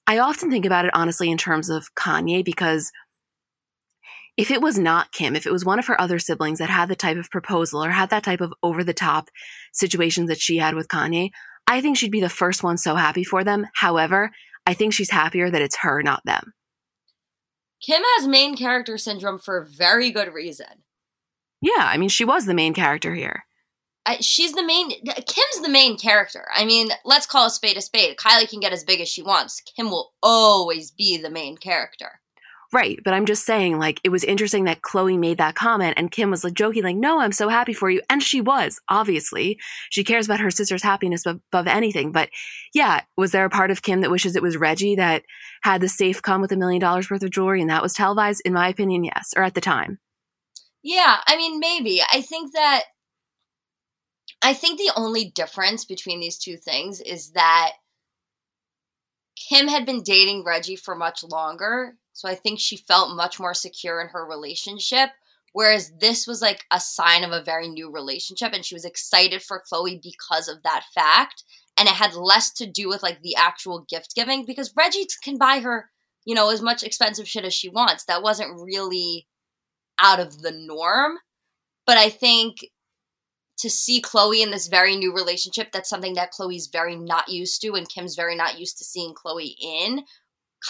I 0.08 0.18
often 0.18 0.50
think 0.50 0.66
about 0.66 0.86
it 0.86 0.90
honestly 0.94 1.30
in 1.30 1.38
terms 1.38 1.70
of 1.70 1.94
Kanye 1.94 2.44
because 2.44 2.90
if 4.36 4.50
it 4.50 4.60
was 4.60 4.76
not 4.76 5.12
Kim, 5.12 5.36
if 5.36 5.46
it 5.46 5.52
was 5.52 5.64
one 5.64 5.78
of 5.78 5.86
her 5.86 6.00
other 6.00 6.18
siblings 6.18 6.58
that 6.58 6.70
had 6.70 6.88
the 6.88 6.96
type 6.96 7.16
of 7.16 7.30
proposal 7.30 7.84
or 7.84 7.90
had 7.90 8.10
that 8.10 8.24
type 8.24 8.40
of 8.40 8.52
over 8.64 8.82
the 8.82 8.92
top 8.92 9.28
situations 9.72 10.28
that 10.28 10.40
she 10.40 10.56
had 10.56 10.74
with 10.74 10.88
Kanye, 10.88 11.30
I 11.66 11.80
think 11.80 11.96
she'd 11.96 12.10
be 12.10 12.20
the 12.20 12.28
first 12.28 12.62
one 12.62 12.76
so 12.76 12.94
happy 12.94 13.24
for 13.24 13.44
them. 13.44 13.66
However, 13.74 14.30
I 14.66 14.74
think 14.74 14.92
she's 14.92 15.10
happier 15.10 15.50
that 15.50 15.62
it's 15.62 15.78
her, 15.78 16.02
not 16.02 16.24
them. 16.24 16.52
Kim 17.84 18.02
has 18.16 18.26
main 18.26 18.56
character 18.56 18.96
syndrome 18.96 19.38
for 19.38 19.58
a 19.58 19.66
very 19.66 20.10
good 20.10 20.32
reason. 20.32 20.84
Yeah, 21.60 21.72
I 21.78 21.96
mean, 21.96 22.08
she 22.08 22.24
was 22.24 22.46
the 22.46 22.54
main 22.54 22.74
character 22.74 23.14
here. 23.14 23.44
I, 24.06 24.16
she's 24.20 24.52
the 24.52 24.62
main. 24.62 24.90
Kim's 24.90 25.62
the 25.62 25.70
main 25.70 25.96
character. 25.96 26.46
I 26.54 26.64
mean, 26.66 26.88
let's 27.04 27.26
call 27.26 27.46
a 27.46 27.50
spade 27.50 27.78
a 27.78 27.80
spade. 27.80 28.16
Kylie 28.16 28.48
can 28.48 28.60
get 28.60 28.72
as 28.72 28.84
big 28.84 29.00
as 29.00 29.08
she 29.08 29.22
wants. 29.22 29.62
Kim 29.62 29.90
will 29.90 30.12
always 30.22 30.90
be 30.90 31.16
the 31.16 31.30
main 31.30 31.56
character. 31.56 32.20
Right. 32.72 32.98
But 33.04 33.14
I'm 33.14 33.26
just 33.26 33.44
saying, 33.44 33.78
like, 33.78 34.00
it 34.02 34.08
was 34.08 34.24
interesting 34.24 34.64
that 34.64 34.82
Khloé 34.82 35.18
made 35.18 35.38
that 35.38 35.54
comment 35.54 35.94
and 35.96 36.10
Kim 36.10 36.30
was 36.30 36.42
like 36.42 36.54
joking, 36.54 36.82
like, 36.82 36.96
no, 36.96 37.20
I'm 37.20 37.32
so 37.32 37.48
happy 37.48 37.72
for 37.72 37.88
you. 37.88 38.00
And 38.10 38.22
she 38.22 38.40
was, 38.40 38.80
obviously. 38.88 39.58
She 39.90 40.02
cares 40.02 40.26
about 40.26 40.40
her 40.40 40.50
sister's 40.50 40.82
happiness 40.82 41.24
above 41.24 41.66
anything. 41.66 42.10
But 42.10 42.30
yeah, 42.72 43.02
was 43.16 43.30
there 43.30 43.44
a 43.44 43.50
part 43.50 43.70
of 43.70 43.82
Kim 43.82 44.00
that 44.00 44.10
wishes 44.10 44.34
it 44.34 44.42
was 44.42 44.56
Reggie 44.56 44.96
that 44.96 45.22
had 45.62 45.80
the 45.80 45.88
safe 45.88 46.20
come 46.20 46.40
with 46.40 46.52
a 46.52 46.56
million 46.56 46.80
dollars 46.80 47.10
worth 47.10 47.22
of 47.22 47.30
jewelry 47.30 47.60
and 47.60 47.70
that 47.70 47.82
was 47.82 47.94
televised? 47.94 48.42
In 48.44 48.52
my 48.52 48.68
opinion, 48.68 49.04
yes. 49.04 49.32
Or 49.36 49.42
at 49.44 49.54
the 49.54 49.60
time. 49.60 49.98
Yeah. 50.82 51.18
I 51.26 51.36
mean, 51.36 51.60
maybe. 51.60 52.02
I 52.12 52.22
think 52.22 52.52
that. 52.54 52.82
I 54.42 54.52
think 54.52 54.78
the 54.78 54.92
only 54.96 55.30
difference 55.30 55.84
between 55.84 56.20
these 56.20 56.36
two 56.36 56.56
things 56.56 57.00
is 57.00 57.30
that 57.30 57.72
Kim 59.48 59.68
had 59.68 59.86
been 59.86 60.02
dating 60.02 60.44
Reggie 60.44 60.76
for 60.76 60.94
much 60.94 61.22
longer 61.24 61.96
so 62.14 62.28
I 62.28 62.34
think 62.36 62.58
she 62.58 62.76
felt 62.76 63.16
much 63.16 63.38
more 63.38 63.54
secure 63.54 64.00
in 64.00 64.08
her 64.08 64.24
relationship. 64.24 65.10
Whereas 65.52 65.92
this 66.00 66.26
was 66.26 66.42
like 66.42 66.64
a 66.72 66.80
sign 66.80 67.22
of 67.22 67.30
a 67.30 67.42
very 67.42 67.68
new 67.68 67.90
relationship, 67.90 68.52
and 68.52 68.64
she 68.64 68.74
was 68.74 68.84
excited 68.84 69.42
for 69.42 69.62
Khloé 69.62 70.02
because 70.02 70.48
of 70.48 70.62
that 70.62 70.84
fact. 70.94 71.44
And 71.76 71.88
it 71.88 71.94
had 71.94 72.14
less 72.14 72.52
to 72.54 72.66
do 72.66 72.88
with 72.88 73.02
like 73.02 73.20
the 73.22 73.36
actual 73.36 73.86
gift 73.88 74.14
giving 74.16 74.46
because 74.46 74.72
Reggie 74.76 75.06
can 75.22 75.38
buy 75.38 75.60
her, 75.60 75.90
you 76.24 76.34
know, 76.34 76.50
as 76.50 76.62
much 76.62 76.82
expensive 76.82 77.28
shit 77.28 77.44
as 77.44 77.54
she 77.54 77.68
wants. 77.68 78.04
That 78.04 78.22
wasn't 78.22 78.60
really 78.60 79.28
out 80.00 80.18
of 80.18 80.42
the 80.42 80.52
norm. 80.52 81.18
But 81.86 81.98
I 81.98 82.10
think 82.10 82.56
to 83.58 83.70
see 83.70 84.02
Khloé 84.02 84.42
in 84.42 84.50
this 84.50 84.66
very 84.66 84.96
new 84.96 85.14
relationship, 85.14 85.70
that's 85.72 85.88
something 85.88 86.14
that 86.14 86.32
Khloé's 86.32 86.66
very 86.66 86.96
not 86.96 87.28
used 87.28 87.60
to, 87.62 87.74
and 87.74 87.88
Kim's 87.88 88.16
very 88.16 88.34
not 88.34 88.58
used 88.58 88.78
to 88.78 88.84
seeing 88.84 89.14
Khloé 89.14 89.54
in, 89.60 90.04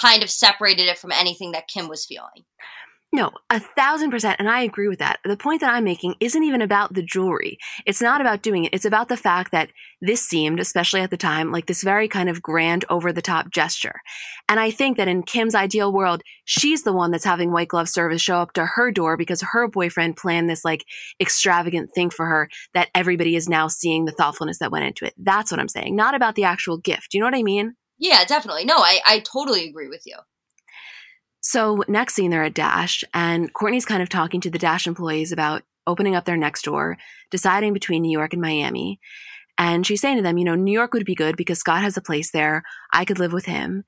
kind 0.00 0.22
of 0.22 0.30
separated 0.30 0.86
it 0.86 0.98
from 0.98 1.12
anything 1.12 1.52
that 1.52 1.68
Kim 1.68 1.88
was 1.88 2.04
feeling. 2.04 2.44
No, 3.14 3.30
a 3.48 3.60
thousand 3.60 4.10
percent. 4.10 4.40
And 4.40 4.48
I 4.48 4.62
agree 4.62 4.88
with 4.88 4.98
that. 4.98 5.20
The 5.24 5.36
point 5.36 5.60
that 5.60 5.72
I'm 5.72 5.84
making 5.84 6.16
isn't 6.18 6.42
even 6.42 6.60
about 6.60 6.94
the 6.94 7.02
jewelry. 7.02 7.58
It's 7.86 8.02
not 8.02 8.20
about 8.20 8.42
doing 8.42 8.64
it. 8.64 8.74
It's 8.74 8.84
about 8.84 9.08
the 9.08 9.16
fact 9.16 9.52
that 9.52 9.70
this 10.00 10.20
seemed, 10.20 10.58
especially 10.58 11.00
at 11.00 11.10
the 11.10 11.16
time, 11.16 11.52
like 11.52 11.66
this 11.66 11.84
very 11.84 12.08
kind 12.08 12.28
of 12.28 12.42
grand 12.42 12.84
over 12.90 13.12
the 13.12 13.22
top 13.22 13.52
gesture. 13.52 14.00
And 14.48 14.58
I 14.58 14.72
think 14.72 14.96
that 14.96 15.06
in 15.06 15.22
Kim's 15.22 15.54
ideal 15.54 15.92
world, 15.92 16.22
she's 16.44 16.82
the 16.82 16.92
one 16.92 17.12
that's 17.12 17.24
having 17.24 17.52
white 17.52 17.68
glove 17.68 17.88
service 17.88 18.20
show 18.20 18.38
up 18.38 18.52
to 18.54 18.66
her 18.66 18.90
door 18.90 19.16
because 19.16 19.44
her 19.52 19.68
boyfriend 19.68 20.16
planned 20.16 20.50
this 20.50 20.64
like 20.64 20.84
extravagant 21.20 21.90
thing 21.94 22.10
for 22.10 22.26
her 22.26 22.48
that 22.72 22.88
everybody 22.96 23.36
is 23.36 23.48
now 23.48 23.68
seeing 23.68 24.06
the 24.06 24.12
thoughtfulness 24.12 24.58
that 24.58 24.72
went 24.72 24.86
into 24.86 25.06
it. 25.06 25.14
That's 25.16 25.52
what 25.52 25.60
I'm 25.60 25.68
saying. 25.68 25.94
Not 25.94 26.16
about 26.16 26.34
the 26.34 26.44
actual 26.44 26.78
gift. 26.78 27.12
Do 27.12 27.18
you 27.18 27.20
know 27.20 27.28
what 27.28 27.38
I 27.38 27.44
mean? 27.44 27.76
Yeah, 27.98 28.24
definitely. 28.24 28.64
No, 28.64 28.78
I, 28.78 29.00
I 29.06 29.20
totally 29.20 29.68
agree 29.68 29.88
with 29.88 30.02
you. 30.06 30.16
So 31.40 31.84
next 31.88 32.14
scene, 32.14 32.30
they're 32.30 32.44
at 32.44 32.54
Dash, 32.54 33.04
and 33.12 33.52
Kourtney's 33.52 33.84
kind 33.84 34.02
of 34.02 34.08
talking 34.08 34.40
to 34.40 34.50
the 34.50 34.58
Dash 34.58 34.86
employees 34.86 35.30
about 35.30 35.62
opening 35.86 36.14
up 36.14 36.24
their 36.24 36.38
next 36.38 36.62
door, 36.62 36.96
deciding 37.30 37.74
between 37.74 38.02
New 38.02 38.10
York 38.10 38.32
and 38.32 38.40
Miami. 38.40 38.98
And 39.58 39.86
she's 39.86 40.00
saying 40.00 40.16
to 40.16 40.22
them, 40.22 40.38
you 40.38 40.44
know, 40.44 40.54
New 40.54 40.72
York 40.72 40.94
would 40.94 41.04
be 41.04 41.14
good 41.14 41.36
because 41.36 41.58
Scott 41.58 41.82
has 41.82 41.96
a 41.96 42.02
place 42.02 42.30
there. 42.30 42.62
I 42.92 43.04
could 43.04 43.18
live 43.18 43.32
with 43.32 43.44
him. 43.44 43.84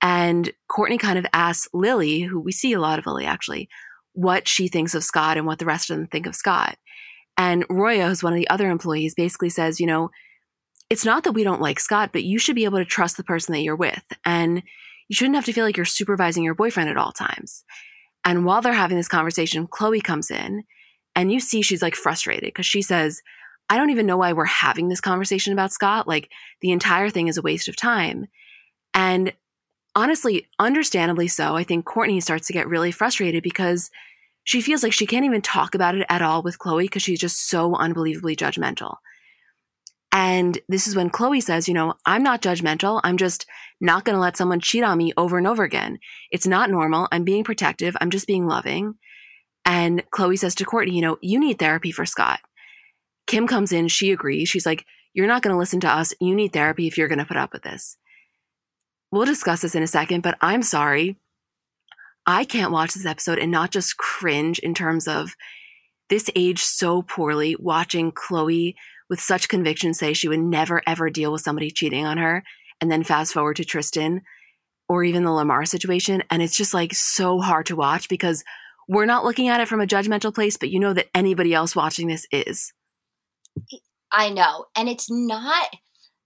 And 0.00 0.52
Kourtney 0.70 0.98
kind 0.98 1.18
of 1.18 1.26
asks 1.32 1.68
Lily, 1.72 2.22
who 2.22 2.40
we 2.40 2.52
see 2.52 2.72
a 2.72 2.80
lot 2.80 2.98
of 2.98 3.06
Lily 3.06 3.26
actually, 3.26 3.68
what 4.12 4.46
she 4.46 4.68
thinks 4.68 4.94
of 4.94 5.04
Scott 5.04 5.36
and 5.36 5.46
what 5.46 5.58
the 5.58 5.66
rest 5.66 5.90
of 5.90 5.96
them 5.96 6.06
think 6.06 6.26
of 6.26 6.34
Scott. 6.34 6.76
And 7.36 7.64
Roya, 7.68 8.08
who's 8.08 8.22
one 8.22 8.32
of 8.32 8.38
the 8.38 8.48
other 8.48 8.70
employees, 8.70 9.14
basically 9.14 9.50
says, 9.50 9.80
you 9.80 9.86
know, 9.86 10.10
it's 10.90 11.04
not 11.04 11.24
that 11.24 11.32
we 11.32 11.44
don't 11.44 11.60
like 11.60 11.80
Scott, 11.80 12.10
but 12.12 12.24
you 12.24 12.38
should 12.38 12.54
be 12.54 12.64
able 12.64 12.78
to 12.78 12.84
trust 12.84 13.16
the 13.16 13.24
person 13.24 13.52
that 13.52 13.62
you're 13.62 13.76
with. 13.76 14.04
And 14.24 14.62
you 15.08 15.14
shouldn't 15.14 15.36
have 15.36 15.44
to 15.46 15.52
feel 15.52 15.64
like 15.64 15.76
you're 15.76 15.86
supervising 15.86 16.44
your 16.44 16.54
boyfriend 16.54 16.88
at 16.88 16.96
all 16.96 17.12
times. 17.12 17.64
And 18.24 18.44
while 18.44 18.62
they're 18.62 18.72
having 18.72 18.96
this 18.96 19.08
conversation, 19.08 19.66
Khloé 19.66 20.02
comes 20.02 20.30
in 20.30 20.64
and 21.14 21.30
you 21.30 21.40
see 21.40 21.62
she's 21.62 21.82
like 21.82 21.94
frustrated 21.94 22.48
because 22.48 22.66
she 22.66 22.82
says, 22.82 23.20
I 23.68 23.76
don't 23.76 23.90
even 23.90 24.06
know 24.06 24.16
why 24.16 24.32
we're 24.32 24.44
having 24.44 24.88
this 24.88 25.00
conversation 25.00 25.52
about 25.52 25.72
Scott. 25.72 26.06
Like 26.06 26.30
the 26.60 26.72
entire 26.72 27.10
thing 27.10 27.28
is 27.28 27.38
a 27.38 27.42
waste 27.42 27.68
of 27.68 27.76
time. 27.76 28.26
And 28.92 29.32
honestly, 29.94 30.48
understandably 30.58 31.28
so, 31.28 31.56
I 31.56 31.64
think 31.64 31.84
Kourtney 31.84 32.22
starts 32.22 32.46
to 32.46 32.52
get 32.52 32.68
really 32.68 32.90
frustrated 32.90 33.42
because 33.42 33.90
she 34.44 34.60
feels 34.60 34.82
like 34.82 34.92
she 34.92 35.06
can't 35.06 35.24
even 35.24 35.40
talk 35.40 35.74
about 35.74 35.94
it 35.94 36.06
at 36.08 36.22
all 36.22 36.42
with 36.42 36.58
Khloé 36.58 36.82
because 36.82 37.02
she's 37.02 37.20
just 37.20 37.48
so 37.48 37.74
unbelievably 37.74 38.36
judgmental. 38.36 38.96
And 40.16 40.60
this 40.68 40.86
is 40.86 40.94
when 40.94 41.10
Khloé 41.10 41.42
says, 41.42 41.66
you 41.66 41.74
know, 41.74 41.94
I'm 42.06 42.22
not 42.22 42.40
judgmental. 42.40 43.00
I'm 43.02 43.16
just 43.16 43.46
not 43.80 44.04
going 44.04 44.14
to 44.14 44.20
let 44.20 44.36
someone 44.36 44.60
cheat 44.60 44.84
on 44.84 44.96
me 44.96 45.12
over 45.16 45.38
and 45.38 45.46
over 45.46 45.64
again. 45.64 45.98
It's 46.30 46.46
not 46.46 46.70
normal. 46.70 47.08
I'm 47.10 47.24
being 47.24 47.42
protective. 47.42 47.96
I'm 48.00 48.10
just 48.10 48.28
being 48.28 48.46
loving. 48.46 48.94
And 49.64 50.08
Khloé 50.12 50.38
says 50.38 50.54
to 50.56 50.64
Kourtney, 50.64 50.92
you 50.92 51.02
know, 51.02 51.18
you 51.20 51.40
need 51.40 51.58
therapy 51.58 51.90
for 51.90 52.06
Scott. 52.06 52.38
Kim 53.26 53.48
comes 53.48 53.72
in. 53.72 53.88
She 53.88 54.12
agrees. 54.12 54.48
She's 54.48 54.66
like, 54.66 54.84
you're 55.14 55.26
not 55.26 55.42
going 55.42 55.52
to 55.52 55.58
listen 55.58 55.80
to 55.80 55.88
us. 55.88 56.14
You 56.20 56.36
need 56.36 56.52
therapy 56.52 56.86
if 56.86 56.96
you're 56.96 57.08
going 57.08 57.18
to 57.18 57.24
put 57.24 57.36
up 57.36 57.52
with 57.52 57.62
this. 57.62 57.96
We'll 59.10 59.24
discuss 59.24 59.62
this 59.62 59.74
in 59.74 59.82
a 59.82 59.88
second, 59.88 60.20
but 60.22 60.38
I'm 60.40 60.62
sorry. 60.62 61.18
I 62.24 62.44
can't 62.44 62.72
watch 62.72 62.94
this 62.94 63.04
episode 63.04 63.40
and 63.40 63.50
not 63.50 63.72
just 63.72 63.96
cringe 63.96 64.60
in 64.60 64.74
terms 64.74 65.08
of 65.08 65.34
this 66.08 66.30
age 66.36 66.62
so 66.62 67.02
poorly 67.02 67.56
watching 67.58 68.12
Khloé 68.12 68.74
with 69.08 69.20
such 69.20 69.48
conviction 69.48 69.94
say 69.94 70.12
she 70.12 70.28
would 70.28 70.40
never 70.40 70.82
ever 70.86 71.10
deal 71.10 71.32
with 71.32 71.42
somebody 71.42 71.70
cheating 71.70 72.06
on 72.06 72.18
her. 72.18 72.42
And 72.80 72.90
then 72.90 73.04
fast 73.04 73.32
forward 73.32 73.56
to 73.56 73.64
Tristan 73.64 74.22
or 74.88 75.04
even 75.04 75.24
the 75.24 75.32
Lamar 75.32 75.64
situation. 75.64 76.22
And 76.30 76.42
it's 76.42 76.56
just 76.56 76.74
like 76.74 76.94
so 76.94 77.40
hard 77.40 77.66
to 77.66 77.76
watch 77.76 78.08
because 78.08 78.44
we're 78.88 79.06
not 79.06 79.24
looking 79.24 79.48
at 79.48 79.60
it 79.60 79.68
from 79.68 79.80
a 79.80 79.86
judgmental 79.86 80.34
place, 80.34 80.56
but 80.56 80.70
you 80.70 80.78
know 80.78 80.92
that 80.92 81.08
anybody 81.14 81.54
else 81.54 81.74
watching 81.74 82.08
this 82.08 82.26
is. 82.30 82.72
I 84.12 84.28
know. 84.28 84.66
And 84.76 84.88
it's 84.88 85.10
not 85.10 85.68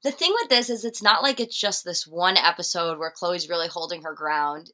the 0.03 0.13
thing 0.13 0.35
with 0.41 0.51
this 0.51 0.71
is 0.71 0.85
it's 0.85 1.03
not 1.03 1.23
like 1.23 1.41
it's 1.41 1.59
just 1.59 1.85
this 1.85 2.07
one 2.07 2.37
episode 2.37 2.99
where 2.99 3.13
Khloé's 3.13 3.49
really 3.49 3.69
holding 3.69 4.03
her 4.03 4.15
ground 4.15 4.71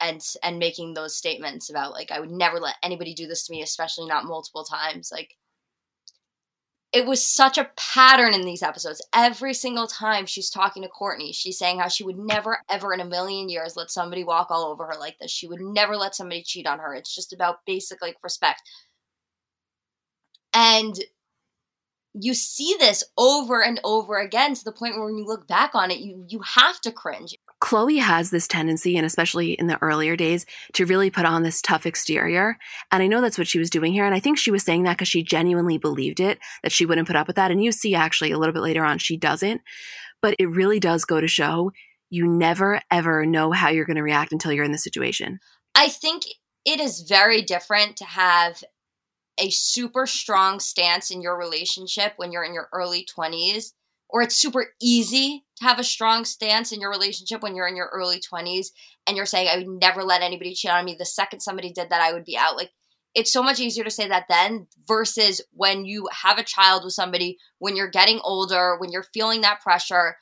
and 0.00 0.20
and 0.42 0.58
making 0.58 0.94
those 0.94 1.16
statements 1.16 1.70
about 1.70 1.92
like 1.92 2.10
I 2.10 2.20
would 2.20 2.30
never 2.30 2.58
let 2.58 2.76
anybody 2.82 3.14
do 3.14 3.26
this 3.26 3.46
to 3.46 3.52
me, 3.52 3.62
especially 3.62 4.06
not 4.06 4.24
multiple 4.24 4.64
times. 4.64 5.10
Like 5.12 5.34
it 6.92 7.06
was 7.06 7.22
such 7.22 7.58
a 7.58 7.70
pattern 7.76 8.32
in 8.32 8.42
these 8.42 8.62
episodes. 8.62 9.06
Every 9.14 9.52
single 9.52 9.86
time 9.86 10.24
she's 10.24 10.48
talking 10.48 10.82
to 10.82 10.88
Kourtney, 10.88 11.34
she's 11.34 11.58
saying 11.58 11.80
how 11.80 11.88
she 11.88 12.04
would 12.04 12.18
never, 12.18 12.58
ever 12.70 12.94
in 12.94 13.00
a 13.00 13.04
million 13.04 13.50
years 13.50 13.76
let 13.76 13.90
somebody 13.90 14.24
walk 14.24 14.48
all 14.50 14.64
over 14.64 14.86
her 14.86 14.98
like 14.98 15.18
this. 15.18 15.30
She 15.30 15.46
would 15.46 15.60
never 15.60 15.96
let 15.96 16.14
somebody 16.14 16.42
cheat 16.42 16.66
on 16.66 16.78
her. 16.78 16.94
It's 16.94 17.14
just 17.14 17.32
about 17.34 17.66
basic 17.66 18.00
like 18.00 18.16
respect. 18.22 18.62
And 20.54 20.98
you 22.14 22.34
see 22.34 22.74
this 22.78 23.04
over 23.18 23.62
and 23.62 23.80
over 23.84 24.18
again 24.18 24.54
to 24.54 24.64
the 24.64 24.72
point 24.72 24.94
where 24.96 25.04
when 25.04 25.18
you 25.18 25.26
look 25.26 25.46
back 25.46 25.74
on 25.74 25.90
it, 25.90 25.98
you 25.98 26.24
you 26.28 26.40
have 26.40 26.80
to 26.80 26.90
cringe. 26.90 27.36
Khloé 27.68 28.00
has 28.00 28.30
this 28.30 28.48
tendency, 28.48 28.96
and 28.96 29.04
especially 29.04 29.52
in 29.52 29.66
the 29.66 29.76
earlier 29.82 30.16
days, 30.16 30.46
to 30.72 30.86
really 30.86 31.10
put 31.10 31.26
on 31.26 31.42
this 31.42 31.60
tough 31.60 31.84
exterior. 31.84 32.56
And 32.90 33.02
I 33.02 33.06
know 33.06 33.20
that's 33.20 33.36
what 33.36 33.46
she 33.46 33.58
was 33.58 33.68
doing 33.68 33.92
here. 33.92 34.06
And 34.06 34.14
I 34.14 34.20
think 34.20 34.38
she 34.38 34.50
was 34.50 34.62
saying 34.62 34.84
that 34.84 34.96
because 34.96 35.08
she 35.08 35.22
genuinely 35.22 35.76
believed 35.76 36.18
it, 36.18 36.38
that 36.62 36.72
she 36.72 36.86
wouldn't 36.86 37.06
put 37.06 37.16
up 37.16 37.26
with 37.26 37.36
that. 37.36 37.50
And 37.50 37.62
you 37.62 37.70
see 37.70 37.94
actually 37.94 38.32
a 38.32 38.38
little 38.38 38.54
bit 38.54 38.62
later 38.62 38.86
on, 38.86 38.96
she 38.96 39.18
doesn't. 39.18 39.60
But 40.22 40.34
it 40.38 40.46
really 40.46 40.80
does 40.80 41.04
go 41.04 41.20
to 41.20 41.28
show 41.28 41.72
you 42.08 42.26
never 42.26 42.80
ever 42.90 43.26
know 43.26 43.52
how 43.52 43.68
you're 43.68 43.84
going 43.84 43.96
to 43.96 44.02
react 44.02 44.32
until 44.32 44.50
you're 44.50 44.64
in 44.64 44.72
the 44.72 44.78
situation. 44.78 45.38
I 45.74 45.90
think 45.90 46.22
it 46.64 46.80
is 46.80 47.02
very 47.02 47.42
different 47.42 47.98
to 47.98 48.06
have 48.06 48.64
a 49.36 49.50
super 49.50 50.06
strong 50.06 50.58
stance 50.58 51.10
in 51.10 51.20
your 51.20 51.36
relationship 51.36 52.14
when 52.16 52.32
you're 52.32 52.44
in 52.44 52.54
your 52.54 52.70
early 52.72 53.06
20s 53.14 53.72
or 54.08 54.22
it's 54.22 54.36
super 54.36 54.66
easy 54.80 55.44
to 55.56 55.64
have 55.64 55.78
a 55.78 55.84
strong 55.84 56.24
stance 56.24 56.72
in 56.72 56.80
your 56.80 56.90
relationship 56.90 57.42
when 57.42 57.54
you're 57.54 57.68
in 57.68 57.76
your 57.76 57.90
early 57.92 58.20
20s 58.20 58.68
and 59.06 59.16
you're 59.16 59.26
saying, 59.26 59.48
I 59.48 59.58
would 59.58 59.68
never 59.68 60.02
let 60.02 60.22
anybody 60.22 60.54
cheat 60.54 60.70
on 60.70 60.84
me. 60.84 60.96
The 60.98 61.04
second 61.04 61.40
somebody 61.40 61.72
did 61.72 61.90
that, 61.90 62.00
I 62.00 62.12
would 62.12 62.24
be 62.24 62.36
out. 62.36 62.56
Like, 62.56 62.70
it's 63.14 63.32
so 63.32 63.42
much 63.42 63.60
easier 63.60 63.84
to 63.84 63.90
say 63.90 64.08
that 64.08 64.26
then 64.28 64.66
versus 64.86 65.40
when 65.52 65.84
you 65.84 66.08
have 66.22 66.38
a 66.38 66.44
child 66.44 66.84
with 66.84 66.92
somebody, 66.92 67.38
when 67.58 67.76
you're 67.76 67.90
getting 67.90 68.20
older, 68.22 68.76
when 68.78 68.92
you're 68.92 69.06
feeling 69.14 69.40
that 69.40 69.60
pressure 69.60 70.16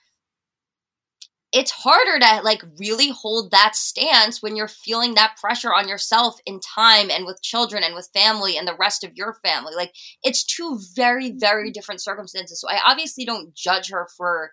it's 1.53 1.71
harder 1.71 2.19
to 2.19 2.43
like 2.43 2.63
really 2.79 3.11
hold 3.11 3.51
that 3.51 3.77
stance 3.77 4.43
when 4.43 4.57
you're 4.57 4.69
feeling 4.69 5.15
that 5.15 5.37
pressure 5.41 5.73
on 5.73 5.89
yourself 5.89 6.39
in 6.45 6.61
time 6.61 7.11
and 7.11 7.25
with 7.25 7.43
children 7.43 7.83
and 7.85 7.95
with 7.95 8.11
family 8.13 8.59
and 8.59 8.67
the 8.67 8.77
rest 8.77 9.05
of 9.05 9.13
your 9.15 9.39
family. 9.45 9.73
Like 9.75 9.93
it's 10.23 10.45
two 10.45 10.79
very, 10.95 11.33
very 11.33 11.69
mm-hmm. 11.69 11.73
different 11.73 12.03
circumstances. 12.03 12.61
So 12.61 12.69
I 12.69 12.81
obviously 12.85 13.25
don't 13.25 13.55
judge 13.55 13.91
her 13.91 14.09
for 14.17 14.53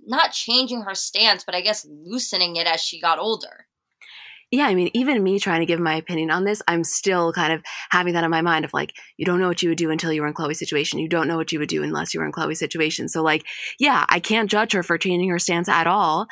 not 0.00 0.32
changing 0.32 0.82
her 0.82 0.94
stance, 0.94 1.44
but 1.44 1.54
I 1.54 1.60
guess 1.60 1.86
loosening 1.88 2.56
it 2.56 2.66
as 2.66 2.80
she 2.80 3.00
got 3.00 3.18
older 3.18 3.66
yeah, 4.52 4.66
I 4.66 4.74
mean, 4.74 4.90
even 4.94 5.24
me 5.24 5.40
trying 5.40 5.60
to 5.60 5.66
give 5.66 5.80
my 5.80 5.94
opinion 5.94 6.30
on 6.30 6.44
this, 6.44 6.62
I'm 6.68 6.84
still 6.84 7.32
kind 7.32 7.52
of 7.52 7.62
having 7.90 8.14
that 8.14 8.22
in 8.22 8.30
my 8.30 8.42
mind 8.42 8.64
of 8.64 8.72
like, 8.72 8.92
you 9.16 9.26
don't 9.26 9.40
know 9.40 9.48
what 9.48 9.62
you 9.62 9.70
would 9.70 9.78
do 9.78 9.90
until 9.90 10.12
you 10.12 10.20
were 10.20 10.28
in 10.28 10.34
Khloé's 10.34 10.58
situation. 10.58 11.00
You 11.00 11.08
don't 11.08 11.26
know 11.26 11.36
what 11.36 11.50
you 11.50 11.58
would 11.58 11.68
do 11.68 11.82
unless 11.82 12.14
you 12.14 12.20
were 12.20 12.26
in 12.26 12.32
Khloé's 12.32 12.60
situation. 12.60 13.08
So, 13.08 13.22
like, 13.22 13.44
yeah, 13.80 14.06
I 14.08 14.20
can't 14.20 14.50
judge 14.50 14.72
her 14.72 14.84
for 14.84 14.98
changing 14.98 15.30
her 15.30 15.40
stance 15.40 15.68
at 15.68 15.88
all, 15.88 16.26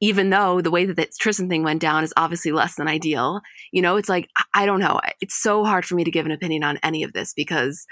even 0.00 0.30
though 0.30 0.60
the 0.60 0.70
way 0.70 0.84
that 0.84 0.94
the 0.94 1.08
Tristan 1.18 1.48
thing 1.48 1.64
went 1.64 1.80
down 1.80 2.04
is 2.04 2.14
obviously 2.16 2.52
less 2.52 2.76
than 2.76 2.86
ideal. 2.86 3.40
You 3.72 3.82
know, 3.82 3.96
it's 3.96 4.08
like, 4.08 4.28
I 4.54 4.64
don't 4.64 4.80
know. 4.80 5.00
It's 5.20 5.34
so 5.34 5.64
hard 5.64 5.84
for 5.84 5.96
me 5.96 6.04
to 6.04 6.10
give 6.10 6.24
an 6.24 6.32
opinion 6.32 6.62
on 6.62 6.78
any 6.84 7.02
of 7.02 7.14
this 7.14 7.32
because 7.34 7.84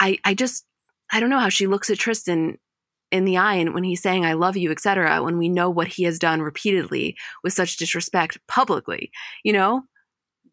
I, 0.00 0.18
I 0.24 0.34
just, 0.34 0.64
I 1.12 1.20
don't 1.20 1.30
know 1.30 1.38
how 1.38 1.48
she 1.48 1.68
looks 1.68 1.90
at 1.90 1.98
Tristan 1.98 2.58
in 3.14 3.24
the 3.24 3.36
eye 3.36 3.54
and 3.54 3.72
when 3.72 3.84
he's 3.84 4.02
saying 4.02 4.24
i 4.24 4.32
love 4.32 4.56
you 4.56 4.72
etc 4.72 5.22
when 5.22 5.38
we 5.38 5.48
know 5.48 5.70
what 5.70 5.86
he 5.86 6.02
has 6.02 6.18
done 6.18 6.42
repeatedly 6.42 7.16
with 7.44 7.52
such 7.52 7.76
disrespect 7.76 8.38
publicly 8.48 9.10
you 9.44 9.52
know? 9.52 9.82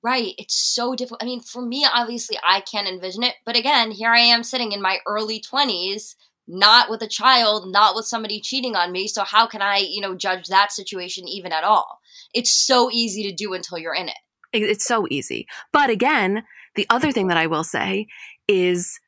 Right 0.03 0.33
it's 0.37 0.55
so 0.55 0.95
difficult 0.95 1.23
i 1.23 1.25
mean 1.25 1.41
for 1.41 1.61
me 1.61 1.85
obviously 1.91 2.37
i 2.43 2.61
can't 2.61 2.87
envision 2.87 3.23
it 3.23 3.35
but 3.45 3.57
again 3.57 3.91
here 3.91 4.11
i 4.11 4.19
am 4.19 4.43
sitting 4.43 4.71
in 4.71 4.81
my 4.81 4.99
early 5.07 5.41
20s 5.41 6.15
not 6.47 6.89
with 6.89 7.01
a 7.01 7.07
child 7.07 7.71
not 7.71 7.95
with 7.95 8.05
somebody 8.05 8.39
cheating 8.39 8.75
on 8.75 8.91
me 8.91 9.07
so 9.07 9.23
how 9.23 9.47
can 9.47 9.61
i 9.61 9.77
you 9.77 10.01
know 10.01 10.15
judge 10.15 10.47
that 10.47 10.71
situation 10.71 11.27
even 11.27 11.51
at 11.51 11.63
all? 11.63 11.99
It's 12.33 12.51
so 12.51 12.89
easy 12.91 13.23
to 13.23 13.33
do 13.33 13.53
until 13.53 13.77
you're 13.77 13.95
in 13.95 14.07
it. 14.07 14.17
It's 14.53 14.85
so 14.85 15.07
easy. 15.09 15.47
But 15.71 15.89
again 15.89 16.43
the 16.75 16.85
other 16.89 17.11
thing 17.11 17.27
that 17.27 17.37
i 17.37 17.47
will 17.47 17.63
say 17.63 18.07
is 18.47 18.99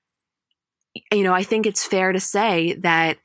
you 1.11 1.23
know 1.23 1.33
i 1.33 1.43
think 1.43 1.65
it's 1.65 1.85
fair 1.85 2.11
to 2.11 2.19
say 2.19 2.73
that 2.73 3.17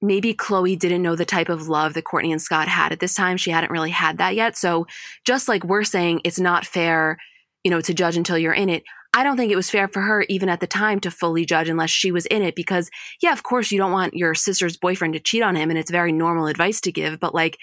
maybe 0.00 0.34
Khloé 0.34 0.78
didn't 0.78 1.02
know 1.02 1.16
the 1.16 1.24
type 1.24 1.48
of 1.48 1.68
love 1.68 1.94
that 1.94 2.04
Kourtney 2.04 2.30
and 2.30 2.40
Scott 2.40 2.68
had 2.68 2.92
at 2.92 3.00
this 3.00 3.14
time. 3.14 3.36
She 3.36 3.50
hadn't 3.50 3.72
really 3.72 3.90
had 3.90 4.18
that 4.18 4.34
yet. 4.34 4.56
So 4.56 4.86
just 5.24 5.48
like 5.48 5.64
we're 5.64 5.84
saying 5.84 6.20
it's 6.24 6.38
not 6.38 6.66
fair, 6.66 7.18
you 7.64 7.70
know, 7.70 7.80
to 7.80 7.94
judge 7.94 8.16
until 8.16 8.38
you're 8.38 8.52
in 8.52 8.68
it. 8.68 8.84
I 9.14 9.24
don't 9.24 9.36
think 9.36 9.50
it 9.50 9.56
was 9.56 9.70
fair 9.70 9.88
for 9.88 10.02
her 10.02 10.22
even 10.28 10.48
at 10.48 10.60
the 10.60 10.66
time 10.66 11.00
to 11.00 11.10
fully 11.10 11.44
judge 11.44 11.68
unless 11.68 11.90
she 11.90 12.12
was 12.12 12.26
in 12.26 12.42
it 12.42 12.54
because 12.54 12.90
yeah, 13.20 13.32
of 13.32 13.42
course 13.42 13.72
you 13.72 13.78
don't 13.78 13.90
want 13.90 14.14
your 14.14 14.34
sister's 14.34 14.76
boyfriend 14.76 15.14
to 15.14 15.20
cheat 15.20 15.42
on 15.42 15.56
him 15.56 15.70
and 15.70 15.78
it's 15.78 15.90
very 15.90 16.12
normal 16.12 16.46
advice 16.46 16.80
to 16.82 16.92
give, 16.92 17.18
but 17.18 17.34
like 17.34 17.58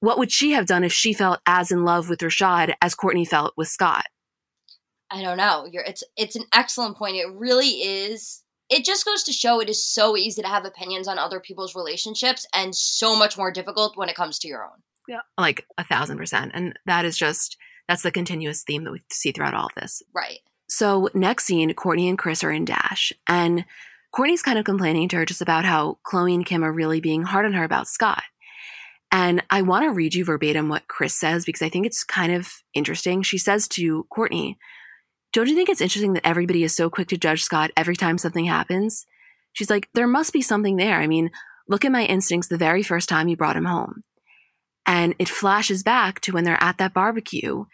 what 0.00 0.18
would 0.18 0.32
she 0.32 0.52
have 0.52 0.66
done 0.66 0.82
if 0.82 0.92
she 0.92 1.12
felt 1.12 1.40
as 1.46 1.70
in 1.70 1.84
love 1.84 2.08
with 2.08 2.20
Rashad 2.20 2.74
as 2.82 2.94
Kourtney 2.94 3.28
felt 3.28 3.52
with 3.56 3.68
Scott? 3.68 4.06
I 5.10 5.22
don't 5.22 5.36
know. 5.36 5.66
You're, 5.70 5.84
it's 5.84 6.02
it's 6.16 6.36
an 6.36 6.44
excellent 6.52 6.96
point. 6.96 7.16
It 7.16 7.30
really 7.32 7.68
is. 7.68 8.42
It 8.70 8.84
just 8.84 9.04
goes 9.04 9.24
to 9.24 9.32
show 9.32 9.60
it 9.60 9.68
is 9.68 9.84
so 9.84 10.16
easy 10.16 10.42
to 10.42 10.48
have 10.48 10.64
opinions 10.64 11.08
on 11.08 11.18
other 11.18 11.40
people's 11.40 11.74
relationships 11.74 12.46
and 12.54 12.74
so 12.74 13.16
much 13.16 13.36
more 13.36 13.50
difficult 13.50 13.96
when 13.96 14.08
it 14.08 14.16
comes 14.16 14.38
to 14.40 14.48
your 14.48 14.64
own. 14.64 14.78
Yeah. 15.08 15.20
Like 15.36 15.66
a 15.76 15.84
thousand 15.84 16.18
percent. 16.18 16.52
And 16.54 16.78
that 16.86 17.04
is 17.04 17.18
just, 17.18 17.56
that's 17.88 18.02
the 18.02 18.12
continuous 18.12 18.62
theme 18.62 18.84
that 18.84 18.92
we 18.92 19.02
see 19.10 19.32
throughout 19.32 19.54
all 19.54 19.66
of 19.66 19.74
this. 19.74 20.02
Right. 20.14 20.38
So, 20.68 21.08
next 21.14 21.46
scene, 21.46 21.70
Kourtney 21.74 22.08
and 22.08 22.16
Kris 22.16 22.44
are 22.44 22.52
in 22.52 22.64
Dash. 22.64 23.12
And 23.26 23.64
Kourtney's 24.14 24.42
kind 24.42 24.56
of 24.56 24.64
complaining 24.64 25.08
to 25.08 25.16
her 25.16 25.26
just 25.26 25.42
about 25.42 25.64
how 25.64 25.98
Khloé 26.06 26.34
and 26.34 26.46
Kim 26.46 26.64
are 26.64 26.72
really 26.72 27.00
being 27.00 27.24
hard 27.24 27.44
on 27.44 27.54
her 27.54 27.64
about 27.64 27.88
Scott. 27.88 28.22
And 29.10 29.42
I 29.50 29.62
want 29.62 29.84
to 29.84 29.90
read 29.90 30.14
you 30.14 30.24
verbatim 30.24 30.68
what 30.68 30.86
Kris 30.86 31.14
says 31.14 31.44
because 31.44 31.62
I 31.62 31.68
think 31.68 31.86
it's 31.86 32.04
kind 32.04 32.32
of 32.32 32.62
interesting. 32.74 33.22
She 33.22 33.38
says 33.38 33.66
to 33.68 34.06
Kourtney, 34.16 34.56
Don't 35.32 35.48
you 35.48 35.54
think 35.54 35.68
it's 35.68 35.80
interesting 35.80 36.14
that 36.14 36.26
everybody 36.26 36.64
is 36.64 36.74
so 36.74 36.90
quick 36.90 37.08
to 37.08 37.16
judge 37.16 37.42
Scott 37.42 37.70
every 37.76 37.96
time 37.96 38.18
something 38.18 38.46
happens? 38.46 39.06
She's 39.52 39.70
like, 39.70 39.88
There 39.94 40.08
must 40.08 40.32
be 40.32 40.42
something 40.42 40.76
there. 40.76 41.00
I 41.00 41.06
mean, 41.06 41.30
look 41.68 41.84
at 41.84 41.92
my 41.92 42.04
instincts 42.04 42.48
the 42.48 42.58
very 42.58 42.82
first 42.82 43.08
time 43.08 43.28
you 43.28 43.36
brought 43.36 43.56
him 43.56 43.66
home. 43.66 44.02
And 44.86 45.14
it 45.18 45.28
flashes 45.28 45.82
back 45.82 46.20
to 46.22 46.32
when 46.32 46.44
they're 46.44 46.62
at 46.62 46.78
that 46.78 46.94
barbecue. 46.94 47.64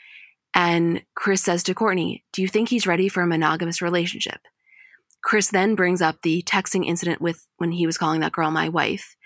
And 0.54 1.02
Kris 1.14 1.42
says 1.42 1.62
to 1.64 1.74
Kourtney, 1.74 2.22
Do 2.32 2.42
you 2.42 2.48
think 2.48 2.68
he's 2.68 2.86
ready 2.86 3.08
for 3.08 3.22
a 3.22 3.26
monogamous 3.26 3.80
relationship? 3.80 4.40
Kris 5.26 5.50
then 5.50 5.74
brings 5.74 6.00
up 6.00 6.22
the 6.22 6.42
texting 6.42 6.86
incident 6.86 7.20
with 7.20 7.48
when 7.56 7.72
he 7.72 7.84
was 7.84 7.98
calling 7.98 8.20
that 8.20 8.30
girl 8.30 8.52
my 8.52 8.68
wife. 8.68 9.16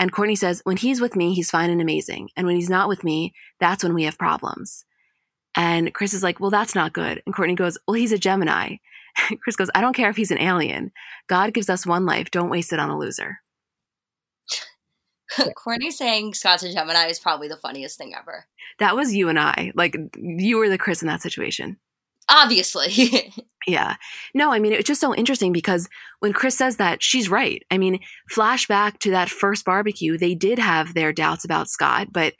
And 0.00 0.10
Kourtney 0.10 0.36
says, 0.36 0.62
when 0.64 0.78
he's 0.78 0.98
with 0.98 1.14
me, 1.14 1.34
he's 1.34 1.50
fine 1.50 1.68
and 1.68 1.80
amazing. 1.80 2.30
And 2.36 2.46
when 2.46 2.56
he's 2.56 2.70
not 2.70 2.88
with 2.88 3.04
me, 3.04 3.34
that's 3.60 3.84
when 3.84 3.92
we 3.92 4.04
have 4.04 4.16
problems. 4.16 4.85
And 5.56 5.92
Kris 5.94 6.12
is 6.12 6.22
like, 6.22 6.38
well, 6.40 6.50
that's 6.50 6.74
not 6.74 6.92
good. 6.92 7.22
And 7.24 7.34
Kourtney 7.34 7.56
goes, 7.56 7.78
well, 7.86 7.94
he's 7.94 8.12
a 8.12 8.18
Gemini. 8.18 8.76
And 9.30 9.40
Kris 9.40 9.56
goes, 9.56 9.70
I 9.74 9.80
don't 9.80 9.96
care 9.96 10.10
if 10.10 10.16
he's 10.16 10.30
an 10.30 10.38
alien. 10.38 10.92
God 11.26 11.54
gives 11.54 11.70
us 11.70 11.86
one 11.86 12.04
life. 12.04 12.30
Don't 12.30 12.50
waste 12.50 12.74
it 12.74 12.78
on 12.78 12.90
a 12.90 12.98
loser. 12.98 13.38
Kourtney 15.56 15.90
saying 15.90 16.34
Scott's 16.34 16.62
a 16.64 16.70
Gemini 16.70 17.06
is 17.06 17.18
probably 17.18 17.48
the 17.48 17.56
funniest 17.56 17.96
thing 17.96 18.14
ever. 18.14 18.44
That 18.78 18.94
was 18.94 19.14
you 19.14 19.30
and 19.30 19.40
I. 19.40 19.72
Like, 19.74 19.96
you 20.18 20.58
were 20.58 20.68
the 20.68 20.76
Kris 20.76 21.00
in 21.00 21.08
that 21.08 21.22
situation. 21.22 21.78
Obviously. 22.28 23.32
Yeah. 23.66 23.96
No, 24.32 24.52
I 24.52 24.60
mean, 24.60 24.72
it's 24.72 24.86
just 24.86 25.00
so 25.00 25.12
interesting 25.12 25.52
because 25.52 25.88
when 26.20 26.32
Kris 26.32 26.56
says 26.56 26.76
that, 26.76 27.02
she's 27.02 27.28
right. 27.28 27.64
I 27.70 27.78
mean, 27.78 27.98
flashback 28.32 28.98
to 29.00 29.10
that 29.10 29.28
first 29.28 29.64
barbecue, 29.64 30.16
they 30.16 30.36
did 30.36 30.60
have 30.60 30.94
their 30.94 31.12
doubts 31.12 31.44
about 31.44 31.68
Scott, 31.68 32.12
but 32.12 32.34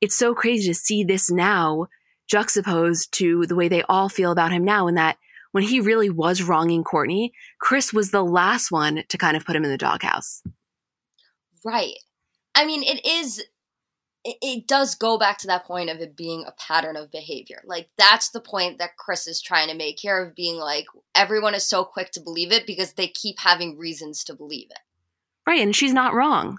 it's 0.00 0.16
so 0.16 0.34
crazy 0.34 0.68
to 0.68 0.74
see 0.74 1.04
this 1.04 1.30
now 1.30 1.86
juxtaposed 2.26 3.12
to 3.14 3.46
the 3.46 3.56
way 3.56 3.68
they 3.68 3.82
all 3.82 4.08
feel 4.08 4.32
about 4.32 4.52
him 4.52 4.64
now, 4.64 4.86
in 4.86 4.94
that 4.94 5.18
when 5.52 5.62
he 5.62 5.80
really 5.80 6.10
was 6.10 6.42
wronging 6.42 6.82
Kourtney, 6.82 7.30
Kris 7.60 7.92
was 7.92 8.10
the 8.10 8.24
last 8.24 8.72
one 8.72 9.04
to 9.08 9.18
kind 9.18 9.36
of 9.36 9.44
put 9.44 9.54
him 9.54 9.64
in 9.64 9.70
the 9.70 9.78
doghouse. 9.78 10.42
Right. 11.64 11.94
I 12.54 12.66
mean, 12.66 12.82
it 12.82 13.04
is 13.06 13.44
it, 14.24 14.36
it 14.42 14.66
does 14.66 14.94
go 14.94 15.18
back 15.18 15.38
to 15.38 15.46
that 15.46 15.64
point 15.64 15.90
of 15.90 15.98
it 16.00 16.16
being 16.16 16.44
a 16.46 16.52
pattern 16.52 16.96
of 16.96 17.10
behavior. 17.10 17.62
Like 17.64 17.88
that's 17.96 18.30
the 18.30 18.40
point 18.40 18.78
that 18.78 18.96
Kris 18.96 19.26
is 19.26 19.40
trying 19.40 19.68
to 19.68 19.76
make 19.76 20.00
here 20.00 20.24
of 20.24 20.34
being 20.34 20.56
like 20.56 20.86
everyone 21.14 21.54
is 21.54 21.64
so 21.64 21.84
quick 21.84 22.10
to 22.12 22.20
believe 22.20 22.50
it 22.50 22.66
because 22.66 22.94
they 22.94 23.08
keep 23.08 23.38
having 23.38 23.78
reasons 23.78 24.24
to 24.24 24.34
believe 24.34 24.68
it. 24.70 24.80
Right, 25.46 25.60
and 25.60 25.76
she's 25.76 25.92
not 25.92 26.14
wrong. 26.14 26.58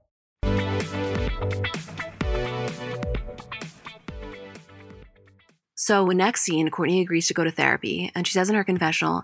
So, 5.83 6.05
next 6.05 6.41
scene, 6.41 6.69
Kourtney 6.69 7.01
agrees 7.01 7.27
to 7.27 7.33
go 7.33 7.43
to 7.43 7.51
therapy, 7.51 8.11
and 8.13 8.27
she 8.27 8.33
says 8.33 8.49
in 8.49 8.55
her 8.55 8.63
confessional, 8.63 9.23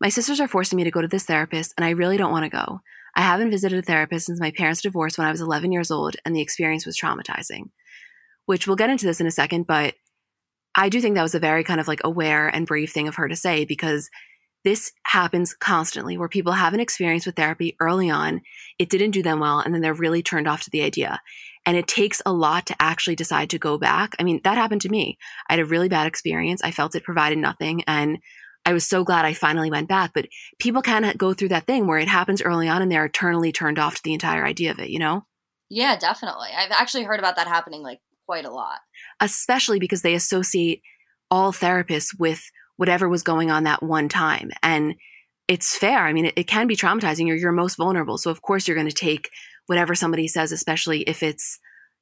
My 0.00 0.08
sisters 0.08 0.40
are 0.40 0.46
forcing 0.46 0.76
me 0.76 0.84
to 0.84 0.92
go 0.92 1.02
to 1.02 1.08
this 1.08 1.24
therapist, 1.24 1.74
and 1.76 1.84
I 1.84 1.90
really 1.90 2.16
don't 2.16 2.30
want 2.30 2.44
to 2.44 2.56
go. 2.56 2.80
I 3.16 3.22
haven't 3.22 3.50
visited 3.50 3.80
a 3.80 3.82
therapist 3.82 4.26
since 4.26 4.38
my 4.38 4.52
parents 4.52 4.80
divorced 4.80 5.18
when 5.18 5.26
I 5.26 5.32
was 5.32 5.40
11 5.40 5.72
years 5.72 5.90
old, 5.90 6.14
and 6.24 6.36
the 6.36 6.40
experience 6.40 6.86
was 6.86 6.96
traumatizing 6.96 7.70
which 8.48 8.66
we'll 8.66 8.76
get 8.76 8.88
into 8.88 9.04
this 9.04 9.20
in 9.20 9.26
a 9.26 9.30
second, 9.30 9.66
but 9.66 9.92
I 10.74 10.88
do 10.88 11.02
think 11.02 11.16
that 11.16 11.22
was 11.22 11.34
a 11.34 11.38
very 11.38 11.62
kind 11.64 11.80
of 11.80 11.86
like 11.86 12.00
aware 12.02 12.48
and 12.48 12.66
brave 12.66 12.90
thing 12.90 13.06
of 13.06 13.16
her 13.16 13.28
to 13.28 13.36
say 13.36 13.66
because 13.66 14.08
this 14.64 14.90
happens 15.02 15.52
constantly 15.52 16.16
where 16.16 16.30
people 16.30 16.52
have 16.52 16.72
an 16.72 16.80
experience 16.80 17.26
with 17.26 17.36
therapy 17.36 17.76
early 17.78 18.08
on, 18.08 18.40
it 18.78 18.88
didn't 18.88 19.10
do 19.10 19.22
them 19.22 19.40
well, 19.40 19.60
and 19.60 19.74
then 19.74 19.82
they're 19.82 19.92
really 19.92 20.22
turned 20.22 20.48
off 20.48 20.62
to 20.62 20.70
the 20.70 20.80
idea. 20.80 21.20
And 21.68 21.76
it 21.76 21.86
takes 21.86 22.22
a 22.24 22.32
lot 22.32 22.64
to 22.68 22.76
actually 22.80 23.14
decide 23.14 23.50
to 23.50 23.58
go 23.58 23.76
back. 23.76 24.16
I 24.18 24.22
mean, 24.22 24.40
that 24.42 24.56
happened 24.56 24.80
to 24.80 24.88
me. 24.88 25.18
I 25.50 25.52
had 25.52 25.60
a 25.60 25.66
really 25.66 25.90
bad 25.90 26.06
experience. 26.06 26.62
I 26.64 26.70
felt 26.70 26.94
it 26.94 27.04
provided 27.04 27.36
nothing. 27.36 27.84
And 27.86 28.20
I 28.64 28.72
was 28.72 28.86
so 28.86 29.04
glad 29.04 29.26
I 29.26 29.34
finally 29.34 29.70
went 29.70 29.86
back. 29.86 30.12
But 30.14 30.28
people 30.58 30.80
can 30.80 31.14
go 31.18 31.34
through 31.34 31.50
that 31.50 31.66
thing 31.66 31.86
where 31.86 31.98
it 31.98 32.08
happens 32.08 32.40
early 32.40 32.68
on 32.68 32.80
and 32.80 32.90
they're 32.90 33.04
eternally 33.04 33.52
turned 33.52 33.78
off 33.78 33.96
to 33.96 34.02
the 34.02 34.14
entire 34.14 34.46
idea 34.46 34.70
of 34.70 34.78
it, 34.78 34.88
you 34.88 34.98
know? 34.98 35.26
Yeah, 35.68 35.98
definitely. 35.98 36.48
I've 36.56 36.70
actually 36.70 37.04
heard 37.04 37.18
about 37.18 37.36
that 37.36 37.48
happening 37.48 37.82
like 37.82 38.00
quite 38.24 38.46
a 38.46 38.50
lot. 38.50 38.78
Especially 39.20 39.78
because 39.78 40.00
they 40.00 40.14
associate 40.14 40.80
all 41.30 41.52
therapists 41.52 42.18
with 42.18 42.50
whatever 42.78 43.10
was 43.10 43.22
going 43.22 43.50
on 43.50 43.64
that 43.64 43.82
one 43.82 44.08
time. 44.08 44.52
And 44.62 44.94
it's 45.48 45.76
fair. 45.76 46.06
I 46.06 46.14
mean, 46.14 46.24
it, 46.24 46.34
it 46.34 46.44
can 46.44 46.66
be 46.66 46.76
traumatizing. 46.76 47.26
You're, 47.26 47.36
you're 47.36 47.52
most 47.52 47.76
vulnerable. 47.76 48.16
So, 48.16 48.30
of 48.30 48.40
course, 48.40 48.66
you're 48.66 48.74
going 48.74 48.88
to 48.88 48.94
take 48.94 49.28
whatever 49.68 49.94
somebody 49.94 50.26
says, 50.26 50.50
especially 50.50 51.02
if 51.02 51.22
it's, 51.22 51.58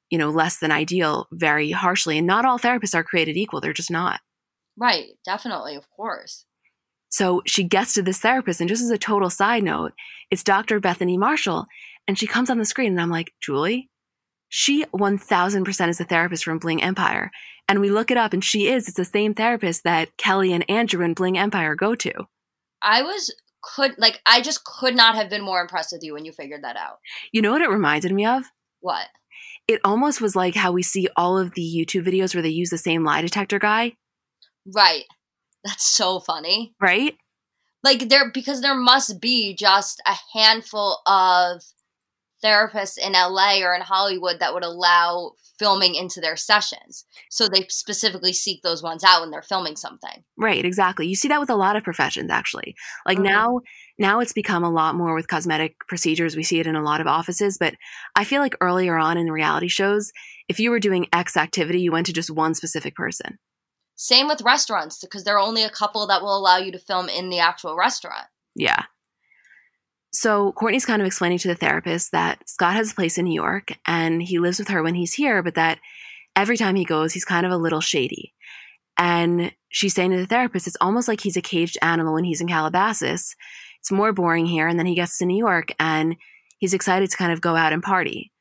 you 0.09 0.17
know, 0.17 0.29
less 0.29 0.57
than 0.57 0.71
ideal, 0.71 1.27
very 1.31 1.71
harshly. 1.71 2.17
And 2.17 2.25
not 2.25 2.45
all 2.45 2.57
therapists 2.57 2.95
are 2.95 3.03
created 3.03 3.37
equal. 3.37 3.61
They're 3.61 3.73
just 3.73 3.91
not. 3.91 4.19
Right. 4.75 5.09
Definitely. 5.23 5.75
Of 5.75 5.89
course. 5.89 6.45
So 7.09 7.41
she 7.45 7.63
gets 7.63 7.93
to 7.93 8.01
this 8.01 8.19
therapist, 8.19 8.59
and 8.59 8.67
just 8.67 8.83
as 8.83 8.89
a 8.89 8.97
total 8.97 9.29
side 9.29 9.63
note, 9.63 9.93
it's 10.29 10.43
Dr. 10.43 10.79
Bethany 10.79 11.17
Marshall. 11.17 11.65
And 12.07 12.17
she 12.17 12.27
comes 12.27 12.49
on 12.49 12.57
the 12.57 12.65
screen, 12.65 12.91
and 12.91 13.01
I'm 13.01 13.09
like, 13.09 13.31
Julie, 13.41 13.89
she 14.49 14.85
1000% 14.85 15.89
is 15.89 15.99
a 15.99 16.03
therapist 16.03 16.43
from 16.43 16.59
Bling 16.59 16.83
Empire. 16.83 17.31
And 17.69 17.81
we 17.81 17.89
look 17.89 18.11
it 18.11 18.17
up 18.17 18.31
and 18.33 18.43
she 18.43 18.67
is. 18.67 18.87
It's 18.87 18.95
the 18.95 19.05
same 19.05 19.33
therapist 19.33 19.83
that 19.83 20.15
Kelly 20.17 20.53
and 20.53 20.69
Andrew 20.69 21.03
and 21.03 21.15
Bling 21.15 21.37
Empire 21.37 21.75
go 21.75 21.95
to. 21.95 22.13
I 22.81 23.01
was 23.01 23.33
could 23.75 23.95
like 23.97 24.21
I 24.25 24.41
just 24.41 24.63
could 24.63 24.95
not 24.95 25.15
have 25.15 25.29
been 25.29 25.43
more 25.43 25.61
impressed 25.61 25.91
with 25.91 26.03
you 26.03 26.13
when 26.13 26.25
you 26.25 26.31
figured 26.31 26.63
that 26.63 26.77
out. 26.77 26.99
You 27.31 27.41
know 27.41 27.51
what 27.51 27.61
it 27.61 27.69
reminded 27.69 28.13
me 28.13 28.25
of? 28.25 28.45
What? 28.79 29.07
It 29.67 29.81
almost 29.83 30.21
was 30.21 30.35
like 30.35 30.55
how 30.55 30.71
we 30.71 30.83
see 30.83 31.07
all 31.17 31.37
of 31.37 31.53
the 31.53 31.61
YouTube 31.61 32.07
videos 32.07 32.33
where 32.33 32.41
they 32.41 32.49
use 32.49 32.69
the 32.69 32.77
same 32.77 33.03
lie 33.03 33.21
detector 33.21 33.59
guy. 33.59 33.93
Right. 34.73 35.03
That's 35.63 35.85
so 35.85 36.19
funny. 36.19 36.73
right? 36.79 37.15
Like 37.83 38.09
there 38.09 38.31
because 38.31 38.61
there 38.61 38.75
must 38.75 39.19
be 39.21 39.53
just 39.55 40.01
a 40.05 40.15
handful 40.33 40.99
of 41.05 41.61
therapists 42.43 42.97
in 42.97 43.13
LA 43.13 43.59
or 43.63 43.73
in 43.73 43.81
Hollywood 43.81 44.39
that 44.39 44.53
would 44.53 44.63
allow 44.63 45.33
filming 45.57 45.95
into 45.95 46.21
their 46.21 46.35
sessions. 46.35 47.03
So 47.31 47.47
they 47.47 47.65
specifically 47.69 48.33
seek 48.33 48.61
those 48.61 48.83
ones 48.83 49.03
out 49.03 49.21
when 49.21 49.31
they're 49.31 49.41
filming 49.41 49.75
something. 49.75 50.23
Right, 50.37 50.63
exactly. 50.63 51.07
You 51.07 51.15
see 51.15 51.27
that 51.29 51.39
with 51.39 51.49
a 51.49 51.55
lot 51.55 51.75
of 51.75 51.83
professions 51.83 52.29
actually. 52.29 52.75
Like 53.05 53.17
Mhm. 53.17 53.23
now 53.23 53.59
now 53.99 54.19
it's 54.19 54.33
become 54.33 54.63
a 54.63 54.69
lot 54.69 54.93
more 54.93 55.15
with 55.15 55.27
cosmetic 55.27 55.75
procedures. 55.87 56.35
We 56.35 56.43
see 56.43 56.59
it 56.59 56.67
in 56.67 56.75
a 56.75 56.83
lot 56.83 57.01
of 57.01 57.07
offices, 57.07 57.57
but 57.57 57.73
I 58.15 58.23
feel 58.23 58.41
like 58.41 58.55
earlier 58.61 58.95
on 58.97 59.17
in 59.17 59.31
reality 59.31 59.67
shows, 59.67 60.11
if 60.47 60.59
you 60.59 60.69
were 60.69 60.79
doing 60.79 61.07
X 61.11 61.35
activity, 61.35 61.81
you 61.81 61.91
went 61.91 62.05
to 62.05 62.13
just 62.13 62.29
one 62.29 62.53
specific 62.53 62.95
person. 62.95 63.39
Same 63.95 64.27
with 64.27 64.43
restaurants 64.43 64.99
because 64.99 65.23
there 65.23 65.35
are 65.35 65.39
only 65.39 65.63
a 65.63 65.71
couple 65.71 66.05
that 66.05 66.21
will 66.21 66.37
allow 66.37 66.57
you 66.57 66.71
to 66.71 66.77
film 66.77 67.09
in 67.09 67.31
the 67.31 67.39
actual 67.39 67.75
restaurant. 67.75 68.27
Yeah. 68.53 68.83
So 70.11 70.53
Kourtney's 70.53 70.85
kind 70.85 71.01
of 71.01 71.05
explaining 71.05 71.37
to 71.39 71.47
the 71.47 71.55
therapist 71.55 72.11
that 72.11 72.47
Scott 72.47 72.75
has 72.75 72.91
a 72.91 72.95
place 72.95 73.17
in 73.17 73.25
New 73.25 73.33
York 73.33 73.73
and 73.85 74.21
he 74.21 74.39
lives 74.39 74.59
with 74.59 74.69
her 74.69 74.81
when 74.81 74.95
he's 74.95 75.13
here, 75.13 75.43
but 75.43 75.55
that 75.55 75.79
every 76.35 76.57
time 76.57 76.75
he 76.75 76.85
goes, 76.85 77.13
he's 77.13 77.25
kind 77.25 77.45
of 77.45 77.51
a 77.51 77.57
little 77.57 77.81
shady. 77.81 78.33
And 78.97 79.51
she's 79.69 79.93
saying 79.93 80.11
to 80.11 80.17
the 80.17 80.25
therapist, 80.25 80.65
it's 80.65 80.77
almost 80.81 81.07
like 81.07 81.21
he's 81.21 81.37
a 81.37 81.41
caged 81.41 81.77
animal 81.81 82.13
when 82.13 82.23
he's 82.23 82.41
in 82.41 82.47
Calabasas. 82.47 83.35
It's 83.79 83.91
more 83.91 84.13
boring 84.13 84.45
here. 84.45 84.67
And 84.67 84.79
then 84.79 84.87
he 84.87 84.95
gets 84.95 85.17
to 85.17 85.25
New 85.25 85.37
York 85.37 85.71
and 85.79 86.15
he's 86.57 86.73
excited 86.73 87.09
to 87.11 87.17
kind 87.17 87.31
of 87.31 87.41
go 87.41 87.55
out 87.55 87.73
and 87.73 87.83
party. 87.83 88.31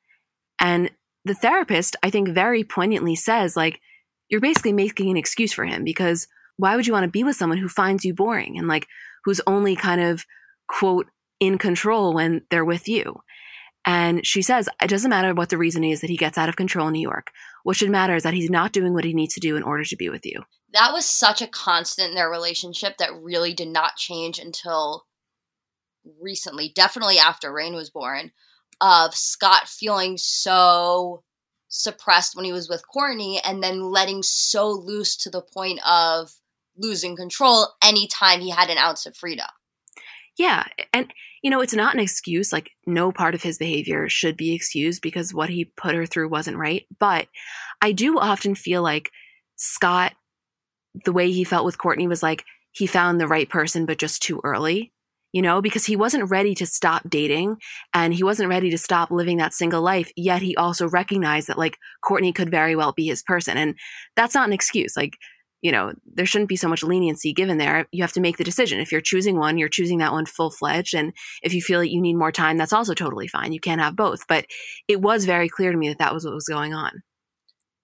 And 0.61 0.91
the 1.25 1.35
therapist, 1.35 1.97
I 2.03 2.11
think, 2.11 2.29
very 2.29 2.65
poignantly 2.65 3.17
says, 3.17 3.57
like, 3.57 3.81
you're 4.29 4.41
basically 4.41 4.73
making 4.73 5.11
an 5.11 5.17
excuse 5.17 5.53
for 5.53 5.65
him 5.65 5.85
because 5.85 6.27
why 6.57 6.75
would 6.75 6.87
you 6.87 6.93
want 6.93 7.05
to 7.05 7.11
be 7.11 7.25
with 7.25 7.37
someone 7.37 7.59
who 7.59 7.69
finds 7.69 8.05
you 8.05 8.15
boring 8.15 8.59
and 8.59 8.67
like 8.67 8.87
who's 9.25 9.41
only 9.47 9.77
kind 9.77 10.01
of 10.01 10.25
quote 10.69 11.07
in 11.41 11.59
control 11.59 12.15
when 12.15 12.43
they're 12.51 12.65
with 12.65 12.89
you? 12.89 13.23
And 13.85 14.27
she 14.27 14.43
says, 14.43 14.69
it 14.83 14.89
doesn't 14.89 15.11
matter 15.11 15.33
what 15.33 15.49
the 15.49 15.59
reason 15.59 15.85
is 15.85 16.01
that 16.01 16.11
he 16.11 16.17
gets 16.17 16.37
out 16.37 16.49
of 16.49 16.57
control 16.57 16.89
in 16.89 16.95
New 16.95 17.01
York. 17.01 17.31
What 17.63 17.77
should 17.77 17.91
matter 17.91 18.17
is 18.17 18.25
that 18.25 18.35
he's 18.35 18.51
not 18.51 18.73
doing 18.73 18.93
what 18.93 19.05
he 19.05 19.15
needs 19.15 19.35
to 19.35 19.41
do 19.41 19.57
in 19.57 19.63
order 19.63 19.85
to 19.85 19.97
be 19.97 20.09
with 20.09 20.27
you. 20.27 20.43
That 20.73 20.93
was 20.93 21.07
such 21.07 21.41
a 21.41 21.47
constant 21.47 22.09
in 22.09 22.15
their 22.17 22.29
relationship 22.29 22.97
that 22.99 23.15
really 23.15 23.55
did 23.55 23.69
not 23.69 23.97
change 23.97 24.41
until 24.41 25.07
recently, 26.21 26.73
definitely 26.75 27.19
after 27.19 27.53
Reign 27.53 27.75
was 27.75 27.91
born, 27.91 28.33
of 28.81 29.15
Scott 29.15 29.69
feeling 29.69 30.17
so 30.17 31.23
suppressed 31.69 32.35
when 32.35 32.45
he 32.45 32.53
was 32.53 32.69
with 32.69 32.83
Kourtney 32.95 33.39
and 33.45 33.63
then 33.63 33.81
letting 33.81 34.23
so 34.23 34.69
loose 34.69 35.17
to 35.19 35.31
the 35.31 35.43
point 35.43 35.81
of 35.87 36.31
losing 36.77 37.17
control 37.17 37.69
anytime 37.83 38.41
he 38.41 38.51
had 38.51 38.69
an 38.69 38.79
ounce 38.79 39.07
of 39.07 39.17
freedom. 39.17 39.47
Yeah. 40.39 40.65
And, 40.93 41.13
you 41.43 41.51
know, 41.51 41.61
it's 41.61 41.75
not 41.75 41.95
an 41.95 42.01
excuse. 42.01 42.53
Like, 42.53 42.71
no 42.87 43.11
part 43.11 43.35
of 43.35 43.43
his 43.43 43.59
behavior 43.59 44.09
should 44.09 44.37
be 44.37 44.55
excused 44.55 45.01
because 45.01 45.33
what 45.33 45.49
he 45.49 45.65
put 45.77 45.95
her 45.95 46.07
through 46.07 46.29
wasn't 46.29 46.59
right. 46.59 46.85
But 46.99 47.29
I 47.81 47.93
do 47.93 48.19
often 48.19 48.55
feel 48.55 48.83
like 48.83 49.11
Scott, 49.57 50.13
the 51.05 51.13
way 51.13 51.31
he 51.31 51.45
felt 51.45 51.65
with 51.65 51.79
Kourtney 51.79 52.09
was 52.09 52.23
like 52.23 52.45
he 52.73 52.87
found 52.87 53.21
the 53.21 53.27
right 53.27 53.49
person, 53.49 53.87
but 53.87 53.99
just 53.99 54.23
too 54.23 54.41
early, 54.45 54.93
you 55.33 55.41
know, 55.41 55.63
because 55.63 55.87
he 55.87 55.97
wasn't 55.97 56.31
ready 56.31 56.55
to 56.55 56.67
stop 56.67 57.09
dating 57.09 57.57
and 57.95 58.13
he 58.13 58.23
wasn't 58.23 58.51
ready 58.51 58.71
to 58.71 58.79
stop 58.79 59.11
living 59.11 59.39
that 59.39 59.55
single 59.55 59.83
life. 59.83 60.11
Yet 60.17 60.43
he 60.43 60.55
also 60.57 60.89
recognized 60.89 61.49
that, 61.49 61.59
like, 61.59 61.79
Kourtney 62.05 62.35
could 62.35 62.51
very 62.51 62.77
well 62.77 62.93
be 62.93 63.07
his 63.07 63.23
person. 63.23 63.57
And 63.57 63.75
that's 64.17 64.35
not 64.35 64.49
an 64.49 64.53
excuse. 64.53 64.97
Like, 64.97 65.17
you 65.67 65.73
know, 65.73 65.93
there 66.07 66.27
shouldn't 66.27 66.49
be 66.49 66.55
so 66.55 66.69
much 66.69 66.85
leniency 66.85 67.33
given 67.33 67.59
there. 67.59 67.89
You 67.91 68.05
have 68.05 68.13
to 68.13 68.21
make 68.21 68.37
the 68.37 68.45
decision. 68.45 68.79
If 68.79 68.93
you're 68.93 69.01
choosing 69.01 69.37
one, 69.37 69.59
you're 69.59 69.69
choosing 69.69 69.99
that 69.99 70.13
one 70.13 70.25
full 70.25 70.49
fledged. 70.49 70.95
And 70.95 71.13
if 71.43 71.53
you 71.53 71.61
feel 71.61 71.81
that 71.81 71.91
you 71.91 72.01
need 72.01 72.15
more 72.15 72.31
time, 72.31 72.57
that's 72.57 72.73
also 72.73 72.95
totally 72.95 73.27
fine. 73.27 73.53
You 73.53 73.59
can't 73.59 73.81
have 73.81 73.97
both. 73.97 74.29
But 74.29 74.47
it 74.87 75.01
was 75.01 75.25
very 75.25 75.49
clear 75.49 75.73
to 75.73 75.77
me 75.77 75.89
that 75.89 75.99
that 75.99 76.15
was 76.15 76.25
what 76.25 76.35
was 76.35 76.47
going 76.47 76.73
on. 76.73 77.03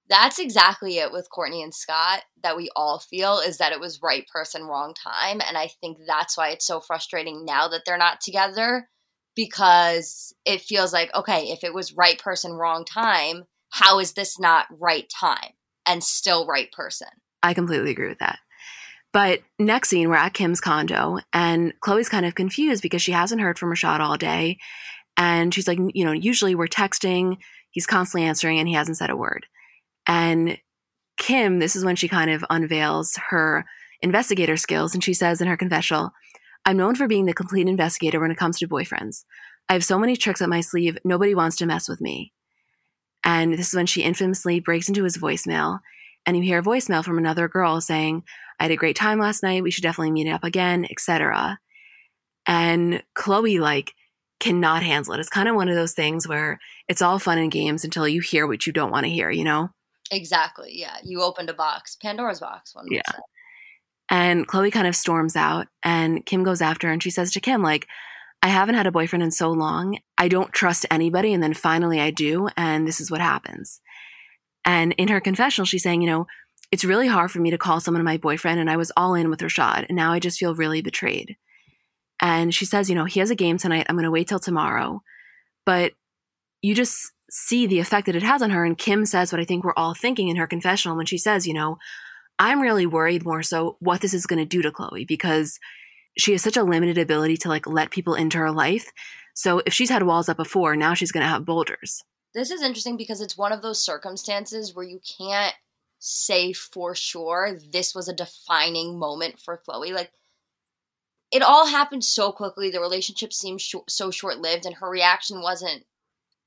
That's 0.09 0.39
exactly 0.39 0.99
it 0.99 1.11
with 1.11 1.27
Kourtney 1.37 1.65
and 1.65 1.75
Scott 1.75 2.23
that 2.45 2.57
we 2.57 2.71
all 2.77 3.01
feel 3.01 3.41
is 3.41 3.59
that 3.59 3.73
it 3.73 3.81
was 3.81 3.99
right 4.01 4.29
person, 4.33 4.63
wrong 4.63 4.95
time. 4.95 5.41
And 5.45 5.59
I 5.59 5.69
think 5.81 5.99
that's 6.07 6.39
why 6.39 6.51
it's 6.51 6.67
so 6.67 6.79
frustrating 6.79 7.45
now 7.45 7.67
that 7.67 7.83
they're 7.85 7.99
not 7.99 8.21
together 8.21 8.89
because 9.35 10.33
it 10.45 10.61
feels 10.61 10.93
like, 10.93 11.13
okay, 11.17 11.49
if 11.49 11.65
it 11.65 11.75
was 11.75 11.97
right 11.97 12.23
person, 12.23 12.53
wrong 12.53 12.85
time, 12.85 13.43
how 13.71 13.99
is 13.99 14.13
this 14.13 14.39
not 14.39 14.67
right 14.71 15.11
time 15.11 15.55
and 15.85 16.05
still 16.05 16.47
right 16.47 16.71
person? 16.71 17.09
I 17.43 17.55
completely 17.55 17.91
agree 17.91 18.09
with 18.09 18.21
that. 18.21 18.39
But 19.13 19.41
next 19.59 19.91
scene, 19.91 20.09
we're 20.09 20.17
at 20.17 20.33
Kim's 20.33 20.61
condo, 20.61 21.19
and 21.33 21.75
Khloé's 21.85 22.09
kind 22.09 22.25
of 22.25 22.35
confused 22.35 22.83
because 22.83 23.03
she 23.03 23.13
hasn't 23.13 23.43
heard 23.43 23.59
from 23.59 23.71
Rashad 23.71 24.01
all 24.01 24.17
day. 24.17 24.59
And 25.19 25.53
she's 25.53 25.69
like, 25.69 25.79
you 25.93 26.05
know, 26.05 26.13
usually 26.13 26.55
we're 26.55 26.67
texting, 26.67 27.37
he's 27.71 27.87
constantly 27.87 28.27
answering, 28.27 28.59
and 28.59 28.67
he 28.67 28.75
hasn't 28.75 28.97
said 28.97 29.11
a 29.11 29.17
word. 29.17 29.47
And 30.07 30.57
Kim, 31.19 31.59
this 31.59 31.77
is 31.77 31.85
when 31.85 31.97
she 31.97 32.09
kind 32.09 32.31
of 32.31 32.45
unveils 32.49 33.19
her 33.29 33.67
investigator 34.01 34.57
skills, 34.57 34.95
and 34.95 35.05
she 35.05 35.13
says 35.13 35.43
in 35.43 35.49
her 35.49 35.59
confessional, 35.59 36.13
I'm 36.65 36.79
known 36.79 36.95
for 36.95 37.07
being 37.07 37.27
the 37.27 37.35
complete 37.35 37.69
investigator 37.69 38.19
when 38.19 38.31
it 38.31 38.39
comes 38.39 38.59
to 38.59 38.69
boyfriends. 38.69 39.25
I 39.69 39.75
have 39.75 39.85
so 39.85 39.99
many 39.99 40.17
tricks 40.17 40.41
up 40.41 40.49
my 40.49 40.61
sleeve, 40.61 40.97
nobody 41.05 41.35
wants 41.35 41.57
to 41.57 41.67
mess 41.67 41.89
with 41.89 42.01
me. 42.01 42.33
And 43.25 43.53
this 43.53 43.69
is 43.69 43.75
when 43.75 43.87
she 43.87 44.03
infamously 44.03 44.59
breaks 44.59 44.89
into 44.89 45.05
his 45.05 45.19
voicemail 45.19 45.81
and 46.27 46.37
you 46.37 46.43
hear 46.43 46.59
a 46.59 46.63
voicemail 46.63 47.05
from 47.05 47.19
another 47.19 47.49
girl 47.49 47.81
saying, 47.81 48.23
I 48.61 48.65
had 48.65 48.71
a 48.73 48.77
great 48.77 48.97
time 48.97 49.19
last 49.19 49.43
night. 49.43 49.63
We 49.63 49.71
should 49.71 49.83
definitely 49.83 50.13
meet 50.13 50.31
up 50.31 50.45
again, 50.45 50.87
etc. 50.91 51.59
And 52.47 53.03
Khloé, 53.17 53.61
like, 53.61 53.95
cannot 54.41 54.83
handle 54.83 55.15
it. 55.15 55.21
It's 55.21 55.29
kind 55.29 55.49
of 55.49 55.55
one 55.55 55.69
of 55.69 55.75
those 55.75 55.95
things 55.95 56.27
where 56.27 56.59
it's 56.89 57.03
all 57.03 57.19
fun 57.19 57.39
and 57.39 57.51
games 57.51 57.85
until 57.85 58.09
you 58.09 58.21
hear 58.21 58.47
what 58.47 58.67
you 58.67 58.73
don't 58.73 58.91
want 58.91 59.05
to 59.05 59.11
hear, 59.11 59.31
you 59.31 59.45
know? 59.45 59.71
Exactly. 60.11 60.73
Yeah. 60.75 60.97
You 61.03 61.23
opened 61.23 61.49
a 61.51 61.55
box, 61.55 61.97
Pandora's 61.97 62.41
box, 62.41 62.75
one 62.75 62.87
Yeah. 62.91 63.03
And 64.11 64.47
Khloé 64.47 64.71
kind 64.71 64.87
of 64.87 64.95
storms 64.95 65.37
out, 65.37 65.69
and 65.83 66.27
Kim 66.27 66.43
goes 66.43 66.61
after 66.61 66.87
her, 66.87 66.93
and 66.93 67.03
she 67.03 67.11
says 67.11 67.33
to 67.33 67.41
Kim, 67.41 67.63
like, 67.63 67.87
I 68.43 68.49
haven't 68.49 68.75
had 68.75 68.89
a 68.89 68.93
boyfriend 68.93 69.23
in 69.23 69.31
so 69.31 69.51
long. 69.51 69.99
I 70.19 70.27
don't 70.27 70.53
trust 70.53 70.85
anybody. 70.91 71.33
And 71.33 71.43
then 71.43 71.55
finally 71.55 72.01
I 72.01 72.11
do. 72.11 72.49
And 72.57 72.87
this 72.87 73.01
is 73.01 73.11
what 73.11 73.21
happens. 73.21 73.81
And 74.65 74.93
in 74.93 75.09
her 75.09 75.21
confessional, 75.21 75.67
she's 75.67 75.83
saying, 75.83 76.03
you 76.03 76.09
know, 76.09 76.27
it's 76.71 76.85
really 76.85 77.09
hard 77.09 77.31
for 77.31 77.41
me 77.41 77.51
to 77.51 77.59
call 77.59 77.81
someone 77.81 78.03
my 78.05 78.17
boyfriend, 78.17 78.59
and 78.59 78.71
I 78.71 78.77
was 78.77 78.93
all 78.97 79.15
in 79.15 79.29
with 79.29 79.41
Rashad, 79.41 79.87
and 79.89 79.97
now 79.97 80.13
I 80.13 80.19
just 80.19 80.39
feel 80.39 80.55
really 80.55 80.81
betrayed. 80.81 81.37
And 82.21 82.55
she 82.55 82.65
says, 82.65 82.89
you 82.89 82.95
know, 82.95 83.05
he 83.05 83.21
has 83.21 83.31
a 83.31 83.35
game 83.35 83.59
tonight. 83.59 83.87
I'm 83.89 83.97
going 83.97 84.05
to 84.05 84.11
wait 84.11 84.29
till 84.29 84.39
tomorrow. 84.39 85.03
But 85.67 85.93
you 86.63 86.75
just 86.75 87.13
see 87.31 87.67
the 87.67 87.81
effect 87.81 88.07
that 88.07 88.17
it 88.17 88.23
has 88.23 88.43
on 88.43 88.51
her. 88.51 88.65
And 88.65 88.79
Kim 88.79 89.05
says 89.05 89.33
what 89.33 89.41
I 89.41 89.45
think 89.45 89.65
we're 89.65 89.75
all 89.77 89.95
thinking 89.95 90.29
in 90.29 90.37
her 90.37 90.47
confessional 90.47 90.97
when 90.97 91.07
she 91.07 91.19
says, 91.19 91.47
you 91.47 91.55
know, 91.55 91.79
I'm 92.39 92.61
really 92.61 92.87
worried 92.87 93.25
more 93.25 93.43
so 93.43 93.77
what 93.81 94.01
this 94.01 94.15
is 94.15 94.27
going 94.27 94.39
to 94.39 94.45
do 94.45 94.63
to 94.63 94.71
Khloé 94.71 95.07
because 95.07 95.59
she 96.17 96.33
has 96.33 96.43
such 96.43 96.57
a 96.57 96.63
limited 96.63 96.99
ability 96.99 97.39
to 97.39 97.49
like 97.49 97.67
let 97.67 97.91
people 97.91 98.15
into 98.15 98.39
her 98.39 98.51
life. 98.51 98.91
So 99.35 99.63
if 99.65 99.73
she's 99.73 99.91
had 99.91 100.03
walls 100.03 100.29
up 100.29 100.37
before, 100.37 100.77
now 100.77 100.95
she's 100.95 101.13
going 101.13 101.23
to 101.25 101.29
have 101.29 101.45
boulders. 101.45 102.05
This 102.35 102.51
is 102.51 102.63
interesting 102.63 102.97
because 102.97 103.21
it's 103.21 103.37
one 103.37 103.53
of 103.53 103.63
those 103.63 103.85
circumstances 103.85 104.75
where 104.75 104.85
you 104.85 105.01
can't 105.19 105.55
say 105.99 106.53
for 106.53 106.95
sure 106.95 107.57
this 107.73 107.95
was 107.95 108.09
a 108.09 108.15
defining 108.15 108.99
moment 108.99 109.39
for 109.39 109.61
Khloé. 109.69 109.93
Like, 109.93 110.11
it 111.31 111.43
all 111.43 111.67
happened 111.67 112.05
so 112.05 112.33
quickly. 112.33 112.71
The 112.71 112.81
relationship 112.81 113.33
seemed 113.33 113.61
sh- 113.61 113.75
so 113.89 114.11
short 114.11 114.39
lived, 114.39 114.67
and 114.67 114.75
her 114.77 114.89
reaction 114.89 115.43
wasn't 115.43 115.85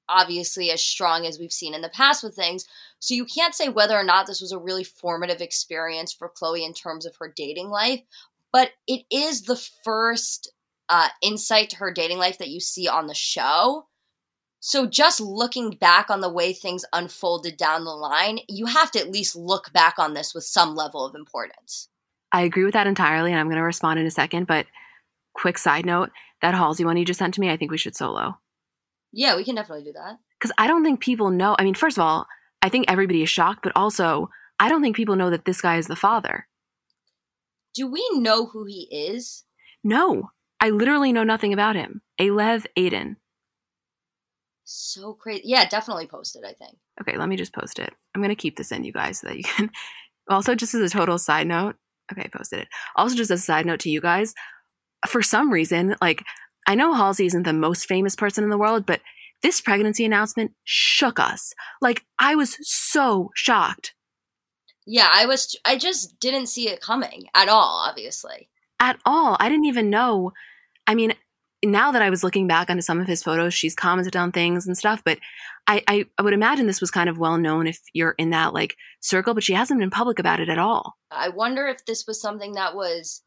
obviously 0.10 0.70
as 0.72 0.84
strong 0.84 1.26
as 1.26 1.40
we've 1.40 1.52
seen 1.52 1.74
in 1.74 1.82
the 1.82 1.90
past 1.90 2.24
with 2.24 2.36
things. 2.36 2.66
So, 3.00 3.14
you 3.14 3.26
can't 3.26 3.56
say 3.56 3.70
whether 3.70 3.98
or 3.98 4.04
not 4.04 4.28
this 4.28 4.42
was 4.42 4.52
a 4.52 4.60
really 4.60 4.84
formative 4.84 5.42
experience 5.42 6.12
for 6.14 6.30
Khloé 6.30 6.66
in 6.66 6.74
terms 6.74 7.06
of 7.06 7.16
her 7.20 7.32
dating 7.36 7.70
life, 7.70 8.02
but 8.52 8.72
it 8.88 9.04
is 9.12 9.44
the 9.44 9.62
first 9.84 10.52
uh, 10.90 11.10
insight 11.22 11.70
to 11.72 11.78
her 11.78 11.92
dating 11.92 12.18
life 12.18 12.40
that 12.40 12.50
you 12.50 12.60
see 12.60 12.88
on 12.88 13.08
the 13.08 13.16
show. 13.16 13.88
So 14.60 14.88
just 14.88 15.20
looking 15.20 15.72
back 15.72 16.10
on 16.10 16.22
the 16.22 16.32
way 16.32 16.52
things 16.52 16.86
unfolded 16.92 17.58
down 17.58 17.86
the 17.86 17.92
line, 17.92 18.40
you 18.48 18.66
have 18.66 18.90
to 18.92 19.00
at 19.00 19.12
least 19.12 19.36
look 19.36 19.72
back 19.74 20.00
on 20.00 20.14
this 20.14 20.34
with 20.34 20.44
some 20.44 20.76
level 20.76 21.06
of 21.06 21.14
importance. 21.14 21.90
I 22.32 22.42
agree 22.42 22.64
with 22.64 22.74
that 22.74 22.88
entirely, 22.88 23.32
and 23.32 23.40
I'm 23.40 23.48
going 23.48 23.58
to 23.58 23.64
respond 23.64 24.00
in 24.00 24.06
a 24.06 24.12
second. 24.12 24.48
But 24.48 24.66
quick 25.34 25.58
side 25.58 25.86
note 25.86 26.10
that 26.42 26.56
Halsey 26.56 26.84
one 26.84 26.98
you 26.98 27.06
just 27.06 27.20
sent 27.20 27.34
to 27.36 27.42
me, 27.42 27.52
I 27.52 27.58
think 27.58 27.72
we 27.72 27.78
should 27.78 27.96
solo. 27.96 28.40
Yeah, 29.12 29.36
we 29.36 29.44
can 29.44 29.56
definitely 29.56 29.86
do 29.86 29.94
that. 29.94 30.18
Because 30.40 30.52
I 30.58 30.68
don't 30.68 30.84
think 30.84 31.00
people 31.00 31.30
know. 31.30 31.56
I 31.58 31.64
mean, 31.64 31.76
first 31.76 31.98
of 31.98 32.04
all, 32.04 32.28
I 32.62 32.70
think 32.70 32.86
everybody 32.88 33.22
is 33.24 33.30
shocked, 33.30 33.62
but 33.64 33.72
also, 33.76 34.30
I 34.60 34.68
don't 34.68 34.82
think 34.82 34.96
people 34.96 35.16
know 35.16 35.30
that 35.30 35.46
this 35.46 35.62
guy 35.62 35.78
is 35.78 35.88
the 35.88 35.96
father. 35.96 36.48
Do 37.74 37.88
we 37.88 38.06
know 38.14 38.48
who 38.48 38.66
he 38.66 38.88
is? 38.92 39.44
No, 39.84 40.32
I 40.60 40.70
literally 40.70 41.14
know 41.14 41.24
nothing 41.24 41.54
about 41.54 41.76
him. 41.76 42.02
Alev 42.20 42.66
Aydin. 42.78 43.18
So 44.66 45.14
crazy. 45.14 45.44
Yeah, 45.46 45.68
definitely 45.70 46.08
post 46.08 46.36
it, 46.36 46.44
I 46.46 46.54
think. 46.54 46.78
Okay, 47.02 47.18
let 47.18 47.30
me 47.30 47.36
just 47.36 47.54
post 47.54 47.80
it. 47.80 47.94
I'm 48.14 48.22
going 48.22 48.30
to 48.30 48.36
keep 48.36 48.58
this 48.58 48.72
in, 48.72 48.84
you 48.84 48.92
guys, 48.92 49.20
so 49.20 49.28
that 49.28 49.38
you 49.38 49.44
can. 49.44 49.70
Also, 50.28 50.56
just 50.56 50.74
as 50.74 50.82
a 50.82 50.90
total 50.90 51.20
side 51.20 51.46
note, 51.46 51.76
Okay, 52.12 52.24
I 52.24 52.38
posted 52.38 52.60
it. 52.60 52.68
Also, 52.96 53.16
just 53.16 53.32
as 53.32 53.40
a 53.40 53.44
side 53.44 53.66
note 53.66 53.80
to 53.82 53.90
you 53.90 54.02
guys, 54.02 54.34
for 55.08 55.22
some 55.22 55.52
reason, 55.52 55.96
like 56.02 56.24
I 56.68 56.76
know 56.76 56.94
Halsey 56.94 57.26
isn't 57.26 57.44
the 57.44 57.54
most 57.54 57.86
famous 57.86 58.16
person 58.16 58.44
in 58.44 58.50
the 58.50 58.58
world, 58.58 58.86
but 58.86 59.02
this 59.42 59.62
pregnancy 59.62 60.06
announcement 60.06 60.52
shook 60.64 61.20
us. 61.20 61.54
Like 61.82 62.04
I 62.20 62.36
was 62.36 62.58
so 62.62 63.32
shocked. 63.36 63.94
Yeah, 64.86 65.10
I 65.12 65.26
was 65.26 65.56
I 65.66 65.78
just 65.78 66.20
didn't 66.20 66.48
see 66.48 66.70
it 66.70 66.82
coming 66.82 67.26
at 67.34 67.50
all, 67.50 67.84
obviously. 67.88 68.50
At 68.80 69.00
all. 69.06 69.38
I 69.40 69.50
didn't 69.50 69.66
even 69.66 69.90
know. 69.90 70.32
I 70.86 70.94
mean, 70.94 71.14
now 71.66 71.92
that 71.92 72.02
I 72.02 72.10
was 72.10 72.24
looking 72.24 72.48
back 72.48 72.70
onto 72.70 72.82
some 72.82 73.00
of 73.00 73.08
his 73.08 73.24
photos, 73.24 73.54
she's 73.54 73.76
commented 73.76 74.16
on 74.16 74.32
things 74.32 74.68
and 74.68 74.78
stuff, 74.78 75.02
but 75.04 75.20
I, 75.68 75.84
I, 75.88 76.06
I 76.18 76.22
would 76.22 76.34
imagine 76.34 76.68
this 76.68 76.82
was 76.82 76.92
kind 76.92 77.10
of 77.10 77.18
well 77.18 77.38
known 77.38 77.68
if 77.68 77.80
you're 77.94 78.16
in 78.18 78.30
that 78.32 78.54
like 78.54 78.76
circle, 79.00 79.34
but 79.34 79.44
she 79.44 79.54
hasn't 79.54 79.80
been 79.80 79.90
public 79.90 80.20
about 80.20 80.40
it 80.40 80.50
at 80.50 80.60
all. 80.60 80.98
I 81.12 81.30
wonder 81.30 81.68
if 81.68 81.86
this 81.86 82.06
was 82.08 82.22
something 82.22 82.54
that 82.54 82.76
was 82.76 83.22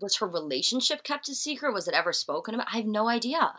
was 0.00 0.16
her 0.16 0.26
relationship 0.26 1.04
kept 1.04 1.28
a 1.28 1.34
secret? 1.34 1.72
Was 1.72 1.88
it 1.88 1.94
ever 1.94 2.12
spoken 2.12 2.54
about? 2.54 2.66
I 2.72 2.78
have 2.78 2.86
no 2.86 3.08
idea. 3.08 3.52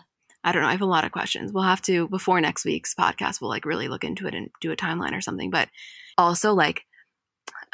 I 0.43 0.51
don't 0.51 0.61
know. 0.61 0.67
I 0.67 0.73
have 0.73 0.81
a 0.81 0.85
lot 0.85 1.05
of 1.05 1.11
questions. 1.11 1.51
We'll 1.51 1.63
have 1.63 1.81
to 1.83 2.07
before 2.07 2.41
next 2.41 2.65
week's 2.65 2.95
podcast. 2.95 3.39
We'll 3.39 3.49
like 3.49 3.65
really 3.65 3.87
look 3.87 4.03
into 4.03 4.27
it 4.27 4.33
and 4.33 4.49
do 4.59 4.71
a 4.71 4.75
timeline 4.75 5.15
or 5.15 5.21
something. 5.21 5.51
But 5.51 5.69
also, 6.17 6.53
like, 6.53 6.81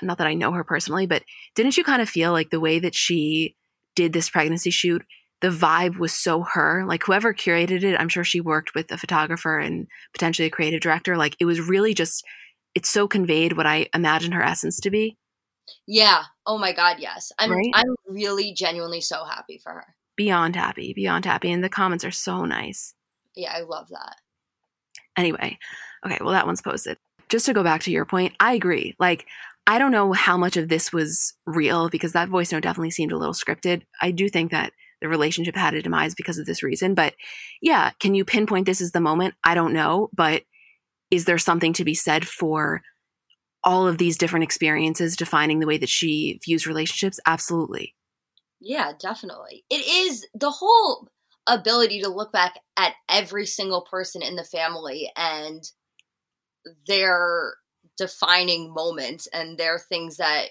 not 0.01 0.17
that 0.17 0.27
I 0.27 0.33
know 0.33 0.51
her 0.51 0.63
personally, 0.63 1.07
but 1.07 1.23
didn't 1.55 1.77
you 1.77 1.83
kind 1.83 2.01
of 2.01 2.09
feel 2.09 2.31
like 2.31 2.49
the 2.49 2.59
way 2.59 2.79
that 2.79 2.93
she 2.93 3.55
did 3.95 4.13
this 4.13 4.29
pregnancy 4.29 4.69
shoot? 4.69 5.03
The 5.41 5.49
vibe 5.49 5.97
was 5.97 6.13
so 6.13 6.43
her. 6.43 6.83
Like 6.85 7.03
whoever 7.03 7.33
curated 7.33 7.83
it, 7.83 7.99
I'm 7.99 8.09
sure 8.09 8.23
she 8.23 8.41
worked 8.41 8.73
with 8.73 8.91
a 8.91 8.97
photographer 8.97 9.59
and 9.59 9.87
potentially 10.13 10.47
a 10.47 10.51
creative 10.51 10.81
director. 10.81 11.15
Like 11.15 11.35
it 11.39 11.45
was 11.45 11.61
really 11.61 11.93
just, 11.93 12.23
it 12.73 12.85
so 12.85 13.07
conveyed 13.07 13.55
what 13.55 13.67
I 13.67 13.87
imagined 13.93 14.33
her 14.33 14.41
essence 14.41 14.79
to 14.79 14.89
be. 14.89 15.17
Yeah. 15.85 16.23
Oh 16.45 16.57
my 16.57 16.73
God. 16.73 16.97
Yes. 16.99 17.31
I'm. 17.37 17.51
Right? 17.51 17.71
I'm 17.73 17.95
really 18.07 18.53
genuinely 18.53 19.01
so 19.01 19.25
happy 19.25 19.59
for 19.61 19.73
her. 19.73 19.95
Beyond 20.15 20.55
happy. 20.55 20.93
Beyond 20.93 21.25
happy. 21.25 21.51
And 21.51 21.63
the 21.63 21.69
comments 21.69 22.03
are 22.03 22.11
so 22.11 22.45
nice. 22.45 22.93
Yeah, 23.35 23.53
I 23.55 23.61
love 23.61 23.89
that. 23.89 24.15
Anyway, 25.15 25.59
okay. 26.05 26.17
Well, 26.21 26.31
that 26.31 26.45
one's 26.45 26.61
posted. 26.61 26.97
Just 27.29 27.45
to 27.45 27.53
go 27.53 27.63
back 27.63 27.81
to 27.83 27.91
your 27.91 28.05
point, 28.05 28.33
I 28.39 28.53
agree. 28.53 28.95
Like, 28.99 29.25
I 29.67 29.79
don't 29.79 29.91
know 29.91 30.13
how 30.13 30.37
much 30.37 30.57
of 30.57 30.69
this 30.69 30.93
was 30.93 31.33
real 31.45 31.89
because 31.89 32.13
that 32.13 32.29
voice 32.29 32.51
note 32.51 32.63
definitely 32.63 32.91
seemed 32.91 33.11
a 33.11 33.17
little 33.17 33.33
scripted. 33.33 33.81
I 34.01 34.11
do 34.11 34.29
think 34.29 34.51
that 34.51 34.71
the 35.01 35.07
relationship 35.07 35.55
had 35.55 35.73
a 35.73 35.81
demise 35.81 36.15
because 36.15 36.37
of 36.37 36.45
this 36.45 36.63
reason. 36.63 36.93
But 36.93 37.13
yeah, 37.61 37.91
can 37.99 38.15
you 38.15 38.25
pinpoint 38.25 38.65
this 38.65 38.81
as 38.81 38.91
the 38.91 39.01
moment? 39.01 39.35
I 39.43 39.55
don't 39.55 39.73
know. 39.73 40.09
But 40.13 40.43
is 41.11 41.25
there 41.25 41.37
something 41.37 41.73
to 41.73 41.85
be 41.85 41.93
said 41.93 42.27
for 42.27 42.81
all 43.63 43.87
of 43.87 43.97
these 43.97 44.17
different 44.17 44.43
experiences 44.43 45.15
defining 45.15 45.59
the 45.59 45.67
way 45.67 45.77
that 45.77 45.89
she 45.89 46.39
views 46.43 46.67
relationships? 46.67 47.19
Absolutely. 47.25 47.95
Yeah, 48.59 48.93
definitely. 48.99 49.63
It 49.69 49.85
is 49.87 50.25
the 50.33 50.51
whole 50.51 51.09
ability 51.47 52.01
to 52.01 52.09
look 52.09 52.31
back 52.31 52.55
at 52.75 52.93
every 53.09 53.45
single 53.45 53.81
person 53.81 54.21
in 54.21 54.35
the 54.35 54.43
family 54.43 55.11
and 55.15 55.63
their 56.87 57.53
defining 57.97 58.73
moments 58.73 59.27
and 59.33 59.57
their 59.57 59.79
things 59.79 60.17
that 60.17 60.49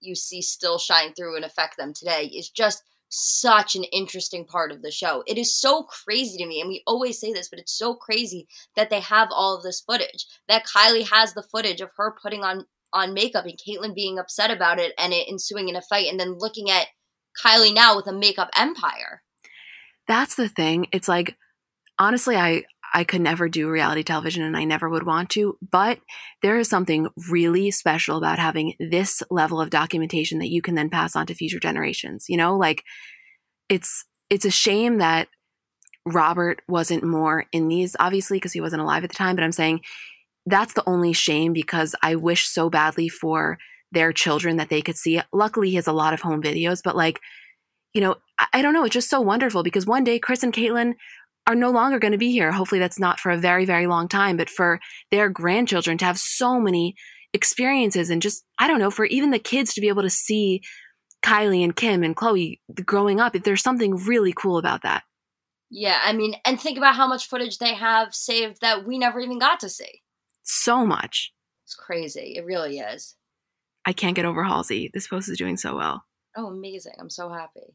you 0.00 0.14
see 0.14 0.42
still 0.42 0.78
shine 0.78 1.14
through 1.14 1.36
and 1.36 1.44
affect 1.44 1.76
them 1.76 1.92
today 1.94 2.24
is 2.24 2.50
just 2.50 2.82
such 3.08 3.76
an 3.76 3.84
interesting 3.84 4.44
part 4.44 4.72
of 4.72 4.82
the 4.82 4.90
show. 4.90 5.22
It 5.26 5.38
is 5.38 5.54
so 5.54 5.84
crazy 5.84 6.38
to 6.38 6.46
me, 6.46 6.60
and 6.60 6.68
we 6.68 6.82
always 6.86 7.20
say 7.20 7.32
this, 7.32 7.48
but 7.48 7.58
it's 7.58 7.76
so 7.76 7.94
crazy 7.94 8.48
that 8.74 8.90
they 8.90 9.00
have 9.00 9.28
all 9.30 9.56
of 9.56 9.62
this 9.62 9.80
footage. 9.80 10.26
That 10.48 10.64
Kylie 10.66 11.08
has 11.10 11.34
the 11.34 11.42
footage 11.42 11.80
of 11.80 11.90
her 11.96 12.14
putting 12.20 12.42
on 12.42 12.66
on 12.92 13.12
makeup 13.12 13.44
and 13.44 13.58
Caitlyn 13.58 13.94
being 13.94 14.18
upset 14.18 14.50
about 14.50 14.78
it 14.78 14.94
and 14.96 15.12
it 15.12 15.28
ensuing 15.28 15.68
in 15.68 15.76
a 15.76 15.82
fight, 15.82 16.08
and 16.08 16.18
then 16.18 16.38
looking 16.38 16.70
at 16.70 16.88
Kylie 17.44 17.74
now 17.74 17.96
with 17.96 18.06
a 18.06 18.12
makeup 18.12 18.50
empire. 18.56 19.22
That's 20.06 20.34
the 20.34 20.48
thing. 20.48 20.86
It's 20.92 21.08
like 21.08 21.36
honestly, 21.98 22.36
I 22.36 22.64
I 22.94 23.04
could 23.04 23.20
never 23.20 23.48
do 23.48 23.68
reality 23.68 24.02
television 24.02 24.42
and 24.42 24.56
I 24.56 24.64
never 24.64 24.88
would 24.88 25.04
want 25.04 25.30
to, 25.30 25.58
but 25.70 25.98
there 26.42 26.58
is 26.58 26.68
something 26.68 27.08
really 27.30 27.70
special 27.70 28.18
about 28.18 28.38
having 28.38 28.74
this 28.78 29.22
level 29.30 29.60
of 29.60 29.70
documentation 29.70 30.38
that 30.38 30.50
you 30.50 30.62
can 30.62 30.74
then 30.74 30.90
pass 30.90 31.16
on 31.16 31.26
to 31.26 31.34
future 31.34 31.60
generations. 31.60 32.26
You 32.28 32.36
know, 32.36 32.56
like 32.56 32.84
it's 33.68 34.04
it's 34.30 34.44
a 34.44 34.50
shame 34.50 34.98
that 34.98 35.28
Robert 36.06 36.62
wasn't 36.68 37.04
more 37.04 37.46
in 37.52 37.68
these 37.68 37.96
obviously 37.98 38.38
because 38.38 38.52
he 38.52 38.60
wasn't 38.60 38.82
alive 38.82 39.04
at 39.04 39.10
the 39.10 39.16
time, 39.16 39.36
but 39.36 39.44
I'm 39.44 39.52
saying 39.52 39.80
that's 40.46 40.74
the 40.74 40.88
only 40.88 41.12
shame 41.12 41.52
because 41.52 41.94
I 42.02 42.14
wish 42.14 42.46
so 42.46 42.70
badly 42.70 43.08
for 43.08 43.58
their 43.92 44.12
children 44.12 44.56
that 44.56 44.68
they 44.68 44.82
could 44.82 44.96
see. 44.96 45.20
Luckily, 45.32 45.70
he 45.70 45.76
has 45.76 45.86
a 45.86 45.92
lot 45.92 46.14
of 46.14 46.20
home 46.20 46.42
videos, 46.42 46.80
but 46.84 46.96
like, 46.96 47.20
you 47.92 48.00
know, 48.00 48.16
I, 48.38 48.46
I 48.54 48.62
don't 48.62 48.72
know. 48.72 48.84
It's 48.84 48.94
just 48.94 49.10
so 49.10 49.20
wonderful 49.20 49.62
because 49.62 49.86
one 49.86 50.04
day 50.04 50.18
Kris 50.18 50.42
and 50.42 50.52
Caitlyn 50.52 50.94
are 51.46 51.54
no 51.54 51.70
longer 51.70 51.98
going 51.98 52.12
to 52.12 52.18
be 52.18 52.32
here. 52.32 52.52
Hopefully, 52.52 52.78
that's 52.78 52.98
not 52.98 53.20
for 53.20 53.30
a 53.30 53.38
very, 53.38 53.64
very 53.64 53.86
long 53.86 54.08
time, 54.08 54.36
but 54.36 54.50
for 54.50 54.80
their 55.10 55.28
grandchildren 55.28 55.98
to 55.98 56.04
have 56.04 56.18
so 56.18 56.60
many 56.60 56.94
experiences 57.32 58.10
and 58.10 58.22
just, 58.22 58.44
I 58.58 58.66
don't 58.66 58.78
know, 58.78 58.90
for 58.90 59.04
even 59.04 59.30
the 59.30 59.38
kids 59.38 59.74
to 59.74 59.80
be 59.80 59.88
able 59.88 60.02
to 60.02 60.10
see 60.10 60.62
Kylie 61.22 61.62
and 61.62 61.74
Kim 61.76 62.02
and 62.02 62.16
Khloé 62.16 62.60
growing 62.84 63.20
up, 63.20 63.32
there's 63.32 63.62
something 63.62 63.96
really 63.96 64.32
cool 64.32 64.58
about 64.58 64.82
that. 64.82 65.02
Yeah, 65.70 65.98
I 66.04 66.12
mean, 66.12 66.36
and 66.44 66.60
think 66.60 66.78
about 66.78 66.94
how 66.94 67.08
much 67.08 67.28
footage 67.28 67.58
they 67.58 67.74
have 67.74 68.14
saved 68.14 68.60
that 68.60 68.86
we 68.86 68.98
never 68.98 69.20
even 69.20 69.38
got 69.38 69.60
to 69.60 69.68
see. 69.68 70.02
So 70.44 70.86
much. 70.86 71.32
It's 71.64 71.74
crazy. 71.74 72.34
It 72.36 72.44
really 72.44 72.78
is. 72.78 73.16
I 73.84 73.92
can't 73.92 74.14
get 74.14 74.24
over 74.24 74.44
Halsey. 74.44 74.90
This 74.94 75.08
post 75.08 75.28
is 75.28 75.38
doing 75.38 75.56
so 75.56 75.76
well. 75.76 76.04
Oh, 76.36 76.46
amazing. 76.46 76.94
I'm 76.98 77.10
so 77.10 77.30
happy. 77.30 77.74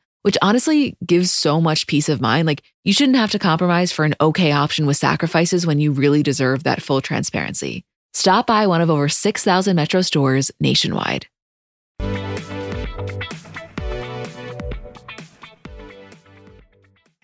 which 0.23 0.37
honestly 0.41 0.95
gives 1.05 1.31
so 1.31 1.59
much 1.61 1.87
peace 1.87 2.09
of 2.09 2.21
mind. 2.21 2.45
Like, 2.45 2.63
you 2.83 2.93
shouldn't 2.93 3.17
have 3.17 3.31
to 3.31 3.39
compromise 3.39 3.91
for 3.91 4.05
an 4.05 4.15
okay 4.19 4.51
option 4.51 4.85
with 4.85 4.97
sacrifices 4.97 5.65
when 5.65 5.79
you 5.79 5.91
really 5.91 6.23
deserve 6.23 6.63
that 6.63 6.81
full 6.81 7.01
transparency. 7.01 7.83
Stop 8.13 8.47
by 8.47 8.67
one 8.67 8.81
of 8.81 8.89
over 8.89 9.07
6,000 9.07 9.75
Metro 9.75 10.01
stores 10.01 10.51
nationwide. 10.59 11.27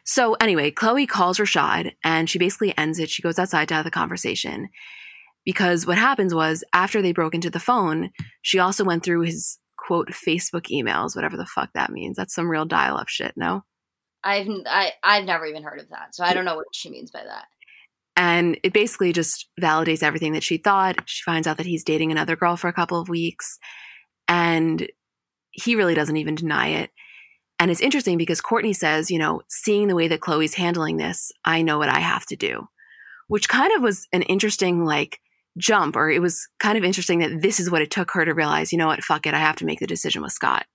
So, 0.03 0.35
anyway, 0.39 0.71
Khloé 0.71 1.07
calls 1.07 1.37
Rashad 1.37 1.91
and 2.03 2.27
she 2.27 2.39
basically 2.39 2.75
ends 2.75 2.97
it. 2.97 3.09
She 3.09 3.21
goes 3.21 3.37
outside 3.37 3.67
to 3.67 3.75
have 3.75 3.85
the 3.85 3.91
conversation 3.91 4.69
because 5.45 5.85
what 5.85 5.97
happens 5.97 6.33
was 6.33 6.63
after 6.73 7.01
they 7.01 7.13
broke 7.13 7.35
into 7.35 7.49
the 7.49 7.59
phone, 7.59 8.09
she 8.41 8.57
also 8.57 8.83
went 8.83 9.03
through 9.03 9.21
his 9.21 9.59
quote 9.87 10.09
Facebook 10.09 10.69
emails, 10.69 11.15
whatever 11.15 11.37
the 11.37 11.45
fuck 11.45 11.69
that 11.73 11.91
means. 11.91 12.17
That's 12.17 12.35
some 12.35 12.49
real 12.49 12.65
dial 12.65 12.97
up 12.97 13.07
shit, 13.07 13.33
no? 13.37 13.63
I've 14.23 14.47
I, 14.65 14.91
I've 15.01 15.23
never 15.23 15.45
even 15.45 15.63
heard 15.63 15.79
of 15.79 15.89
that. 15.89 16.13
So 16.13 16.25
I 16.25 16.33
don't 16.33 16.43
know 16.43 16.57
what 16.57 16.65
she 16.73 16.89
means 16.89 17.09
by 17.09 17.23
that. 17.23 17.45
And 18.17 18.59
it 18.63 18.73
basically 18.73 19.13
just 19.13 19.47
validates 19.61 20.03
everything 20.03 20.33
that 20.33 20.43
she 20.43 20.57
thought. 20.57 21.03
She 21.05 21.23
finds 21.23 21.47
out 21.47 21.57
that 21.57 21.65
he's 21.65 21.85
dating 21.85 22.11
another 22.11 22.35
girl 22.35 22.57
for 22.57 22.67
a 22.67 22.73
couple 22.73 22.99
of 22.99 23.07
weeks. 23.07 23.59
And 24.27 24.89
he 25.51 25.75
really 25.75 25.95
doesn't 25.95 26.17
even 26.17 26.35
deny 26.35 26.67
it. 26.67 26.89
And 27.59 27.71
it's 27.71 27.81
interesting 27.81 28.17
because 28.17 28.41
Kourtney 28.41 28.75
says, 28.75 29.09
you 29.09 29.17
know, 29.17 29.41
seeing 29.47 29.87
the 29.87 29.95
way 29.95 30.07
that 30.09 30.19
Khloé's 30.19 30.55
handling 30.55 30.97
this, 30.97 31.31
I 31.45 31.61
know 31.61 31.77
what 31.77 31.89
I 31.89 31.99
have 31.99 32.25
to 32.27 32.35
do, 32.35 32.67
which 33.27 33.47
kind 33.47 33.71
of 33.75 33.81
was 33.81 34.07
an 34.11 34.23
interesting, 34.23 34.83
like, 34.83 35.19
jump 35.57 35.95
or 35.95 36.09
it 36.09 36.21
was 36.21 36.47
kind 36.59 36.77
of 36.77 36.83
interesting 36.83 37.19
that 37.19 37.41
this 37.41 37.59
is 37.59 37.69
what 37.69 37.81
it 37.81 37.91
took 37.91 38.11
her 38.11 38.25
to 38.25 38.33
realize 38.33 38.71
you 38.71 38.77
know 38.77 38.87
what 38.87 39.03
fuck 39.03 39.25
it 39.25 39.33
i 39.33 39.39
have 39.39 39.55
to 39.55 39.65
make 39.65 39.79
the 39.79 39.87
decision 39.87 40.21
with 40.21 40.31
scott 40.31 40.65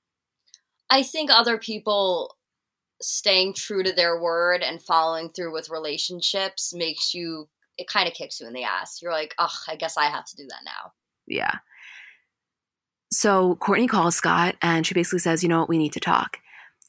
i 0.90 1.02
think 1.02 1.30
other 1.30 1.56
people 1.56 2.36
staying 3.00 3.52
true 3.54 3.82
to 3.82 3.92
their 3.92 4.20
word 4.20 4.62
and 4.62 4.82
following 4.82 5.28
through 5.30 5.52
with 5.52 5.70
relationships 5.70 6.72
makes 6.74 7.14
you 7.14 7.48
it 7.78 7.88
kind 7.88 8.08
of 8.08 8.14
kicks 8.14 8.40
you 8.40 8.46
in 8.46 8.52
the 8.52 8.64
ass. 8.64 9.00
You're 9.00 9.12
like, 9.12 9.34
oh, 9.38 9.52
I 9.68 9.76
guess 9.76 9.96
I 9.96 10.04
have 10.04 10.24
to 10.26 10.36
do 10.36 10.46
that 10.48 10.60
now. 10.64 10.92
Yeah. 11.26 11.58
So 13.10 13.56
Kourtney 13.56 13.88
calls 13.88 14.16
Scott 14.16 14.56
and 14.62 14.86
she 14.86 14.94
basically 14.94 15.18
says, 15.18 15.42
you 15.42 15.48
know 15.48 15.60
what, 15.60 15.68
we 15.68 15.78
need 15.78 15.92
to 15.92 16.00
talk. 16.00 16.38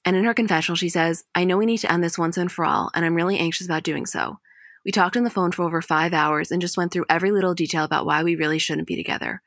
And 0.06 0.16
in 0.16 0.26
her 0.26 0.34
confessional, 0.34 0.76
she 0.76 0.90
says, 0.90 1.24
I 1.34 1.46
know 1.46 1.58
we 1.58 1.66
need 1.66 1.80
to 1.80 1.92
end 1.92 2.04
this 2.04 2.18
once 2.18 2.38
and 2.38 2.52
for 2.52 2.66
all, 2.66 2.92
and 2.94 3.06
I'm 3.06 3.16
really 3.16 3.38
anxious 3.38 3.66
about 3.66 3.84
doing 3.84 4.06
so. 4.06 4.40
We 4.86 4.92
talked 4.92 5.16
on 5.16 5.24
the 5.24 5.30
phone 5.30 5.52
for 5.52 5.64
over 5.64 5.82
five 5.82 6.14
hours 6.14 6.52
and 6.52 6.62
just 6.62 6.78
went 6.78 6.92
through 6.92 7.06
every 7.10 7.32
little 7.32 7.54
detail 7.54 7.84
about 7.84 8.06
why 8.06 8.24
we 8.24 8.36
really 8.36 8.60
shouldn't 8.60 8.88
be 8.88 8.96
together. 8.96 9.42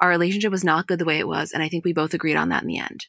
Our 0.00 0.08
relationship 0.08 0.50
was 0.50 0.64
not 0.64 0.86
good 0.86 0.98
the 0.98 1.04
way 1.04 1.18
it 1.18 1.28
was, 1.28 1.52
and 1.52 1.62
I 1.62 1.68
think 1.68 1.84
we 1.84 1.92
both 1.92 2.14
agreed 2.14 2.36
on 2.36 2.48
that 2.48 2.62
in 2.62 2.68
the 2.68 2.78
end. 2.78 3.06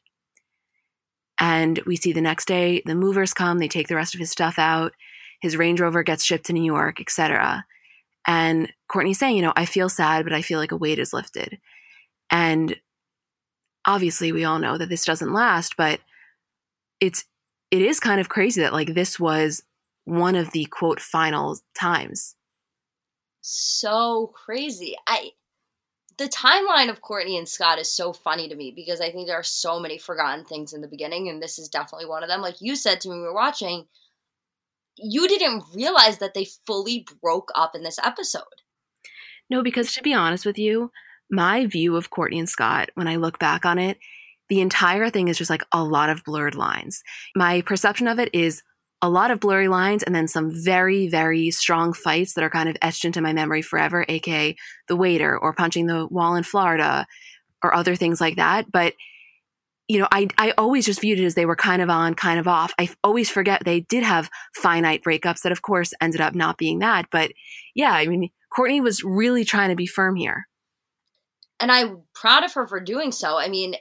And 1.40 1.80
we 1.88 1.96
see 1.96 2.14
the 2.14 2.22
next 2.22 2.48
day, 2.48 2.84
the 2.86 2.96
movers 2.96 3.34
come, 3.34 3.58
they 3.58 3.68
take 3.68 3.88
the 3.88 3.96
rest 3.96 4.14
of 4.14 4.20
his 4.20 4.30
stuff 4.30 4.60
out, 4.60 4.94
his 5.42 5.58
Range 5.58 5.80
Rover 5.80 6.04
gets 6.04 6.24
shipped 6.24 6.46
to 6.48 6.54
New 6.54 6.64
York, 6.64 7.02
etc. 7.02 7.66
And 8.28 8.72
Kourtney's 8.90 9.18
saying, 9.18 9.36
you 9.36 9.42
know, 9.42 9.54
I 9.56 9.66
feel 9.66 9.90
sad, 9.90 10.24
but 10.24 10.34
I 10.34 10.44
feel 10.44 10.60
like 10.60 10.72
a 10.72 10.78
weight 10.78 11.00
is 11.00 11.14
lifted. 11.14 11.60
And 12.30 12.76
obviously 13.86 14.32
we 14.32 14.44
all 14.44 14.60
know 14.60 14.78
that 14.78 14.90
this 14.90 15.06
doesn't 15.06 15.34
last, 15.34 15.76
but 15.78 16.00
it's 17.00 17.26
it 17.72 17.82
is 17.82 18.00
kind 18.00 18.20
of 18.20 18.30
crazy 18.30 18.62
that 18.62 18.74
like 18.74 18.94
this 18.94 19.20
was 19.20 19.64
one 20.06 20.36
of 20.36 20.52
the 20.52 20.66
quote 20.66 21.00
final 21.00 21.58
times. 21.80 22.36
So 23.42 24.32
crazy. 24.36 24.96
I 25.08 25.32
the 26.18 26.30
timeline 26.30 26.90
of 26.90 27.02
Kourtney 27.02 27.38
and 27.38 27.50
Scott 27.50 27.80
is 27.80 27.92
so 27.92 28.14
funny 28.14 28.48
to 28.48 28.56
me 28.56 28.72
because 28.76 29.02
I 29.02 29.10
think 29.10 29.28
there 29.28 29.40
are 29.40 29.44
so 29.44 29.80
many 29.80 29.98
forgotten 29.98 30.46
things 30.46 30.72
in 30.72 30.82
the 30.82 30.88
beginning, 30.88 31.30
and 31.30 31.42
this 31.42 31.58
is 31.58 31.68
definitely 31.68 32.06
one 32.06 32.22
of 32.22 32.30
them. 32.30 32.42
Like 32.42 32.62
you 32.62 32.76
said 32.76 33.02
to 33.02 33.10
me, 33.10 33.16
we 33.16 33.22
were 33.22 33.34
watching, 33.34 33.88
you 34.98 35.28
didn't 35.28 35.64
realize 35.74 36.20
that 36.20 36.36
they 36.36 36.46
fully 36.68 37.08
broke 37.24 37.50
up 37.56 37.76
in 37.76 37.82
this 37.82 37.98
episode. 38.04 38.44
No, 39.50 39.64
because 39.64 39.94
to 39.94 40.04
be 40.04 40.14
honest 40.14 40.46
with 40.46 40.60
you, 40.60 40.92
my 41.30 41.66
view 41.66 41.96
of 41.96 42.12
Kourtney 42.12 42.38
and 42.38 42.50
Scott, 42.50 42.92
when 42.94 43.08
I 43.08 43.16
look 43.16 43.40
back 43.40 43.66
on 43.66 43.80
it, 43.80 43.98
the 44.48 44.62
entire 44.62 45.10
thing 45.10 45.28
is 45.28 45.38
just 45.38 45.50
like 45.50 45.64
a 45.72 45.84
lot 45.84 46.10
of 46.10 46.24
blurred 46.24 46.56
lines. 46.56 47.04
My 47.36 47.62
perception 47.62 48.08
of 48.08 48.20
it 48.20 48.30
is 48.34 48.62
a 49.02 49.10
lot 49.10 49.32
of 49.32 49.40
blurry 49.40 49.68
lines 49.68 50.04
and 50.04 50.14
then 50.14 50.28
some 50.28 50.52
very, 50.52 51.08
very 51.08 51.50
strong 51.52 51.94
fights 51.94 52.34
that 52.34 52.44
are 52.44 52.50
kind 52.50 52.70
of 52.70 52.78
etched 52.82 53.06
into 53.06 53.22
my 53.22 53.34
memory 53.34 53.62
forever, 53.62 54.06
aka 54.08 54.56
the 54.88 54.96
waiter 54.96 55.38
or 55.38 55.54
punching 55.54 55.88
the 55.88 56.06
wall 56.08 56.36
in 56.36 56.44
Florida 56.44 57.08
or 57.64 57.74
other 57.74 57.96
things 57.96 58.22
like 58.22 58.36
that. 58.36 58.72
But 58.72 58.94
you 59.88 60.00
know, 60.00 60.08
I 60.12 60.28
I 60.38 60.52
always 60.58 60.86
just 60.86 61.02
viewed 61.02 61.20
it 61.20 61.26
as 61.26 61.36
they 61.36 61.46
were 61.46 61.56
kind 61.56 61.82
of 61.82 61.90
on, 61.90 62.14
kind 62.14 62.40
of 62.40 62.48
off. 62.48 62.74
I 62.80 62.90
always 63.04 63.30
forget 63.30 63.64
they 63.66 63.82
did 63.82 64.04
have 64.04 64.30
finite 64.56 65.04
breakups 65.04 65.42
that 65.42 65.52
of 65.52 65.62
course 65.62 65.94
ended 66.00 66.22
up 66.22 66.34
not 66.36 66.58
being 66.58 66.80
that. 66.80 67.08
But 67.12 67.32
yeah, 67.76 67.92
I 67.92 68.06
mean, 68.08 68.30
Kourtney 68.56 68.82
was 68.82 69.04
really 69.04 69.44
trying 69.44 69.70
to 69.70 69.76
be 69.76 69.88
firm 69.88 70.16
here. 70.16 70.48
And 71.60 71.72
I'm 71.72 72.04
proud 72.16 72.44
of 72.44 72.54
her 72.54 72.68
for 72.68 72.80
doing 72.80 73.12
so. 73.12 73.38
I 73.38 73.50
mean, 73.50 73.76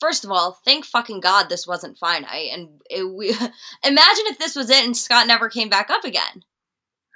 first 0.00 0.24
of 0.24 0.30
all, 0.30 0.58
thank 0.64 0.84
fucking 0.84 1.20
God 1.20 1.48
this 1.48 1.66
wasn't 1.66 1.98
finite. 1.98 2.50
And 2.52 2.80
it, 2.90 3.04
we, 3.04 3.30
imagine 3.84 4.24
if 4.26 4.38
this 4.38 4.56
was 4.56 4.70
it 4.70 4.84
and 4.84 4.96
Scott 4.96 5.26
never 5.26 5.48
came 5.48 5.68
back 5.68 5.90
up 5.90 6.04
again. 6.04 6.44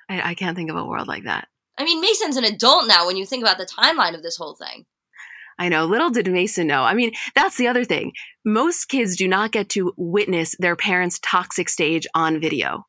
I, 0.09 0.31
I 0.31 0.35
can't 0.35 0.57
think 0.57 0.71
of 0.71 0.77
a 0.77 0.85
world 0.85 1.09
like 1.09 1.25
that. 1.25 1.49
I 1.79 1.85
mean, 1.85 2.01
Mason's 2.01 2.37
an 2.37 2.45
adult 2.45 2.87
now 2.87 3.07
when 3.07 3.17
you 3.17 3.25
think 3.25 3.43
about 3.43 3.59
the 3.59 3.67
timeline 3.67 4.15
of 4.15 4.23
this 4.23 4.37
whole 4.37 4.55
thing. 4.55 4.85
I 5.59 5.69
know. 5.69 5.85
Little 5.85 6.11
did 6.11 6.31
Mason 6.31 6.67
know. 6.67 6.83
I 6.83 6.95
mean, 6.95 7.13
that's 7.35 7.57
the 7.57 7.69
other 7.69 7.85
thing. 7.85 8.13
Most 8.45 8.87
kids 8.87 9.17
do 9.17 9.29
not 9.29 9.53
get 9.53 9.69
to 9.71 9.93
witness 9.97 10.57
their 10.59 10.77
parents' 10.77 11.21
toxic 11.23 11.69
stage 11.69 12.07
on 12.15 12.41
video. 12.41 12.87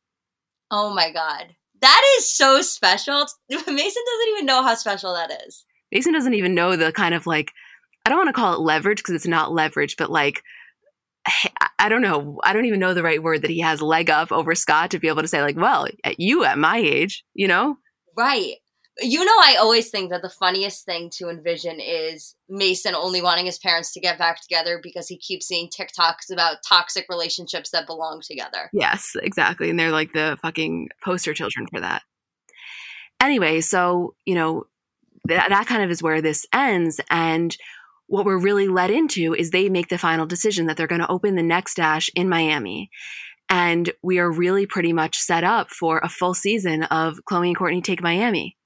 Oh 0.70 0.92
my 0.92 1.12
God. 1.12 1.54
That 1.80 2.02
is 2.18 2.30
so 2.30 2.62
special. 2.62 3.26
Mason 3.50 3.66
doesn't 3.68 4.28
even 4.32 4.46
know 4.46 4.62
how 4.62 4.74
special 4.74 5.14
that 5.14 5.30
is. 5.46 5.64
Mason 5.92 6.12
doesn't 6.12 6.34
even 6.34 6.54
know 6.54 6.76
the 6.76 6.92
kind 6.92 7.14
of 7.14 7.26
like 7.26 7.52
I 8.04 8.10
don't 8.10 8.18
want 8.18 8.28
to 8.28 8.34
call 8.34 8.54
it 8.54 8.60
leverage 8.60 8.98
because 8.98 9.14
it's 9.14 9.26
not 9.26 9.52
leverage, 9.52 9.96
but 9.96 10.10
like, 10.10 10.42
I 11.78 11.88
don't 11.88 12.02
know. 12.02 12.38
I 12.44 12.52
don't 12.52 12.66
even 12.66 12.80
know 12.80 12.92
the 12.92 13.02
right 13.02 13.22
word 13.22 13.42
that 13.42 13.50
he 13.50 13.60
has 13.60 13.80
leg 13.80 14.10
up 14.10 14.30
over 14.30 14.54
Scott 14.54 14.90
to 14.90 14.98
be 14.98 15.08
able 15.08 15.22
to 15.22 15.28
say, 15.28 15.40
like, 15.40 15.56
well, 15.56 15.86
at 16.04 16.20
you 16.20 16.44
at 16.44 16.58
my 16.58 16.76
age, 16.76 17.24
you 17.32 17.48
know? 17.48 17.78
Right. 18.16 18.56
You 19.00 19.24
know, 19.24 19.32
I 19.32 19.56
always 19.58 19.90
think 19.90 20.10
that 20.10 20.22
the 20.22 20.28
funniest 20.28 20.84
thing 20.84 21.10
to 21.14 21.28
envision 21.28 21.80
is 21.80 22.36
Mason 22.48 22.94
only 22.94 23.22
wanting 23.22 23.46
his 23.46 23.58
parents 23.58 23.92
to 23.94 24.00
get 24.00 24.18
back 24.18 24.40
together 24.40 24.78
because 24.82 25.08
he 25.08 25.16
keeps 25.18 25.46
seeing 25.46 25.68
TikToks 25.68 26.30
about 26.30 26.58
toxic 26.68 27.06
relationships 27.08 27.70
that 27.70 27.86
belong 27.86 28.20
together. 28.22 28.70
Yes, 28.72 29.16
exactly. 29.20 29.70
And 29.70 29.80
they're 29.80 29.90
like 29.90 30.12
the 30.12 30.38
fucking 30.42 30.90
poster 31.02 31.34
children 31.34 31.66
for 31.66 31.80
that. 31.80 32.02
Anyway, 33.20 33.62
so, 33.62 34.14
you 34.26 34.34
know, 34.34 34.64
that, 35.24 35.48
that 35.48 35.66
kind 35.66 35.82
of 35.82 35.90
is 35.90 36.02
where 36.02 36.20
this 36.20 36.46
ends. 36.52 37.00
And 37.10 37.56
what 38.06 38.24
we're 38.24 38.38
really 38.38 38.68
led 38.68 38.90
into 38.90 39.34
is 39.34 39.50
they 39.50 39.68
make 39.68 39.88
the 39.88 39.98
final 39.98 40.26
decision 40.26 40.66
that 40.66 40.76
they're 40.76 40.86
going 40.86 41.00
to 41.00 41.10
open 41.10 41.34
the 41.34 41.42
next 41.42 41.74
dash 41.74 42.10
in 42.14 42.28
Miami. 42.28 42.90
And 43.48 43.90
we 44.02 44.18
are 44.18 44.30
really 44.30 44.66
pretty 44.66 44.92
much 44.92 45.18
set 45.18 45.44
up 45.44 45.70
for 45.70 45.98
a 45.98 46.08
full 46.08 46.34
season 46.34 46.84
of 46.84 47.20
Khloé 47.28 47.48
and 47.48 47.56
Kourtney 47.56 47.84
Take 47.84 48.02
Miami. 48.02 48.56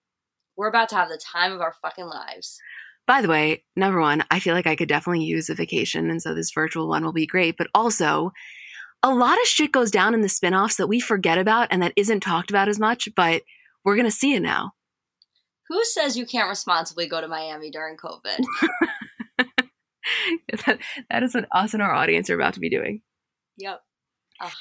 We're 0.56 0.68
about 0.68 0.88
to 0.90 0.96
have 0.96 1.08
the 1.08 1.20
time 1.24 1.52
of 1.52 1.60
our 1.60 1.74
fucking 1.82 2.06
lives. 2.06 2.58
By 3.06 3.22
the 3.22 3.28
way, 3.28 3.64
number 3.74 4.00
one, 4.00 4.24
I 4.30 4.38
feel 4.38 4.54
like 4.54 4.66
I 4.66 4.76
could 4.76 4.88
definitely 4.88 5.24
use 5.24 5.48
a 5.48 5.54
vacation. 5.54 6.10
And 6.10 6.20
so 6.20 6.34
this 6.34 6.52
virtual 6.52 6.88
one 6.88 7.04
will 7.04 7.12
be 7.12 7.26
great. 7.26 7.56
But 7.56 7.68
also, 7.74 8.32
a 9.02 9.14
lot 9.14 9.40
of 9.40 9.46
shit 9.46 9.72
goes 9.72 9.90
down 9.90 10.14
in 10.14 10.20
the 10.20 10.28
spinoffs 10.28 10.76
that 10.76 10.88
we 10.88 11.00
forget 11.00 11.38
about 11.38 11.68
and 11.70 11.80
that 11.82 11.92
isn't 11.96 12.20
talked 12.20 12.50
about 12.50 12.68
as 12.68 12.78
much, 12.78 13.08
but 13.16 13.42
we're 13.84 13.96
going 13.96 14.04
to 14.04 14.10
see 14.10 14.34
it 14.34 14.42
now. 14.42 14.72
Who 15.68 15.84
says 15.84 16.16
you 16.16 16.26
can't 16.26 16.48
responsibly 16.48 17.08
go 17.08 17.20
to 17.20 17.28
Miami 17.28 17.70
during 17.70 17.96
COVID? 17.96 18.42
that, 20.66 20.78
that 21.10 21.22
is 21.22 21.34
what 21.34 21.48
us 21.52 21.74
and 21.74 21.82
our 21.82 21.92
audience 21.92 22.30
are 22.30 22.34
about 22.34 22.54
to 22.54 22.60
be 22.60 22.70
doing. 22.70 23.02
Yep. 23.58 23.80
Oh, 24.42 24.52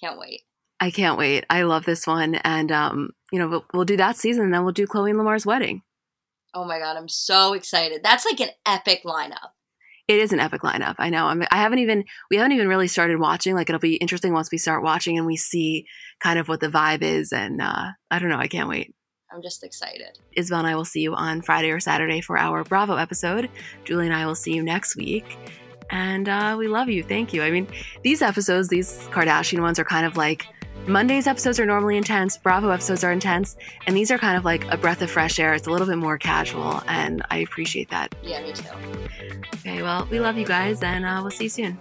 can't 0.00 0.18
wait. 0.18 0.42
I 0.80 0.90
can't 0.90 1.18
wait. 1.18 1.44
I 1.50 1.62
love 1.62 1.84
this 1.84 2.06
one. 2.06 2.36
And, 2.36 2.70
um, 2.70 3.10
you 3.32 3.38
know, 3.38 3.48
we'll, 3.48 3.64
we'll 3.74 3.84
do 3.84 3.96
that 3.96 4.16
season 4.16 4.44
and 4.44 4.54
then 4.54 4.62
we'll 4.62 4.72
do 4.72 4.86
Khloé 4.86 5.10
and 5.10 5.18
Lamar's 5.18 5.46
wedding. 5.46 5.82
Oh 6.54 6.64
my 6.64 6.78
God. 6.78 6.96
I'm 6.96 7.08
so 7.08 7.52
excited. 7.52 8.02
That's 8.02 8.24
like 8.24 8.40
an 8.40 8.50
epic 8.64 9.02
lineup. 9.04 9.50
It 10.06 10.20
is 10.20 10.32
an 10.32 10.40
epic 10.40 10.62
lineup. 10.62 10.94
I 10.98 11.10
know. 11.10 11.26
I, 11.26 11.34
mean, 11.34 11.48
I 11.50 11.58
haven't 11.58 11.80
even, 11.80 12.04
we 12.30 12.36
haven't 12.36 12.52
even 12.52 12.68
really 12.68 12.88
started 12.88 13.18
watching. 13.18 13.54
Like, 13.54 13.68
it'll 13.68 13.78
be 13.78 13.96
interesting 13.96 14.32
once 14.32 14.50
we 14.50 14.56
start 14.56 14.82
watching 14.82 15.18
and 15.18 15.26
we 15.26 15.36
see 15.36 15.84
kind 16.20 16.38
of 16.38 16.48
what 16.48 16.60
the 16.60 16.68
vibe 16.68 17.02
is. 17.02 17.32
And, 17.32 17.60
uh, 17.60 17.88
I 18.10 18.18
don't 18.18 18.30
know. 18.30 18.38
I 18.38 18.48
can't 18.48 18.68
wait. 18.68 18.94
I'm 19.30 19.42
just 19.42 19.62
excited. 19.62 20.18
Isabel 20.32 20.60
and 20.60 20.68
I 20.68 20.74
will 20.74 20.84
see 20.84 21.00
you 21.00 21.14
on 21.14 21.42
Friday 21.42 21.70
or 21.70 21.80
Saturday 21.80 22.20
for 22.20 22.38
our 22.38 22.64
Bravo 22.64 22.96
episode. 22.96 23.50
Julie 23.84 24.06
and 24.06 24.14
I 24.14 24.26
will 24.26 24.34
see 24.34 24.54
you 24.54 24.62
next 24.62 24.96
week. 24.96 25.36
And 25.90 26.28
uh, 26.28 26.56
we 26.58 26.68
love 26.68 26.88
you. 26.88 27.02
Thank 27.02 27.32
you. 27.32 27.42
I 27.42 27.50
mean, 27.50 27.66
these 28.02 28.22
episodes, 28.22 28.68
these 28.68 28.98
Kardashian 29.10 29.60
ones, 29.60 29.78
are 29.78 29.84
kind 29.84 30.06
of 30.06 30.16
like 30.16 30.46
Monday's 30.86 31.26
episodes 31.26 31.60
are 31.60 31.66
normally 31.66 31.98
intense, 31.98 32.38
Bravo 32.38 32.70
episodes 32.70 33.04
are 33.04 33.12
intense, 33.12 33.56
and 33.86 33.94
these 33.94 34.10
are 34.10 34.16
kind 34.16 34.38
of 34.38 34.44
like 34.46 34.64
a 34.72 34.76
breath 34.78 35.02
of 35.02 35.10
fresh 35.10 35.38
air. 35.38 35.52
It's 35.52 35.66
a 35.66 35.70
little 35.70 35.86
bit 35.86 35.98
more 35.98 36.16
casual, 36.16 36.82
and 36.86 37.22
I 37.30 37.38
appreciate 37.38 37.90
that. 37.90 38.14
Yeah, 38.22 38.42
me 38.42 38.52
too. 38.54 38.68
Okay, 39.56 39.82
well, 39.82 40.08
we 40.10 40.18
love 40.18 40.38
you 40.38 40.46
guys, 40.46 40.82
and 40.82 41.04
uh, 41.04 41.18
we'll 41.20 41.30
see 41.30 41.44
you 41.44 41.50
soon. 41.50 41.78